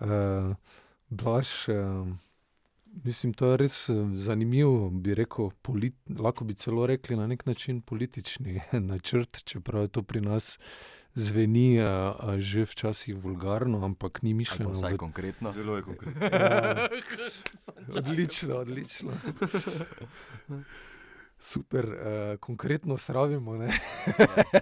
Uh, 0.00 0.52
Blaž, 1.08 1.68
uh, 1.68 2.08
mislim, 3.04 3.32
to 3.34 3.50
je 3.50 3.56
res 3.56 3.90
zanimiv, 4.14 4.68
bi 4.90 5.14
rekel, 5.14 5.50
polit, 5.62 5.94
lahko 6.18 6.44
bi 6.44 6.54
celo 6.54 6.86
rekli 6.86 7.16
na 7.16 7.26
nek 7.26 7.46
način 7.46 7.80
politični 7.80 8.60
načrt, 8.90 9.44
čeprav 9.44 9.82
je 9.82 9.88
to 9.88 10.02
pri 10.02 10.20
nas 10.20 10.58
zveni 11.14 11.78
uh, 11.78 11.86
uh, 11.86 12.38
že 12.38 12.66
včasih 12.66 13.14
vulgarno, 13.14 13.84
ampak 13.84 14.22
ni 14.22 14.34
mišljeno. 14.34 14.70
Vsaj 14.70 14.92
v... 14.92 14.96
konkretno. 14.96 15.52
Zelo 15.52 15.76
je 15.76 15.82
konkretno. 15.82 16.20
Uh, 17.84 17.96
odlično, 17.96 18.56
odlično. 18.56 19.12
Super, 21.38 21.84
uh, 21.84 22.38
konkretno 22.40 22.96
sravimo. 22.96 23.68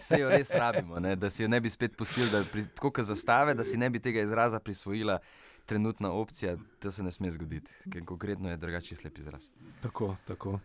Se 0.00 0.18
jo 0.22 0.30
res 0.30 0.50
rabimo, 0.50 1.00
ne? 1.00 1.16
da 1.16 1.30
si 1.30 1.42
jo 1.42 1.48
ne 1.48 1.60
bi 1.60 1.70
spet 1.70 1.96
pustili, 1.96 2.30
da 2.32 2.44
pri, 2.52 2.66
tako 2.74 2.90
kot 2.90 3.04
zastave, 3.04 3.54
da 3.54 3.64
si 3.64 3.76
ne 3.76 3.90
bi 3.90 4.00
tega 4.00 4.20
izraza 4.20 4.60
prisvojila. 4.60 5.18
Trenutna 5.66 6.12
opcija, 6.12 6.56
da 6.82 6.90
se 6.92 7.02
ne 7.02 7.12
sme 7.12 7.30
zgoditi, 7.30 7.70
ker 7.92 8.04
konkretno 8.04 8.50
je 8.50 8.56
drugačen 8.56 8.98
slep 8.98 9.18
izraz. 9.18 9.48
Tako, 9.82 10.16
tako. 10.26 10.58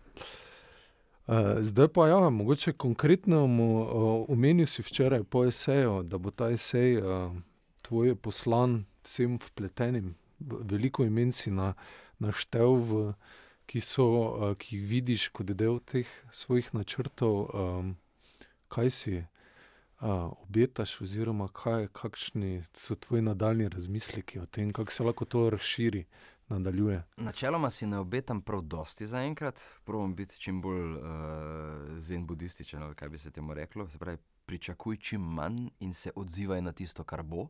Uh, 1.27 1.59
zdaj 1.59 1.87
pa, 1.87 2.07
ja, 2.07 2.29
mogoče 2.29 2.73
konkretno 2.73 3.43
omenil 4.27 4.63
uh, 4.63 4.69
si 4.69 4.81
včeraj 4.81 5.23
po 5.23 5.45
eseju, 5.45 6.03
da 6.03 6.17
bo 6.17 6.31
ta 6.31 6.49
esej 6.49 6.97
uh, 6.97 7.35
tvoj 7.81 8.15
poslan 8.15 8.85
vsem 9.03 9.37
vpletenim, 9.49 10.15
veliko 10.39 11.05
imen 11.05 11.31
si 11.31 11.51
na, 11.51 11.73
naštel 12.19 12.79
v 12.79 13.13
ki, 13.67 13.81
so, 13.83 14.07
uh, 14.07 14.53
ki 14.55 14.79
vidiš 14.79 15.27
kot 15.35 15.51
del 15.51 15.79
teh 15.83 16.07
svojih 16.31 16.71
načrtov, 16.73 17.35
um, 17.51 17.95
kaj 18.71 18.91
si 18.91 19.15
obetaš, 19.99 21.01
oziroma 21.01 21.47
kaj, 21.47 21.87
kakšni 21.87 22.63
so 22.73 22.95
tvoji 22.95 23.21
nadaljni 23.21 23.69
razmisleki 23.69 24.39
o 24.39 24.45
tem, 24.45 24.71
kako 24.73 24.91
se 24.91 25.03
lahko 25.03 25.25
to 25.25 25.49
razširi. 25.49 26.05
Nadaljuje. 26.49 27.03
Načeloma 27.17 27.69
si 27.69 27.87
ne 27.87 27.97
obetam 27.99 28.41
prav 28.41 28.61
dosti 28.61 29.07
za 29.07 29.19
enkrat, 29.19 29.59
probujem 29.83 30.15
biti 30.15 30.39
čim 30.39 30.61
bolj 30.61 30.93
uh, 30.93 31.01
zen 31.97 32.27
budističen, 32.27 32.83
ali 32.83 32.95
kaj 32.95 33.09
bi 33.09 33.17
se 33.17 33.31
temu 33.31 33.53
reklo. 33.53 33.87
Se 33.87 33.97
pravi, 33.97 34.17
pričakuj 34.45 34.97
čim 34.97 35.21
manj 35.21 35.67
in 35.79 35.93
se 35.93 36.11
odzivaj 36.15 36.61
na 36.61 36.71
tisto, 36.71 37.03
kar 37.03 37.23
bo. 37.23 37.47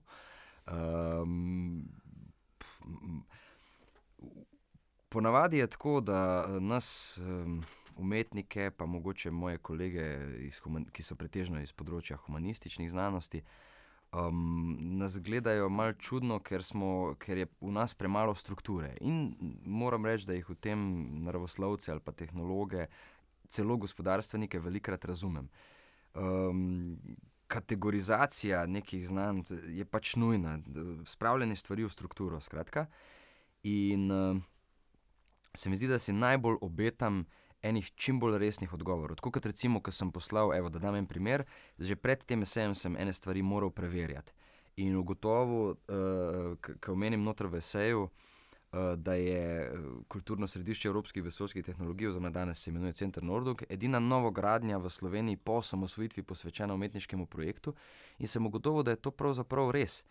Um, 0.68 1.89
Ponavadi 5.10 5.58
je 5.58 5.68
tako, 5.68 6.02
da 6.02 6.45
eh, 6.48 6.60
nas, 6.60 7.18
um, 7.18 7.64
umetnike, 7.98 8.72
pa 8.78 8.86
mogoče 8.86 9.32
moje 9.32 9.58
kolege, 9.58 10.06
ki 10.91 11.04
so 11.04 11.16
pretežno 11.16 11.62
iz 11.62 11.74
področja 11.74 12.18
humanističnih 12.26 12.89
znanosti, 12.91 13.43
um, 14.12 14.78
nas 15.00 15.18
gledajo 15.20 15.70
malo 15.70 15.93
čudno, 16.00 16.39
ker, 16.39 16.64
smo, 16.64 17.16
ker 17.20 17.43
je 17.43 17.50
v 17.62 17.72
nas 17.74 17.95
premalo 17.98 18.36
strukture. 18.36 18.93
In 19.02 19.36
moram 19.66 20.06
reči, 20.06 20.28
da 20.30 20.38
jih 20.38 20.50
v 20.50 20.58
tem 20.62 20.84
naravoslovce 21.26 21.91
ali 21.91 22.04
pa 22.04 22.16
tehnologe, 22.16 22.88
celo 23.48 23.78
gospodarstvenike, 23.78 24.60
velikrat 24.60 25.06
razumem. 25.06 25.50
Um, 26.18 26.98
kategorizacija 27.48 28.66
nekih 28.68 29.06
znanj 29.08 29.41
je 29.72 29.86
pač 29.86 30.16
nujna, 30.20 30.58
spravljanje 31.06 31.56
stvari 31.56 31.86
v 31.86 31.89
strukturo. 31.89 32.39
Skratka. 32.43 32.88
In 33.64 34.12
uh, 34.12 34.41
se 35.54 35.70
mi 35.70 35.78
zdi, 35.78 35.88
da 35.88 36.00
si 36.00 36.14
najbolj 36.14 36.58
obetam 36.62 37.26
enih 37.62 37.91
čim 37.95 38.20
bolj 38.20 38.38
resnih 38.38 38.74
odgovorov. 38.74 39.18
Tako 39.18 39.32
kot 39.32 39.45
recimo, 39.45 39.82
ko 39.82 39.91
sem 39.91 40.12
poslal, 40.12 40.53
evo, 40.55 40.70
da 40.70 40.80
dam 40.80 40.95
en 40.95 41.08
primer, 41.08 41.45
že 41.80 41.95
pred 41.95 42.24
tem 42.26 42.41
esejem 42.41 42.76
sem 42.76 42.97
ene 42.97 43.14
stvari 43.14 43.41
moral 43.41 43.72
preverjati. 43.72 44.34
In 44.78 44.95
ugotovil, 44.95 45.74
uh, 45.74 46.74
ko 46.80 46.93
omenim 46.93 47.24
noter 47.24 47.47
v 47.49 47.58
eseju, 47.58 48.03
uh, 48.05 48.93
da 48.95 49.16
je 49.18 49.41
eh, 49.64 49.72
kulturno 50.08 50.47
središče 50.47 50.88
evropskih 50.88 51.24
vesoljskih 51.24 51.66
tehnologij, 51.66 52.08
oziroma 52.08 52.30
danes 52.30 52.62
se 52.62 52.70
imenuje 52.70 52.93
Center 52.93 53.24
Nordog, 53.24 53.64
edina 53.70 53.99
novogradnja 53.99 54.78
v 54.78 54.89
Sloveniji 54.89 55.38
po 55.38 55.58
osamosvojitvi 55.64 56.24
posvečena 56.24 56.74
umetniškemu 56.74 57.26
projektu, 57.26 57.74
in 58.20 58.28
sem 58.28 58.45
ugotovil, 58.45 58.84
da 58.84 58.91
je 58.91 59.01
to 59.01 59.12
pravzaprav 59.12 59.72
res. 59.72 60.03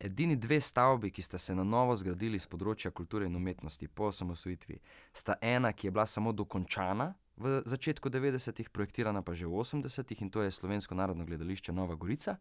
Edini 0.00 0.36
dve 0.36 0.60
stavbi, 0.60 1.10
ki 1.10 1.22
sta 1.22 1.38
se 1.38 1.54
na 1.54 1.64
novo 1.64 1.92
zgradili 1.96 2.38
z 2.40 2.48
področja 2.48 2.88
kulture 2.90 3.26
in 3.28 3.34
umetnosti 3.36 3.84
po 3.92 4.06
osamosvojitvi, 4.08 4.78
sta 5.12 5.36
ena, 5.44 5.74
ki 5.76 5.88
je 5.88 5.92
bila 5.92 6.06
samo 6.08 6.32
dokončana 6.32 7.10
v 7.36 7.58
začetku 7.68 8.08
90-ih, 8.08 8.70
projektirana 8.72 9.20
pa 9.20 9.36
že 9.36 9.44
v 9.44 9.60
80-ih 9.60 10.24
in 10.24 10.32
to 10.32 10.40
je 10.40 10.56
Slovensko 10.56 10.96
narodno 10.96 11.28
gledališče 11.28 11.76
Nova 11.76 12.00
Gorica. 12.00 12.38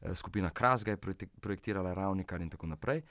Eh, 0.00 0.14
skupina 0.14 0.50
Kras 0.50 0.82
ga 0.82 0.98
je 0.98 1.14
projektirala, 1.38 1.94
Ravnikar 1.94 2.42
in 2.42 2.50
tako 2.50 2.66
naprej. 2.66 3.04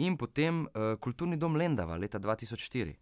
In 0.00 0.16
potem 0.16 0.64
uh, 0.64 0.96
Kulturni 0.96 1.36
dom 1.36 1.58
Lendava 1.60 1.98
leta 2.00 2.16
2004. 2.16 2.94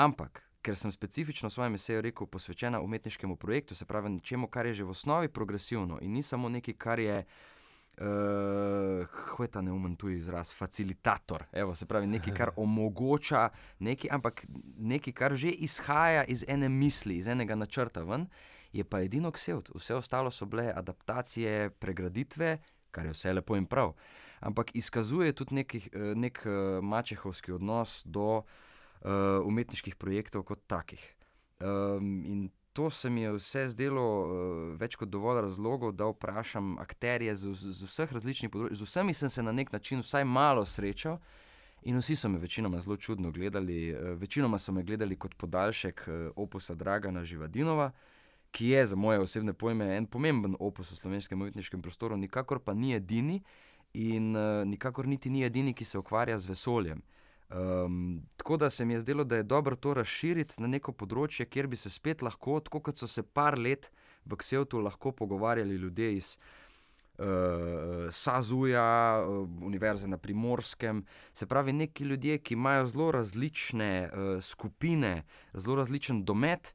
Ampak, 0.00 0.40
ker 0.64 0.72
sem 0.72 0.88
specifično 0.88 1.50
svojem 1.52 1.76
eseju 1.76 2.00
rekel, 2.00 2.26
posvečena 2.26 2.80
umetniškemu 2.80 3.36
projektu, 3.36 3.76
se 3.76 3.84
pravi 3.84 4.16
nečemu, 4.16 4.48
kar 4.48 4.64
je 4.66 4.80
že 4.80 4.84
v 4.88 4.94
osnovi 4.96 5.28
progresivno 5.28 6.00
in 6.00 6.16
ni 6.16 6.22
samo 6.22 6.48
nekaj, 6.48 6.80
kar 6.80 6.98
je 6.98 7.18
Uh, 7.24 7.53
Kaj 7.96 9.44
je 9.44 9.50
ta 9.54 9.60
neumen 9.62 9.94
tu 9.96 10.08
izraz? 10.10 10.50
Facilitator. 10.54 11.44
Evo, 11.52 11.74
se 11.74 11.86
pravi, 11.86 12.06
nekaj, 12.06 12.34
kar 12.34 12.50
omogoča, 12.64 13.48
nekaj, 13.78 14.10
ampak 14.10 14.44
nekaj, 14.78 15.12
kar 15.12 15.36
že 15.38 15.52
izhaja 15.52 16.24
iz 16.24 16.44
ene 16.48 16.68
misli, 16.68 17.16
iz 17.18 17.28
enega 17.30 17.54
načrta 17.54 18.02
ven, 18.02 18.26
je 18.74 18.84
pa 18.84 19.00
edino 19.06 19.30
ksevt. 19.30 19.70
Vse 19.74 19.94
ostalo 19.94 20.30
so 20.30 20.46
bile 20.50 20.72
adaptacije, 20.74 21.70
pregraditve, 21.70 22.58
kar 22.90 23.06
je 23.06 23.14
vse 23.14 23.32
lepo 23.32 23.56
in 23.56 23.66
prav. 23.66 23.94
Ampak 24.44 24.74
izkazuje 24.76 25.32
tudi 25.32 25.54
nekih, 25.54 25.88
eh, 25.92 26.12
nek 26.14 26.42
uh, 26.46 26.82
mačehovski 26.82 27.52
odnos 27.52 28.02
do 28.04 28.42
uh, 28.42 29.46
umetniških 29.46 29.96
projektov 29.96 30.44
kot 30.44 30.66
takih. 30.66 31.04
Um, 31.60 32.24
in 32.26 32.50
to 32.74 32.90
se 32.90 33.10
mi 33.10 33.20
je 33.20 33.32
vse 33.32 33.68
zdelo 33.68 34.02
uh, 34.02 34.30
več 34.78 34.96
kot 34.98 35.08
dovolj 35.08 35.44
razlogov, 35.46 35.92
da 35.94 36.08
vprašam 36.10 36.74
akterje 36.82 37.36
z, 37.36 37.52
z, 37.54 37.74
z 37.78 37.86
vseh 37.86 38.14
različnih 38.16 38.50
področij. 38.50 38.80
Z 38.80 38.88
vsemi 38.88 39.14
sem 39.14 39.30
se 39.30 39.44
na 39.46 39.52
nek 39.54 39.70
način 39.72 40.02
vsaj 40.02 40.26
malo 40.26 40.64
srečal. 40.66 41.20
In 41.86 42.00
vsi 42.00 42.16
so 42.18 42.28
me 42.32 42.40
večinoma 42.42 42.80
zelo 42.82 42.96
čudno 42.96 43.30
gledali, 43.30 43.92
uh, 43.94 44.16
večinoma 44.18 44.58
so 44.58 44.74
me 44.74 44.82
gledali 44.82 45.14
kot 45.16 45.38
podaljšek 45.38 46.02
uh, 46.08 46.16
opusa 46.34 46.74
Dragana 46.74 47.22
Živadinova, 47.24 47.92
ki 48.50 48.74
je 48.74 48.86
za 48.90 48.98
moje 48.98 49.22
osebne 49.22 49.54
pojme 49.54 49.92
en 49.94 50.10
pomemben 50.10 50.58
opus 50.58 50.90
v 50.90 50.98
slovenskem 50.98 51.46
umetniškem 51.46 51.82
prostoru, 51.82 52.18
nikakor 52.18 52.58
pa 52.58 52.74
ni 52.74 52.96
edini 52.98 53.38
in 53.94 54.34
uh, 54.34 54.66
nikakor 54.66 55.06
niti 55.06 55.30
ni 55.30 55.46
edini, 55.46 55.78
ki 55.78 55.86
se 55.86 55.98
ukvarja 55.98 56.38
z 56.42 56.50
vesoljem. 56.50 57.06
Um, 57.50 58.22
tako 58.36 58.56
da 58.56 58.70
se 58.70 58.84
mi 58.84 58.94
je 58.94 59.00
zdelo, 59.00 59.24
da 59.24 59.36
je 59.36 59.42
dobro 59.42 59.76
to 59.76 59.94
razširiti 59.94 60.62
na 60.62 60.66
neko 60.66 60.92
področje, 60.92 61.46
kjer 61.46 61.68
bi 61.68 61.76
se 61.76 61.90
spet 61.92 62.22
lahko, 62.22 62.58
tako 62.64 62.80
kot 62.80 62.98
so 62.98 63.06
se 63.06 63.22
par 63.22 63.58
let 63.58 63.90
v 64.24 64.38
Ksevtu 64.40 64.80
lahko 64.80 65.12
pogovarjali 65.12 65.76
ljudje 65.76 66.14
iz 66.16 66.30
uh, 67.18 68.08
Sazuja, 68.10 68.86
uh, 69.20 69.48
Univerze 69.62 70.08
na 70.08 70.18
Primorskem. 70.18 71.04
Se 71.34 71.46
pravi, 71.46 71.72
neki 71.72 72.04
ljudje, 72.04 72.38
ki 72.38 72.56
imajo 72.56 72.86
zelo 72.86 73.10
različne 73.12 73.92
uh, 74.08 74.42
skupine, 74.42 75.22
zelo 75.54 75.76
različen 75.76 76.24
domet, 76.24 76.74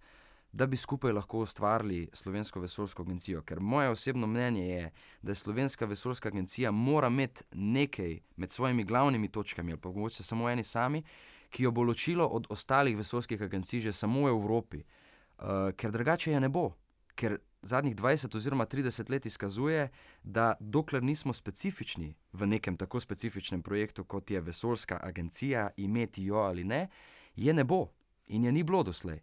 da 0.51 0.65
bi 0.65 0.77
skupaj 0.77 1.11
lahko 1.11 1.39
ustvarili 1.39 2.09
Slovensko 2.13 2.59
vesoljsko 2.59 3.01
agencijo. 3.03 3.41
Ker 3.41 3.59
moje 3.59 3.89
osebno 3.89 4.27
mnenje 4.27 4.67
je, 4.67 4.91
da 5.21 5.35
Slovenska 5.35 5.85
vesoljska 5.85 6.29
agencija 6.29 6.71
mora 6.71 7.07
imeti 7.07 7.43
nekaj 7.51 8.19
med 8.35 8.51
svojimi 8.51 8.83
glavnimi 8.83 9.27
točkami, 9.27 9.71
ali 9.71 9.81
pa 9.81 9.89
mogoče 9.89 10.23
samo 10.23 10.49
eni 10.49 10.63
sami, 10.63 11.03
ki 11.49 11.63
jo 11.63 11.71
bo 11.71 11.83
ločilo 11.83 12.25
od 12.25 12.47
ostalih 12.49 12.97
vesoljskih 12.97 13.41
agencij 13.41 13.79
že 13.79 13.93
samo 13.93 14.25
v 14.25 14.29
Evropi. 14.29 14.83
Uh, 15.39 15.45
ker 15.75 15.91
drugače 15.91 16.31
je 16.31 16.39
ne 16.39 16.49
bo. 16.49 16.71
Ker 17.15 17.37
zadnjih 17.61 17.95
20 17.95 18.35
oziroma 18.35 18.65
30 18.65 19.09
let 19.09 19.25
izkazuje, 19.25 19.89
da 20.23 20.53
dokler 20.59 21.03
nismo 21.03 21.33
specifični 21.33 22.15
v 22.33 22.47
nekem 22.47 22.77
tako 22.77 22.99
specifičnem 22.99 23.61
projektu, 23.61 24.03
kot 24.03 24.31
je 24.31 24.41
vesoljska 24.41 24.99
agencija, 25.03 25.69
imeti 25.77 26.23
jo 26.23 26.35
ali 26.35 26.63
ne, 26.63 26.87
je 27.35 27.53
ne 27.53 27.63
bo 27.63 27.87
in 28.27 28.43
je 28.43 28.51
ni 28.51 28.63
bilo 28.63 28.83
doslej. 28.83 29.19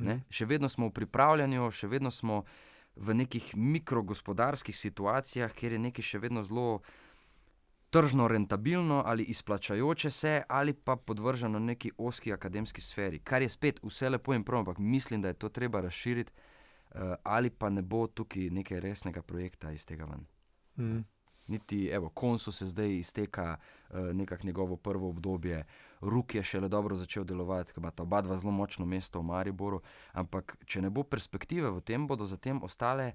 Ne? 0.00 0.22
Še 0.30 0.46
vedno 0.46 0.68
smo 0.68 0.88
v 0.88 0.96
pripravljanju, 0.96 1.70
še 1.70 1.88
vedno 1.88 2.10
smo 2.10 2.42
v 2.96 3.14
nekih 3.14 3.52
mikrogospodarskih 3.56 4.76
situacijah, 4.76 5.52
kjer 5.52 5.76
je 5.76 5.84
nekaj 5.86 6.04
še 6.04 6.18
vedno 6.18 6.42
zelo 6.42 6.80
tržno 7.90 8.28
rentabilno 8.28 9.02
ali 9.06 9.24
izplačajoče 9.24 10.10
se, 10.10 10.42
ali 10.48 10.72
pa 10.72 10.96
podvrženo 10.96 11.58
neki 11.58 11.90
oski 11.98 12.32
akademski 12.32 12.80
sferi. 12.80 13.18
Kar 13.18 13.42
je 13.42 13.48
spet 13.48 13.80
vse 13.82 14.08
lepo 14.08 14.34
in 14.34 14.44
prav, 14.44 14.58
ampak 14.58 14.78
mislim, 14.78 15.22
da 15.22 15.28
je 15.28 15.34
to 15.34 15.48
treba 15.48 15.80
razširiti, 15.80 16.32
uh, 16.32 17.14
ali 17.22 17.50
pa 17.50 17.70
ne 17.70 17.82
bo 17.82 18.06
tukaj 18.06 18.50
nekaj 18.50 18.80
resnega 18.80 19.22
projekta 19.22 19.72
iz 19.72 19.86
tega 19.86 20.04
ven. 20.04 20.26
Mm. 20.76 21.04
Niti, 21.46 21.86
evo, 21.88 22.08
koncu 22.08 22.52
se 22.52 22.66
zdaj 22.66 22.98
izteka 22.98 23.56
uh, 23.56 23.98
nekako 23.98 24.46
njegovo 24.46 24.76
prvo 24.76 25.08
obdobje, 25.08 25.64
Ruk 26.00 26.34
je 26.34 26.42
šele 26.42 26.68
dobro 26.68 26.96
začel 26.96 27.24
delovati, 27.24 27.72
ker 27.72 27.82
ima 27.82 27.90
ta 27.90 28.02
oba 28.02 28.22
dva 28.22 28.38
zelo 28.38 28.52
močno 28.52 28.86
mesto 28.86 29.20
v 29.20 29.28
Mariboru. 29.28 29.82
Ampak, 30.12 30.56
če 30.66 30.80
ne 30.80 30.90
bo 30.90 31.04
perspektive 31.04 31.70
v 31.70 31.82
tem, 31.84 32.06
bodo 32.08 32.24
zatem 32.24 32.62
ostale, 32.64 33.12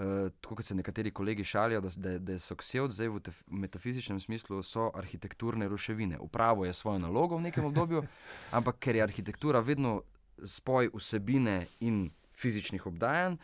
uh, 0.00 0.32
kot 0.40 0.64
se 0.64 0.74
nekateri 0.74 1.12
kolegi 1.12 1.44
šalijo, 1.44 1.82
da, 1.84 1.92
da, 1.96 2.16
da 2.18 2.38
so 2.40 2.56
ksevt 2.56 2.96
zdaj 2.96 3.12
v, 3.12 3.22
tef, 3.28 3.42
v 3.46 3.60
metafizičnem 3.66 4.20
smislu, 4.20 4.62
arhitekturne 4.94 5.68
ruševine. 5.68 6.18
Upravo 6.18 6.64
je 6.64 6.72
svojo 6.72 6.98
nalogo 7.04 7.36
v 7.36 7.50
nekem 7.50 7.68
obdobju, 7.68 8.04
ampak 8.56 8.80
ker 8.80 8.96
je 8.96 9.04
arhitektura 9.04 9.60
vedno 9.60 10.00
spoj 10.44 10.92
vsebine 10.94 11.66
in 11.80 12.06
fizičnih 12.38 12.86
obdajanj 12.86 13.36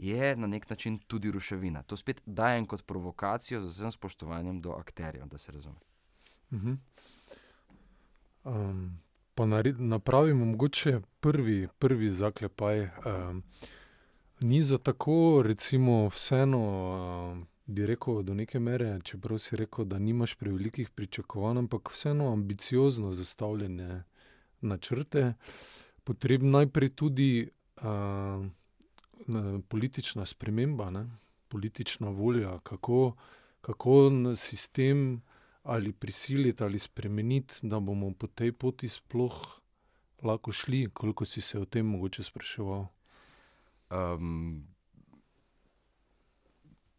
je 0.00 0.36
na 0.36 0.46
nek 0.46 0.70
način 0.70 0.98
tudi 0.98 1.30
ruševina. 1.30 1.82
To 1.82 1.96
spet 1.96 2.22
dajem 2.26 2.66
kot 2.66 2.86
provokacijo 2.86 3.60
z 3.60 3.68
vsem 3.68 3.90
spoštovanjem 3.92 4.60
do 4.60 4.72
akterjev, 4.72 5.26
da 5.28 5.38
se 5.38 5.52
razume. 5.52 5.76
Uh 6.50 6.58
-huh. 6.58 6.68
um, 6.68 6.78
pa 9.34 9.46
napravimo 9.78 10.44
mogoče 10.44 11.00
prvi, 11.20 11.68
prvi 11.78 12.10
zaklepaj. 12.10 12.82
Um, 12.82 13.42
ni 14.40 14.62
za 14.62 14.78
tako, 14.78 15.42
recimo, 15.46 16.08
vseeno, 16.08 16.60
um, 17.32 17.46
bi 17.66 17.86
rekel, 17.86 18.22
do 18.22 18.34
neke 18.34 18.58
mere, 18.58 19.00
čeprav 19.04 19.38
si 19.38 19.56
rekel, 19.56 19.84
da 19.84 19.98
nimaš 19.98 20.34
prevelikih 20.34 20.90
pričakovanj, 20.90 21.58
ampak 21.58 21.90
vseeno 21.92 22.32
ambiciozno 22.32 23.14
zastavljene 23.14 24.02
načrte. 24.60 25.34
Potrebno 26.04 26.58
najprej 26.58 26.88
tudi. 26.88 27.48
Um, 27.82 28.50
politična 29.68 30.26
sprememba, 30.26 30.90
ne? 30.90 31.06
politična 31.48 32.08
volja, 32.08 32.58
kako, 32.58 33.16
kako 33.60 34.10
sistem 34.36 35.22
ali 35.62 35.92
prisiliti 35.92 36.64
ali 36.64 36.78
spremeniti, 36.78 37.54
da 37.62 37.80
bomo 37.80 38.12
po 38.14 38.26
tej 38.26 38.52
poti 38.52 38.88
sploh 38.88 39.60
lahko 40.22 40.52
šli, 40.52 40.90
koliko 40.94 41.24
si 41.24 41.40
se 41.40 41.58
o 41.58 41.64
tem 41.64 41.86
mogoče 41.86 42.22
spraševal. 42.22 42.86
Um, 43.90 44.66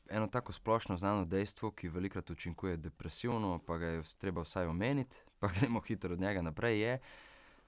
eno 0.09 0.27
tako 0.27 0.51
splošno 0.51 0.97
znano 0.97 1.25
dejstvo, 1.25 1.71
ki 1.71 1.89
velikokrat 1.89 2.29
učinkuje 2.29 2.77
depresivno, 2.77 3.59
pa 3.65 3.77
ga 3.77 3.87
je 3.87 4.03
treba 4.17 4.41
vsaj 4.41 4.65
omeniti, 4.65 5.15
pa 5.39 5.47
gremo 5.47 5.81
hitro 5.81 6.13
od 6.13 6.19
njega 6.19 6.41
naprej. 6.41 6.79
Je, 6.79 6.99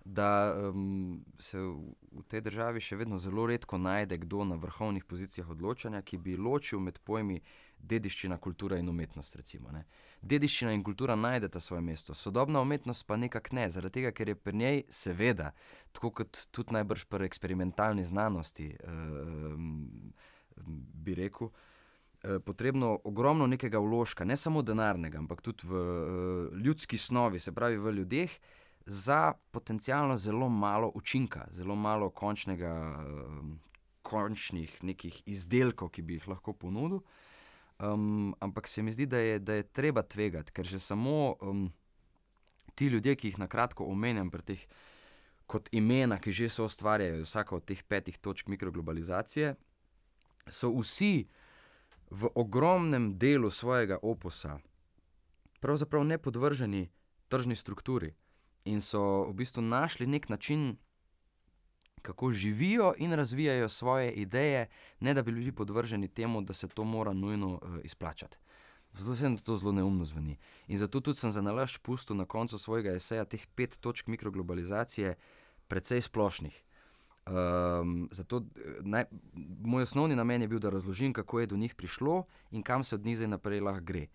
da 0.06 0.56
um, 0.70 1.26
se 1.40 1.60
v 1.60 2.24
tej 2.28 2.42
državi 2.42 2.82
še 2.84 2.98
vedno 3.00 3.18
zelo 3.18 3.46
redko 3.48 3.78
najde 3.78 4.18
kdo 4.18 4.44
na 4.44 4.56
vrhovnih 4.60 5.06
pozicijah 5.06 5.50
odločanja, 5.50 6.02
ki 6.02 6.18
bi 6.18 6.36
ločil 6.38 6.80
med 6.80 7.00
pojmi 7.00 7.40
dediščina, 7.84 8.38
kultura 8.42 8.80
in 8.80 8.90
umetnost. 8.90 9.36
Recimo, 9.36 9.74
dediščina 10.22 10.72
in 10.74 10.84
kultura 10.84 11.16
najdeta 11.20 11.60
svoje 11.60 11.84
mesto, 11.84 12.16
sodobna 12.16 12.62
umetnost 12.64 13.06
pa 13.08 13.18
nekako 13.20 13.56
ne, 13.60 13.68
zaradi 13.70 14.00
tega, 14.00 14.14
ker 14.16 14.32
je 14.32 14.40
pri 14.40 14.56
njej, 14.58 14.82
seveda, 14.90 15.52
tako 15.92 16.14
kot 16.22 16.48
tudi 16.52 16.74
najbrž 16.78 17.06
pri 17.12 17.28
eksperimentalni 17.28 18.04
znanosti, 18.04 18.72
um, 18.88 20.14
bi 21.04 21.16
rekel. 21.20 21.54
Potrebno 22.48 22.94
ogromno 23.04 23.50
nekega 23.52 23.82
vložka, 23.84 24.24
ne 24.24 24.38
samo 24.40 24.62
denarnega, 24.64 25.20
ampak 25.20 25.42
tudi 25.44 25.68
v 25.68 25.80
uh, 25.80 26.54
ljudski 26.56 26.98
snovi, 26.98 27.40
se 27.40 27.52
pravi 27.52 27.76
v 27.78 27.92
ljudeh, 27.98 28.32
uh, 28.32 28.62
za 28.86 29.34
potencialno 29.52 30.18
zelo 30.18 30.50
malo 30.50 30.92
učinka, 30.96 31.48
zelo 31.52 31.76
malo 31.76 32.10
končnega, 32.10 33.06
um, 33.08 33.60
končnih 34.02 34.84
nekih 34.84 35.24
izdelkov, 35.26 35.90
ki 35.90 36.02
bi 36.02 36.14
jih 36.14 36.28
lahko 36.28 36.54
ponudil. 36.54 37.00
Um, 37.80 38.36
ampak 38.40 38.68
se 38.68 38.84
mi 38.84 38.92
zdi, 38.92 39.06
da 39.06 39.18
je, 39.18 39.40
da 39.40 39.54
je 39.54 39.64
treba 39.64 40.02
tvegati, 40.02 40.52
ker 40.52 40.66
že 40.66 40.80
samo 40.80 41.36
um, 41.42 41.72
ti 42.76 42.88
ljudje, 42.88 43.16
ki 43.16 43.28
jih 43.28 43.40
na 43.40 43.48
kratko 43.48 43.86
omenjam, 43.90 44.30
teh, 44.32 44.62
kot 45.48 45.70
imena, 45.72 46.20
ki 46.20 46.32
že 46.32 46.50
so 46.50 46.66
ustvarjali 46.66 47.26
vsako 47.26 47.58
od 47.58 47.66
teh 47.66 47.84
petih 47.84 48.18
točk 48.18 48.48
mikroglobalizacije, 48.48 49.56
so 50.48 50.70
vsi 50.78 51.26
v 52.14 52.30
ogromnem 52.36 53.18
delu 53.18 53.50
svojega 53.50 53.98
oposa 54.02 54.60
pravzaprav 55.64 56.04
ne 56.04 56.18
podvrženi 56.18 56.90
tržni 57.28 57.56
strukturi 57.56 58.12
in 58.66 58.82
so 58.82 59.24
v 59.30 59.34
bistvu 59.34 59.62
našli 59.62 60.08
nek 60.08 60.30
način, 60.30 60.76
kako 62.04 62.32
živijo 62.32 62.94
in 62.98 63.14
razvijajo 63.14 63.70
svoje 63.70 64.12
ideje, 64.12 64.68
ne 65.00 65.14
da 65.14 65.24
bi 65.24 65.32
bili 65.32 65.52
podvrženi 65.52 66.08
temu, 66.08 66.42
da 66.42 66.54
se 66.54 66.68
to 66.68 66.84
mora 66.84 67.14
nujno 67.14 67.48
uh, 67.48 67.60
izplačati. 67.84 68.38
Zelo 68.98 69.16
se 69.16 69.44
to 69.44 69.58
zelo 69.58 69.72
neumno 69.72 70.06
zveni. 70.06 70.38
In 70.68 70.78
zato 70.78 71.00
tudi 71.00 71.18
sem 71.18 71.32
za 71.32 71.42
nalaž 71.42 71.78
pustil 71.78 72.16
na 72.16 72.26
koncu 72.26 72.58
svojega 72.58 72.92
eseja 72.92 73.26
teh 73.26 73.48
pet 73.56 73.78
točk 73.80 74.08
mikroglobalizacije, 74.08 75.16
precej 75.68 76.02
splošnih. 76.02 76.64
Um, 77.26 78.10
zato 78.12 78.44
naj, 78.82 79.06
moj 79.64 79.84
osnovni 79.84 80.16
namen 80.16 80.42
je 80.42 80.48
bil, 80.48 80.60
da 80.60 80.70
razložim, 80.70 81.14
kako 81.14 81.40
je 81.40 81.48
do 81.48 81.58
njih 81.58 81.76
prišlo 81.76 82.26
in 82.52 82.64
kam 82.64 82.84
se 82.84 82.96
od 82.96 83.06
njih 83.06 83.18
zdaj 83.18 83.28
naprej 83.28 83.60
lahko 83.60 83.82
gre. 83.82 84.08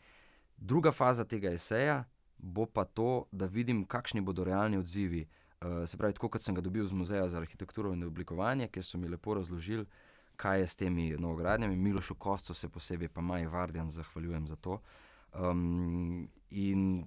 Druga 0.56 0.92
faza 0.92 1.24
tega 1.24 1.50
eseja, 1.50 2.04
bo 2.38 2.66
pa 2.66 2.84
to, 2.84 3.24
da 3.32 3.46
vidim, 3.46 3.84
kakšni 3.84 4.20
bodo 4.20 4.44
realni 4.44 4.76
odzivi. 4.76 5.22
Uh, 5.22 5.47
se 5.86 5.96
pravi, 5.96 6.14
tako 6.14 6.28
kot 6.28 6.42
sem 6.42 6.54
ga 6.54 6.60
dobil 6.60 6.86
z 6.86 6.92
Muzeja 6.92 7.28
za 7.28 7.38
arhitekturo 7.38 7.92
in 7.92 8.04
oblikovanje, 8.04 8.68
ker 8.68 8.84
so 8.84 8.98
mi 8.98 9.08
lepo 9.08 9.34
razložili, 9.34 9.86
kaj 10.36 10.60
je 10.60 10.66
s 10.66 10.76
temi 10.76 11.10
novogradnjami. 11.18 11.76
Milošu 11.76 12.14
Kostcu 12.14 12.54
se 12.54 12.68
posebej, 12.68 13.08
pa 13.08 13.20
Maj 13.20 13.46
Vardjan, 13.46 13.90
zahvaljujem 13.90 14.46
za 14.46 14.56
to. 14.56 14.80
Um, 15.34 16.28
in 16.50 17.04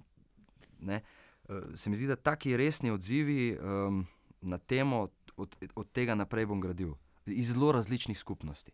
ne, 0.80 1.00
uh, 1.48 1.56
se 1.74 1.90
mi 1.90 1.96
zdi, 1.96 2.06
da 2.06 2.16
taki 2.16 2.56
resni 2.56 2.90
odzivi 2.90 3.56
um, 3.56 4.06
na 4.40 4.58
temo, 4.58 5.08
od, 5.36 5.56
od 5.74 5.90
tega 5.92 6.14
naprej 6.14 6.46
bom 6.46 6.60
gradil, 6.60 6.94
iz 7.26 7.52
zelo 7.52 7.72
različnih 7.72 8.18
skupnosti. 8.18 8.72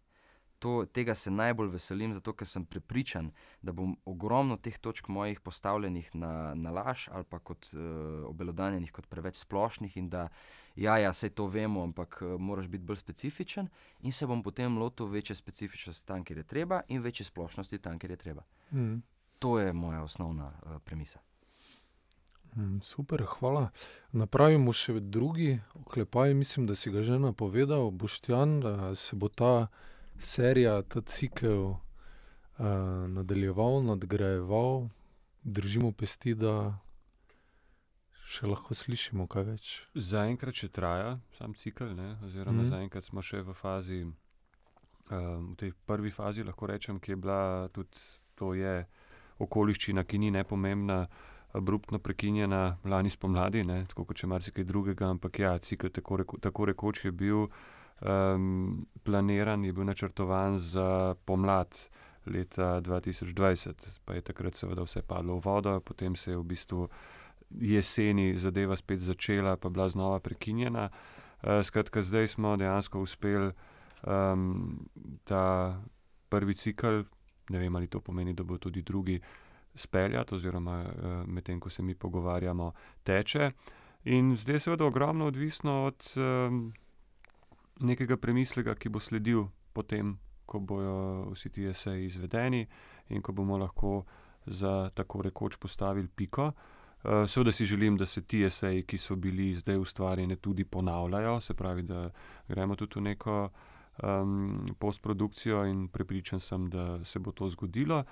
To, 0.59 0.82
tega 0.90 1.14
se 1.14 1.30
najbolj 1.30 1.68
veselim, 1.70 2.12
zato 2.12 2.32
ker 2.34 2.46
sem 2.50 2.64
prepričan, 2.66 3.30
da 3.62 3.72
bom 3.72 3.92
ogromno 4.11 4.56
teh 4.56 4.78
točk 4.78 5.06
mojih 5.09 5.40
postavljenih 5.40 6.09
na, 6.18 6.54
na 6.54 6.72
laž 6.74 7.06
ali 7.14 7.24
pa 7.24 7.38
kot 7.38 7.68
uh, 7.72 8.26
obelodanjenih, 8.26 8.90
kot 8.92 9.06
preveč 9.06 9.38
splošnih, 9.38 9.96
in 9.96 10.09
da 10.11 10.28
ja, 10.74 10.96
ja, 10.98 11.12
vse 11.14 11.30
to 11.30 11.46
vemo, 11.46 11.82
ampak 11.86 12.18
uh, 12.22 12.34
moraš 12.40 12.66
biti 12.66 12.84
bolj 12.84 12.98
specifičen, 12.98 13.68
in 14.02 14.12
se 14.12 14.26
bom 14.26 14.42
potem 14.42 14.78
lotil 14.78 15.06
večje 15.06 15.36
specifičnosti 15.38 16.06
tam, 16.06 16.24
kjer 16.24 16.42
je 16.42 16.44
treba, 16.44 16.82
in 16.88 17.02
večje 17.02 17.30
splošnosti 17.30 17.78
tam, 17.78 17.98
kjer 17.98 18.11
je 18.11 18.16
treba. 18.16 18.42
Mm. 18.72 18.98
To 19.38 19.59
je 19.59 19.72
moja 19.72 20.02
osnovna 20.02 20.50
uh, 20.50 20.78
premisa. 20.84 21.20
Mm, 22.56 22.80
super, 22.82 23.22
hvala. 23.38 23.68
Napravimo 24.12 24.72
še 24.72 25.00
drugi 25.00 25.61
oklepaj, 25.78 26.34
mislim, 26.34 26.66
da 26.66 26.74
si 26.74 26.90
ga 26.90 27.02
že 27.02 27.18
napovedal, 27.18 27.90
Boštjan, 27.90 28.61
da 28.61 28.94
se 28.94 29.16
bo 29.16 29.28
ta 29.28 29.68
serija, 30.18 30.82
ta 30.82 31.00
cikel 31.00 31.62
uh, 31.62 31.78
nadaljeval, 33.08 33.82
nadgrajeval, 33.84 34.88
držimo 35.44 35.92
pesti, 35.92 36.34
da 36.34 36.78
še 38.28 38.48
lahko 38.50 38.76
slišimo 38.76 39.26
kaj 39.30 39.44
več. 39.48 39.70
Zaenkrat 39.94 40.58
še 40.60 40.68
traja 40.68 41.16
sam 41.38 41.54
cikl, 41.56 41.94
ne? 41.96 42.16
oziroma 42.26 42.58
mm. 42.58 42.64
Mhm. 42.64 42.70
zaenkrat 42.74 43.08
smo 43.08 43.24
še 43.24 43.40
v 43.46 43.56
fazi, 43.56 44.02
um, 44.04 45.52
v 45.54 45.56
tej 45.62 45.72
prvi 45.88 46.12
fazi, 46.12 46.44
lahko 46.44 46.68
rečem, 46.68 47.00
ki 47.00 47.14
je 47.14 47.20
bila 47.24 47.40
tudi 47.72 48.04
to 48.38 48.52
je 48.54 48.84
okoliščina, 49.42 50.04
ki 50.04 50.18
ni 50.18 50.30
nepomembna. 50.34 51.06
Abruptno 51.56 51.96
prekinjena 52.04 52.76
lani 52.84 53.08
spomladi, 53.08 53.62
ne, 53.64 53.78
tako 53.88 54.04
kot 54.10 54.18
če 54.20 54.28
marsikaj 54.28 54.66
drugega, 54.68 55.06
ampak 55.08 55.38
ja, 55.40 55.54
cikl 55.64 55.88
tako, 55.88 56.18
reko, 56.20 56.36
tako 56.44 56.66
rekoč 56.68 57.06
je 57.06 57.12
bil 57.16 57.46
um, 58.01 58.86
planiran, 59.03 59.64
je 59.64 59.72
bil 59.72 59.84
načrtovan 59.84 60.59
za 60.59 61.14
pomlad 61.24 61.90
leta 62.26 62.80
2020, 62.80 63.72
pa 64.05 64.14
je 64.14 64.20
takrat 64.20 64.55
seveda 64.55 64.82
vse 64.82 65.03
padlo 65.03 65.38
v 65.38 65.44
vodo, 65.44 65.80
potem 65.80 66.16
se 66.16 66.30
je 66.30 66.36
v 66.36 66.44
bistvu 66.44 66.88
jeseni 67.51 68.36
zadeva 68.36 68.76
spet 68.76 69.01
začela, 69.01 69.57
pa 69.57 69.68
bila 69.68 69.88
znova 69.88 70.20
prekinjena. 70.20 70.90
Uh, 71.42 71.62
skratka, 71.62 72.03
zdaj 72.03 72.28
smo 72.28 72.57
dejansko 72.57 73.01
uspeli 73.01 73.53
um, 74.07 74.88
ta 75.24 75.78
prvi 76.28 76.55
cikl, 76.55 77.03
ne 77.51 77.59
vem 77.59 77.76
ali 77.76 77.86
to 77.86 78.01
pomeni, 78.01 78.34
da 78.34 78.42
bo 78.42 78.59
tudi 78.59 78.82
drugi 78.82 79.20
speljati, 79.74 80.34
oziroma 80.34 80.82
uh, 80.84 81.26
medtem, 81.26 81.61
ko 81.61 81.70
se 81.70 81.82
mi 81.82 81.94
pogovarjamo, 81.94 82.72
teče. 83.03 83.51
In 84.05 84.36
zdaj 84.36 84.55
je 84.55 84.61
seveda 84.61 84.84
ogromno 84.84 85.26
odvisno 85.26 85.84
od 85.84 86.14
um, 86.16 86.72
nekega 87.81 88.16
premislega, 88.16 88.74
ki 88.74 88.89
bo 88.89 89.01
sledil 89.01 89.47
potem, 89.72 90.16
ko 90.47 90.61
bojo 90.61 91.29
vsi 91.35 91.51
ti 91.53 91.66
eseji 91.68 92.07
izvedeni 92.07 92.66
in 93.12 93.22
ko 93.22 93.33
bomo 93.33 93.59
lahko 93.59 94.05
za 94.47 94.91
tako 94.95 95.22
rekoč 95.22 95.57
postavili 95.57 96.09
piko. 96.09 96.53
Uh, 96.99 97.29
seveda 97.31 97.53
si 97.53 97.64
želim, 97.64 97.97
da 97.97 98.07
se 98.07 98.22
ti 98.22 98.43
eseji, 98.45 98.83
ki 98.83 98.99
so 98.99 99.16
bili 99.16 99.55
zdaj 99.55 99.79
ustvarjeni, 99.79 100.37
tudi 100.37 100.64
ponavljajo, 100.64 101.41
se 101.41 101.55
pravi, 101.55 101.83
da 101.83 102.11
gremo 102.49 102.76
tudi 102.76 102.99
v 102.99 103.03
neko 103.03 103.51
um, 104.03 104.57
postprodukcijo 104.79 105.64
in 105.66 105.89
prepričan 105.89 106.41
sem, 106.41 106.66
da 106.70 107.05
se 107.05 107.18
bo 107.18 107.33
to 107.33 107.49
zgodilo. 107.49 108.05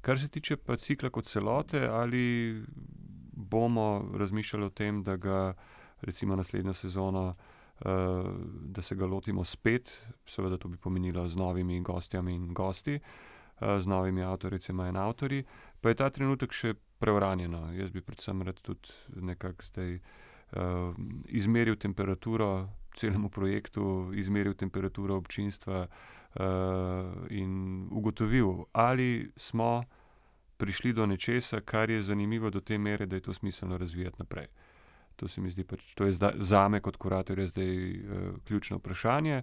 Kar 0.00 0.18
se 0.18 0.28
tiče 0.28 0.56
pa 0.56 0.76
cikla 0.76 1.10
kot 1.10 1.24
celote, 1.24 1.86
ali 1.88 2.64
bomo 3.32 4.10
razmišljali 4.14 4.64
o 4.64 4.70
tem, 4.70 5.02
da 5.02 5.16
ga 5.16 5.54
recimo 6.00 6.36
naslednjo 6.36 6.72
sezono, 6.72 7.28
uh, 7.28 7.59
da 7.80 8.82
se 8.82 8.94
ga 8.94 9.06
lotimo 9.06 9.44
spet, 9.44 9.90
seveda 10.26 10.58
to 10.58 10.68
bi 10.68 10.76
pomenilo 10.76 11.28
z 11.28 11.36
novimi 11.36 11.80
gostjami 11.80 12.34
in 12.34 12.52
gosti, 12.54 12.94
uh, 12.94 13.78
z 13.78 13.86
novimi 13.86 14.22
avtoricami 14.22 14.88
in 14.88 14.96
avtori, 14.96 15.44
pa 15.80 15.88
je 15.88 15.94
ta 15.94 16.10
trenutek 16.10 16.52
še 16.52 16.74
preuranjeno. 17.00 17.70
Jaz 17.76 17.90
bi 17.90 18.02
predvsem 18.04 18.42
rad 18.42 18.60
tudi 18.60 18.92
nekako 19.16 19.64
zdaj 19.64 19.94
uh, 19.96 20.92
izmeril 21.28 21.76
temperaturo 21.76 22.68
celemu 22.96 23.30
projektu, 23.30 24.10
izmeril 24.14 24.54
temperaturo 24.54 25.16
občinstva 25.16 25.86
uh, 25.86 26.44
in 27.30 27.88
ugotovil, 27.90 28.66
ali 28.72 29.30
smo 29.36 29.82
prišli 30.60 30.92
do 30.92 31.06
nečesa, 31.06 31.60
kar 31.60 31.90
je 31.90 32.02
zanimivo 32.02 32.50
do 32.50 32.60
te 32.60 32.78
mere, 32.78 33.06
da 33.06 33.16
je 33.16 33.22
to 33.22 33.34
smiselno 33.34 33.78
razvijati 33.78 34.16
naprej. 34.18 34.46
To 35.20 35.28
se 35.28 35.42
mi 35.44 35.50
zdi, 35.52 35.66
pač, 35.68 35.82
to 35.94 36.08
je 36.08 36.16
za 36.16 36.62
me 36.72 36.80
kot 36.80 36.96
kurator 36.96 37.40
zdaj 37.46 37.68
uh, 37.68 38.38
ključno 38.48 38.78
vprašanje. 38.80 39.42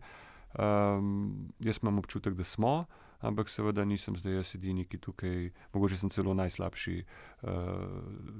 Um, 0.57 1.51
jaz 1.61 1.77
imam 1.83 1.99
občutek, 2.01 2.33
da 2.33 2.43
smo, 2.43 2.85
ampak 3.19 3.49
seveda 3.49 3.85
nisem 3.85 4.15
zdaj 4.17 4.39
jaz 4.39 4.55
edini, 4.55 4.87
ki 4.89 4.97
tukaj, 4.97 5.51
mogoče 5.73 5.99
sem 6.01 6.09
celo 6.09 6.33
najslabši 6.33 6.95
uh, 6.97 7.51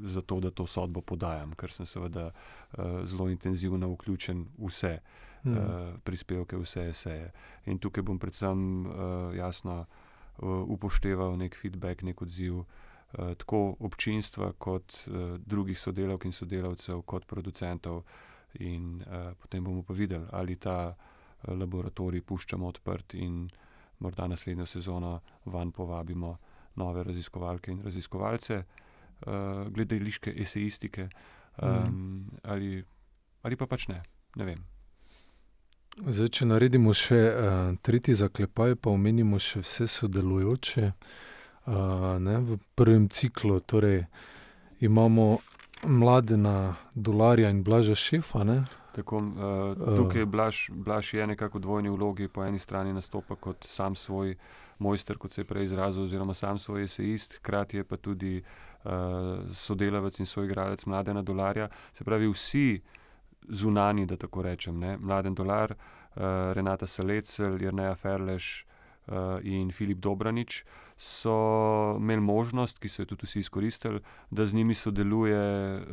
za 0.10 0.22
to, 0.22 0.40
da 0.40 0.50
to 0.52 0.66
sodbo 0.66 1.02
podajam, 1.02 1.54
ker 1.54 1.74
sem 1.74 1.86
seveda 1.86 2.32
uh, 2.32 3.06
zelo 3.06 3.30
intenzivno 3.30 3.92
vključen 3.94 4.46
v 4.58 4.74
vse 4.74 5.00
Mm. 5.46 5.54
uh, 5.54 6.00
prispevke, 6.04 6.58
vse 6.58 6.90
eseje. 6.90 7.28
In 7.70 7.78
tukaj 7.80 8.04
bom 8.04 8.18
predvsem 8.20 8.86
uh, 8.86 9.36
jasno 9.38 9.86
uh, 9.86 10.66
upošteval 10.66 11.38
nek 11.38 11.56
feedback, 11.56 12.02
nek 12.04 12.22
odziv. 12.22 12.58
Uh, 12.58 12.87
tako 13.12 13.76
občinstva, 13.80 14.51
kot 14.58 15.08
uh, 15.08 15.38
drugih 15.39 15.80
sodelavk 15.80 16.26
in 16.26 16.34
sodelavcev, 16.36 17.01
kot 17.08 17.26
producentov, 17.26 18.03
in 18.60 18.97
uh, 18.99 19.32
potem 19.39 19.64
bomo 19.64 19.84
pa 19.84 19.93
videli, 19.93 20.26
ali 20.32 20.55
ta 20.55 20.95
laboratorij 21.47 22.22
puščamo 22.26 22.68
odprt 22.68 23.14
in 23.14 23.45
morda 23.99 24.28
naslednjo 24.28 24.66
sezono 24.66 25.20
van 25.45 25.72
povabimo 25.72 26.38
nove 26.76 27.03
raziskovalke 27.03 27.72
in 27.72 27.82
raziskovalce, 27.84 28.58
uh, 28.58 29.68
glede 29.72 29.99
liške 29.99 30.34
esejistike, 30.41 31.08
um, 31.62 31.70
mm. 31.70 32.26
ali, 32.43 32.84
ali 33.41 33.55
pa 33.55 33.66
pač 33.68 33.88
ne, 33.88 34.01
ne 34.36 34.45
vem. 34.45 34.66
Zdaj, 35.97 36.28
če 36.30 36.45
naredimo 36.45 36.93
še 36.93 37.24
uh, 37.32 37.55
tretji 37.82 38.14
zaklepaj, 38.14 38.76
pa 38.76 38.91
omenimo 38.93 39.39
še 39.41 39.64
vse 39.64 39.88
sodelujoče. 39.89 40.91
Uh, 40.91 41.34
ne, 42.20 42.39
v 42.39 42.57
prvem 42.76 43.09
ciklu 43.09 43.59
torej, 43.59 44.05
imamo 44.80 45.38
mladena 45.84 46.76
Dolarja 46.93 47.49
in 47.49 47.63
Blaža 47.63 47.95
Šefa. 47.95 48.43
Ne? 48.43 48.63
Tako, 48.95 49.18
uh, 49.18 49.97
tukaj 49.97 50.22
je 50.22 50.26
Blaž, 50.26 50.70
Blaž 50.72 51.13
je 51.13 51.28
nekako 51.28 51.57
v 51.57 51.61
dvojni 51.61 51.89
vlogi, 51.89 52.28
po 52.28 52.43
eni 52.43 52.59
strani 52.59 52.93
nastopa 52.93 53.36
kot 53.36 53.65
sam 53.68 53.95
svoj 53.95 54.36
mojster, 54.80 55.18
kot 55.18 55.32
se 55.32 55.41
je 55.41 55.45
prej 55.45 55.63
izrazil, 55.63 56.03
oziroma 56.03 56.34
sam 56.34 56.59
svoj 56.59 56.84
esejist, 56.84 57.38
hkrati 57.38 57.78
je 57.78 57.84
pa 57.84 57.97
tudi 57.97 58.41
uh, 58.41 58.91
sodelavec 59.53 60.20
in 60.20 60.26
soigralec 60.26 60.86
mladena 60.86 61.22
Dolarja. 61.22 61.70
Se 61.93 62.03
pravi, 62.03 62.28
vsi 62.28 62.82
zunani, 63.49 64.05
da 64.05 64.18
tako 64.18 64.41
rečem, 64.41 64.80
ne? 64.80 64.97
Mladen 64.97 65.36
Dolar, 65.36 65.72
uh, 65.72 66.22
Renata 66.53 66.88
Salecel, 66.88 67.61
Jrneja 67.61 67.95
Ferleš 67.95 68.63
uh, 68.63 68.76
in 69.43 69.72
Filip 69.72 69.97
Dobranič 70.03 70.64
so 70.97 71.95
imeli 71.99 72.22
možnost, 72.22 72.80
ki 72.80 72.89
so 72.89 73.01
jo 73.01 73.05
tudi 73.05 73.26
vsi 73.26 73.39
izkoristili, 73.39 73.99
da 74.32 74.45
z 74.45 74.53
njimi 74.53 74.74
sodeluje 74.74 75.78
uh, 75.78 75.86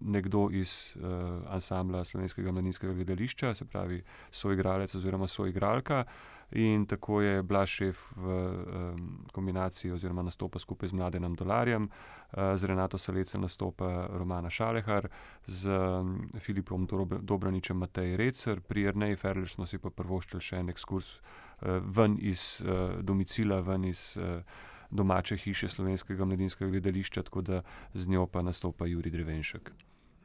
nekdo 0.00 0.48
iz 0.52 0.96
uh, 0.96 1.04
ansambla 1.48 2.04
Slovenskega 2.04 2.52
mladinskega 2.52 2.92
gledališča, 2.92 3.54
se 3.54 3.64
pravi 3.64 4.02
soigralec 4.30 4.94
oziroma 4.94 5.26
soigralka. 5.26 6.04
In 6.52 6.86
tako 6.86 7.20
je 7.20 7.42
Blašev 7.42 7.96
v 8.16 8.28
um, 8.28 9.24
kombinaciji, 9.32 9.92
oziroma 9.92 10.22
nastopa 10.22 10.58
skupaj 10.58 10.88
z 10.88 10.92
Mladenom 10.92 11.34
Dolarjem, 11.34 11.88
uh, 11.88 12.56
z 12.56 12.64
Renato 12.64 12.98
Salecem 12.98 13.40
nastopa 13.40 14.08
Romana 14.10 14.50
Šalehar, 14.50 15.08
z 15.46 15.68
um, 15.68 16.28
Filipom 16.40 16.88
Dobraničem 17.20 17.76
Matej 17.76 18.16
Recer, 18.16 18.60
pri 18.60 18.84
Erneji 18.84 19.16
Ferliš 19.16 19.54
smo 19.54 19.66
si 19.66 19.78
pa 19.78 19.90
prvoščili 19.90 20.40
še 20.40 20.60
en 20.60 20.68
ekskurs 20.68 21.14
uh, 21.20 21.51
ven 21.66 22.18
iz 22.20 22.62
uh, 22.64 23.00
domicila, 23.00 23.60
ven 23.60 23.84
iz 23.84 24.16
uh, 24.16 24.42
domače 24.90 25.36
hiše 25.36 25.68
Slovenskega 25.68 26.24
mladinskega 26.24 26.70
gledališča, 26.70 27.22
tako 27.22 27.42
da 27.42 27.62
z 27.94 28.08
njo 28.08 28.26
pa 28.26 28.42
nastopa 28.42 28.86
Juri 28.86 29.10
Drevenšek. 29.10 29.72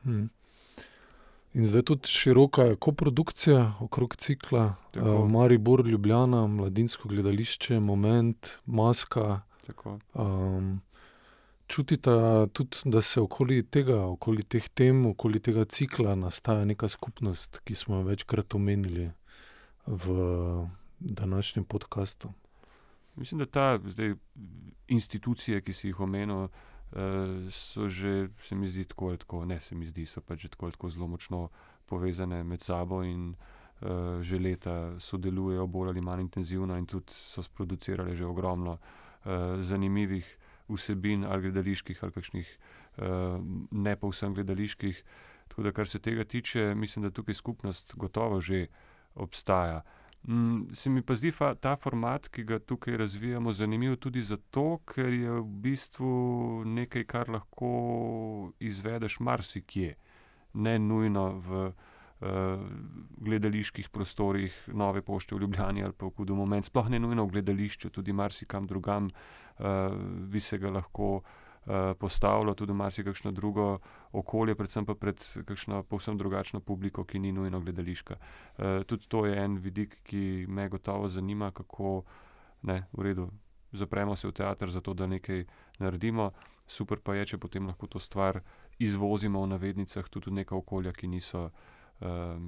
Hmm. 0.03 0.29
In 1.53 1.63
zdaj 1.63 1.81
tudi 1.81 2.07
široka 2.07 2.75
koprodukcija 2.75 3.73
okrog 3.79 4.15
cikla, 4.15 4.75
uh, 4.95 5.29
Maribor, 5.31 5.85
Ljubljana, 5.88 6.47
Mladinsko 6.47 7.09
gledališče, 7.09 7.79
Moment, 7.79 8.49
Maska. 8.65 9.41
Um, 10.13 10.81
čutite 11.67 12.11
tudi, 12.53 12.77
da 12.85 13.01
se 13.01 13.21
okoli 13.21 13.63
tega, 13.63 14.05
okoli 14.05 14.43
teh 14.43 14.69
tem, 14.69 15.05
okoli 15.05 15.39
tega 15.39 15.65
cikla 15.65 16.15
nastaja 16.15 16.65
neka 16.65 16.88
skupnost, 16.88 17.59
ki 17.63 17.75
smo 17.75 17.95
jo 17.95 18.03
večkrat 18.03 18.55
omenili 18.55 19.11
v 19.88 20.03
današnjem 21.00 21.66
podkastu. 21.66 22.34
Mislim, 23.16 23.39
da 23.39 23.45
ta 23.45 23.80
zdaj, 23.86 24.14
institucije, 24.88 25.62
ki 25.62 25.74
si 25.74 25.88
jih 25.88 26.00
omenil, 26.00 26.43
uh, 26.43 26.50
so 27.52 27.89
že, 27.89 28.30
se 28.41 28.56
mi 28.56 28.68
zdi, 28.68 28.86
tako 28.86 29.08
ali 29.08 29.18
tako, 29.18 29.45
ne 29.45 29.60
se 29.60 29.76
mi 29.76 29.86
zdi, 29.86 30.06
so 30.06 30.22
pač 30.22 30.48
tako 30.48 30.66
ali 30.66 30.74
tako 30.74 30.89
zelo 30.89 31.08
močno 31.08 31.50
povezane 31.86 32.43
med 32.43 32.62
sabo 32.62 33.04
in 33.04 33.30
uh, 33.82 34.22
že 34.22 34.39
leta 34.39 35.00
sodelujejo 35.00 35.68
bolj 35.68 35.89
ali 35.89 36.02
manj 36.02 36.22
intenzivno 36.22 36.78
in 36.78 36.86
tudi 36.86 37.14
so 37.14 37.43
sproducirali 37.43 38.16
že 38.16 38.26
ogromno 38.26 38.72
uh, 38.72 39.60
zanimivih 39.60 40.38
vsebin 40.70 41.26
ali 41.26 41.41
gledaliških 41.41 42.04
ali 42.04 42.12
kakšnih 42.12 42.58
uh, 42.98 43.06
ne 43.72 43.95
pa 43.95 44.08
vsem 44.08 44.34
gledaliških. 44.34 45.04
Tako 45.48 45.64
da, 45.64 45.72
kar 45.72 45.88
se 45.88 46.00
tega 46.00 46.24
tiče, 46.24 46.76
mislim, 46.76 47.04
da 47.04 47.12
tukaj 47.12 47.34
skupnost 47.34 47.95
gotovo 47.95 48.41
že 48.41 48.68
obstaja. 49.16 49.82
Mm, 50.24 50.68
se 50.72 50.89
mi 50.89 51.01
pa 51.01 51.15
zdi 51.15 51.32
fa, 51.32 51.53
ta 51.55 51.76
format, 51.76 52.28
ki 52.28 52.43
ga 52.43 52.59
tukaj 52.59 52.97
razvijamo, 52.97 53.53
zanimiv 53.53 53.95
tudi 53.95 54.22
zato, 54.22 54.80
ker 54.86 55.13
je 55.13 55.38
v 55.39 55.43
bistvu 55.63 56.09
nekaj, 56.65 57.05
kar 57.07 57.30
lahko 57.30 58.51
izvedeš 58.59 59.20
marsikje, 59.20 59.95
ne 60.53 60.76
nujno 60.80 61.30
v 61.39 61.63
uh, 61.70 62.68
gledaliških 63.24 63.89
prostorih 63.89 64.53
Nove 64.74 65.01
pošte 65.01 65.36
v 65.36 65.45
Ljubljani 65.45 65.84
ali 65.84 65.93
pa 65.93 66.09
v 66.09 66.15
Kudu 66.18 66.36
Moment, 66.36 66.65
sploh 66.65 66.89
ne 66.89 66.99
nujno 66.99 67.26
v 67.26 67.38
gledališču, 67.38 67.89
tudi 67.89 68.13
marsikam 68.13 68.68
drugam 68.68 69.07
uh, 69.07 69.95
bi 70.28 70.39
se 70.39 70.57
ga 70.57 70.74
lahko 70.76 71.15
uh, 71.15 71.47
postavilo 71.99 72.53
tudi 72.53 72.74
marsikakšno 72.74 73.32
drugo 73.32 73.80
okolje, 74.11 74.55
predvsem 74.55 74.86
pa 74.86 74.95
pred 74.95 75.24
kakšno 75.45 75.84
povsem 75.84 76.18
drugačno 76.18 76.59
publiko, 76.59 77.03
ki 77.03 77.20
ni 77.20 77.32
nujno 77.32 77.59
gledališka. 77.59 78.15
Uh, 78.15 78.84
tudi 78.88 79.07
to 79.07 79.26
je 79.26 79.36
en 79.43 79.57
vidik, 79.57 79.99
ki 80.03 80.45
me 80.49 80.70
gotovo 80.70 81.07
zanima, 81.07 81.51
kako 81.51 82.03
ne, 82.61 82.84
v 82.93 83.03
redu. 83.03 83.30
Zapremo 83.72 84.15
se 84.15 84.28
v 84.28 84.32
teater, 84.32 84.70
zato 84.70 84.93
da 84.93 85.07
nekaj 85.07 85.43
naredimo, 85.80 86.32
super 86.68 86.99
pa 87.03 87.15
je, 87.15 87.26
če 87.26 87.38
potem 87.38 87.68
lahko 87.68 87.88
to 87.88 87.99
stvar 87.99 88.39
izvozimo 88.80 89.41
v 89.43 89.51
navednicah 89.55 90.07
tudi 90.09 90.32
v 90.32 90.39
neka 90.39 90.55
okolja, 90.55 90.93
ki 90.93 91.07
niso 91.07 91.49
um, 91.99 92.47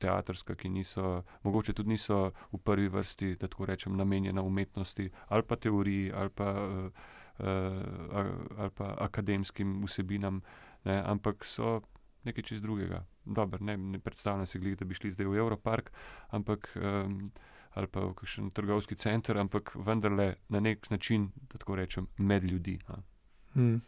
teatrska, 0.00 0.54
ki 0.54 0.68
niso, 0.68 1.22
mogoče 1.42 1.72
tudi 1.72 1.96
niso 1.96 2.32
v 2.52 2.60
prvi 2.60 2.88
vrsti, 2.88 3.36
da 3.40 3.48
tako 3.48 3.66
rečem, 3.66 3.96
namenjena 3.96 4.42
umetnosti 4.42 5.10
ali 5.28 5.42
pa 5.42 5.56
teoriji 5.56 6.12
ali 6.12 6.30
pa 6.30 6.52
uh, 6.52 6.90
ali 7.38 8.70
pa 8.74 8.94
akademskim 8.98 9.82
vsebinam, 9.84 10.42
ne, 10.84 11.02
ampak 11.06 11.44
so 11.44 11.80
nekaj 12.24 12.42
čist 12.42 12.62
drugega. 12.62 13.04
Dobar, 13.24 13.62
ne, 13.62 13.76
ne 13.76 13.98
predstavljam 13.98 14.46
si, 14.46 14.58
glih, 14.58 14.76
da 14.78 14.84
bi 14.84 14.94
šli 14.94 15.10
zdaj 15.10 15.26
v 15.26 15.38
Evropark 15.38 15.90
um, 16.32 17.30
ali 17.74 17.86
pa 17.90 18.00
v 18.00 18.14
kakšen 18.14 18.50
trgovski 18.54 18.94
center, 18.94 19.38
ampak 19.38 19.74
vendarle 19.74 20.34
na 20.48 20.60
nek 20.60 20.90
način, 20.90 21.30
da 21.50 21.58
tako 21.58 21.74
rečem, 21.76 22.06
med 22.18 22.44
ljudi. 22.44 22.78
Hmm. 23.54 23.80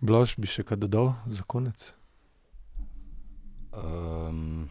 Blaž 0.00 0.38
bi 0.40 0.48
še 0.48 0.64
kaj 0.64 0.80
dodal 0.80 1.12
za 1.26 1.44
konec? 1.44 1.90
Um, 3.76 4.70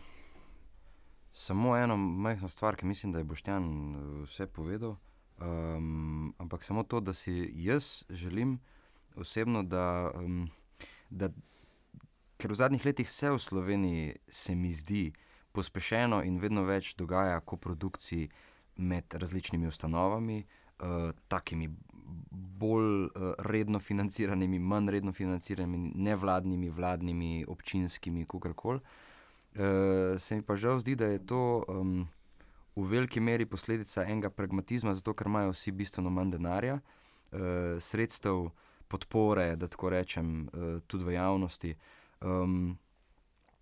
samo 1.31 1.77
eno 1.77 1.97
majhno 1.97 2.49
stvar, 2.49 2.75
ki 2.75 2.89
mislim, 2.89 3.13
da 3.13 3.21
je 3.21 3.29
Boštjan 3.29 3.63
eh, 3.69 4.25
vse 4.25 4.47
povedal. 4.47 4.97
Um, 5.41 6.33
ampak 6.37 6.63
samo 6.63 6.83
to, 6.83 6.99
da 6.99 7.13
si 7.13 7.51
jaz 7.55 8.03
želim 8.09 8.59
osebno, 9.15 9.63
da, 9.63 10.11
um, 10.15 10.49
da 11.09 11.29
ker 12.37 12.51
v 12.51 12.55
zadnjih 12.55 12.85
letih 12.85 13.07
vse 13.07 13.31
v 13.31 13.39
Sloveniji 13.39 14.15
se 14.27 14.55
mi 14.55 14.73
zdi 14.73 15.13
pospešeno 15.51 16.23
in 16.23 16.39
vedno 16.39 16.63
več 16.67 16.93
dogaja 16.95 17.39
koprodukcij 17.39 18.27
med 18.75 19.13
različnimi 19.13 19.67
ustanovami, 19.67 20.43
uh, 20.43 21.11
takimi 21.27 21.69
bolj 22.59 23.07
uh, 23.07 23.33
redno 23.39 23.79
financiranimi, 23.79 24.59
manj 24.59 24.91
redno 24.91 25.13
financiranimi, 25.13 25.91
nevladnimi, 25.95 26.69
vladnimi, 26.69 27.45
občinskimi, 27.47 28.25
kako 28.25 28.53
koli. 28.53 28.79
Uh, 29.55 30.19
se 30.19 30.35
mi 30.35 30.41
pa 30.41 30.55
žal 30.55 30.79
zdi, 30.79 30.95
da 30.95 31.05
je 31.05 31.25
to. 31.25 31.63
Um, 31.67 32.07
v 32.81 32.89
veliki 32.89 33.19
meri 33.19 33.45
posledica 33.45 34.05
enega 34.05 34.29
pragmatizma, 34.29 34.93
zato 34.93 35.13
ker 35.13 35.27
imajo 35.27 35.53
vsi 35.53 35.71
bistveno 35.71 36.09
manj 36.09 36.35
denarja, 36.37 36.79
uh, 36.79 37.39
sredstev, 37.79 38.49
podpore, 38.89 39.55
da 39.55 39.67
tako 39.67 39.89
rečem, 39.93 40.49
uh, 40.53 40.79
tudi 40.87 41.05
v 41.05 41.13
javnosti. 41.13 41.75
Um, 42.21 42.77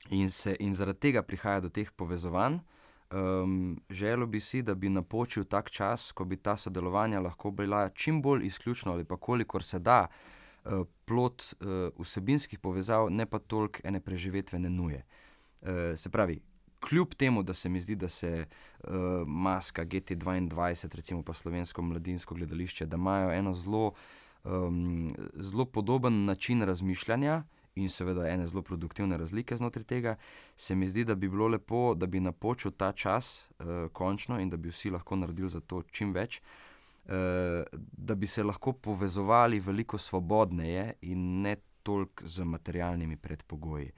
in, 0.09 0.29
se, 0.29 0.55
in 0.59 0.73
zaradi 0.73 0.99
tega 0.99 1.23
prihaja 1.23 1.65
do 1.65 1.69
teh 1.69 1.91
povezovanj. 1.91 2.59
Um, 3.07 3.79
želel 3.89 4.27
bi 4.27 4.39
si, 4.39 4.61
da 4.61 4.75
bi 4.75 4.89
napočil 4.89 5.45
tak 5.47 5.69
čas, 5.71 6.11
ko 6.11 6.25
bi 6.25 6.35
ta 6.37 6.57
sodelovanja 6.57 7.19
lahko 7.19 7.51
bila 7.51 7.89
čim 7.89 8.21
bolj 8.21 8.45
izključno 8.45 8.91
ali 8.91 9.03
pa 9.03 9.17
kolikor 9.17 9.63
se 9.63 9.79
da. 9.79 10.07
Plot 11.05 11.43
uh, 11.43 11.67
vsebinskih 11.99 12.59
povezav, 12.59 13.07
ne 13.09 13.25
pa 13.25 13.39
toliko 13.39 13.79
ene 13.83 13.99
preživetvene 13.99 14.69
nuje. 14.69 15.05
Uh, 15.61 15.67
se 15.95 16.09
pravi, 16.09 16.41
kljub 16.79 17.13
temu, 17.13 17.43
da 17.43 17.53
se 17.53 17.69
mi 17.69 17.79
zdi, 17.81 17.95
da 17.95 18.07
se 18.07 18.45
uh, 18.83 18.93
maska 19.27 19.85
GT2, 19.85 20.95
recimo 20.95 21.23
pa 21.23 21.33
slovensko 21.33 21.81
mladinsko 21.81 22.35
gledališče, 22.35 22.85
da 22.85 22.97
imajo 22.97 23.31
eno 23.31 23.53
zelo, 23.53 23.93
um, 24.43 25.11
zelo 25.33 25.65
podoben 25.65 26.25
način 26.25 26.61
razmišljanja. 26.61 27.43
In 27.77 27.89
seveda, 27.89 28.25
ene 28.27 28.47
zelo 28.47 28.61
produktivne 28.61 29.17
razlike 29.17 29.55
znotraj 29.55 29.83
tega, 29.83 30.15
se 30.55 30.75
mi 30.75 30.87
zdi, 30.87 31.03
da 31.05 31.15
bi 31.15 31.29
bilo 31.29 31.47
lepo, 31.47 31.93
da 31.93 32.05
bi 32.05 32.19
napočil 32.19 32.71
ta 32.71 32.91
čas, 32.91 33.51
uh, 33.59 33.91
končno, 33.93 34.39
in 34.39 34.49
da 34.49 34.57
bi 34.57 34.69
vsi 34.69 34.89
lahko 34.89 35.15
naredili 35.15 35.49
za 35.49 35.59
to 35.59 35.83
čim 35.91 36.13
več, 36.13 36.41
uh, 37.05 37.13
da 37.91 38.15
bi 38.15 38.27
se 38.27 38.43
lahko 38.43 38.73
povezovali 38.73 39.59
veliko 39.59 39.97
svobodneje 39.97 40.93
in 41.01 41.41
ne 41.41 41.55
toliko 41.83 42.27
z 42.27 42.43
materialnimi 42.43 43.17
predpogoji. 43.17 43.91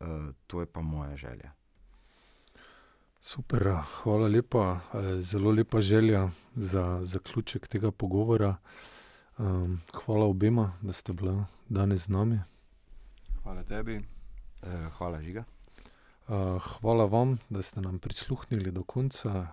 Uh, 0.00 0.06
to 0.46 0.60
je 0.60 0.66
pa 0.66 0.80
moja 0.80 1.16
želja. 1.16 1.57
Super, 3.20 3.82
hvala 4.02 4.28
lepa. 4.28 4.80
Eh, 4.94 5.20
zelo 5.20 5.50
lepa 5.50 5.80
želja 5.80 6.28
za 6.54 7.00
zaključek 7.02 7.68
tega 7.68 7.90
pogovora. 7.90 8.56
Ehm, 9.38 9.74
hvala 10.04 10.26
obema, 10.26 10.72
da 10.82 10.92
ste 10.92 11.12
bili 11.12 11.44
danes 11.68 12.00
z 12.00 12.08
nami. 12.08 12.40
Hvala 13.42 13.62
tebi. 13.64 13.96
Eh, 14.62 14.88
hvala, 14.98 15.22
Žiga. 15.22 15.44
Hvala 16.60 17.04
vam, 17.04 17.38
da 17.48 17.62
ste 17.62 17.80
nam 17.80 17.98
prisluhnili 17.98 18.70
do 18.70 18.82
konca. 18.82 19.46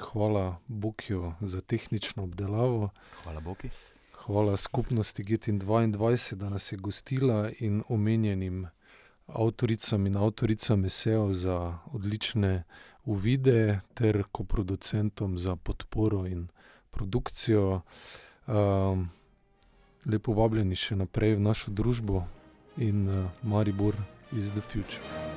Hvala 0.00 0.56
Bokiju 0.66 1.34
za 1.40 1.60
tehnično 1.60 2.22
obdelavo. 2.22 2.88
Hvala 3.22 3.40
Boki. 3.40 3.70
Hvala 4.12 4.56
skupnosti 4.56 5.24
GT22, 5.24 6.34
da 6.34 6.48
nas 6.48 6.72
je 6.72 6.76
gostila 6.78 7.50
in 7.58 7.82
omenjenim 7.88 8.66
avtoricam 9.34 10.06
in 10.06 10.16
avtoricam 10.16 10.84
esejev 10.84 11.32
za 11.32 11.78
odlične 11.92 12.64
uvide, 13.04 13.80
ter 13.94 14.22
koproducentom 14.32 15.38
za 15.38 15.56
podporo 15.56 16.26
in 16.26 16.48
produkcijo. 16.90 17.80
Um, 18.46 19.08
lepo 20.06 20.32
vabljeni 20.32 20.76
še 20.76 20.96
naprej 20.96 21.36
v 21.36 21.44
našo 21.44 21.70
družbo 21.70 22.24
in 22.76 23.08
uh, 23.08 23.28
Maribor 23.42 23.94
is 24.32 24.52
the 24.52 24.60
future. 24.60 25.29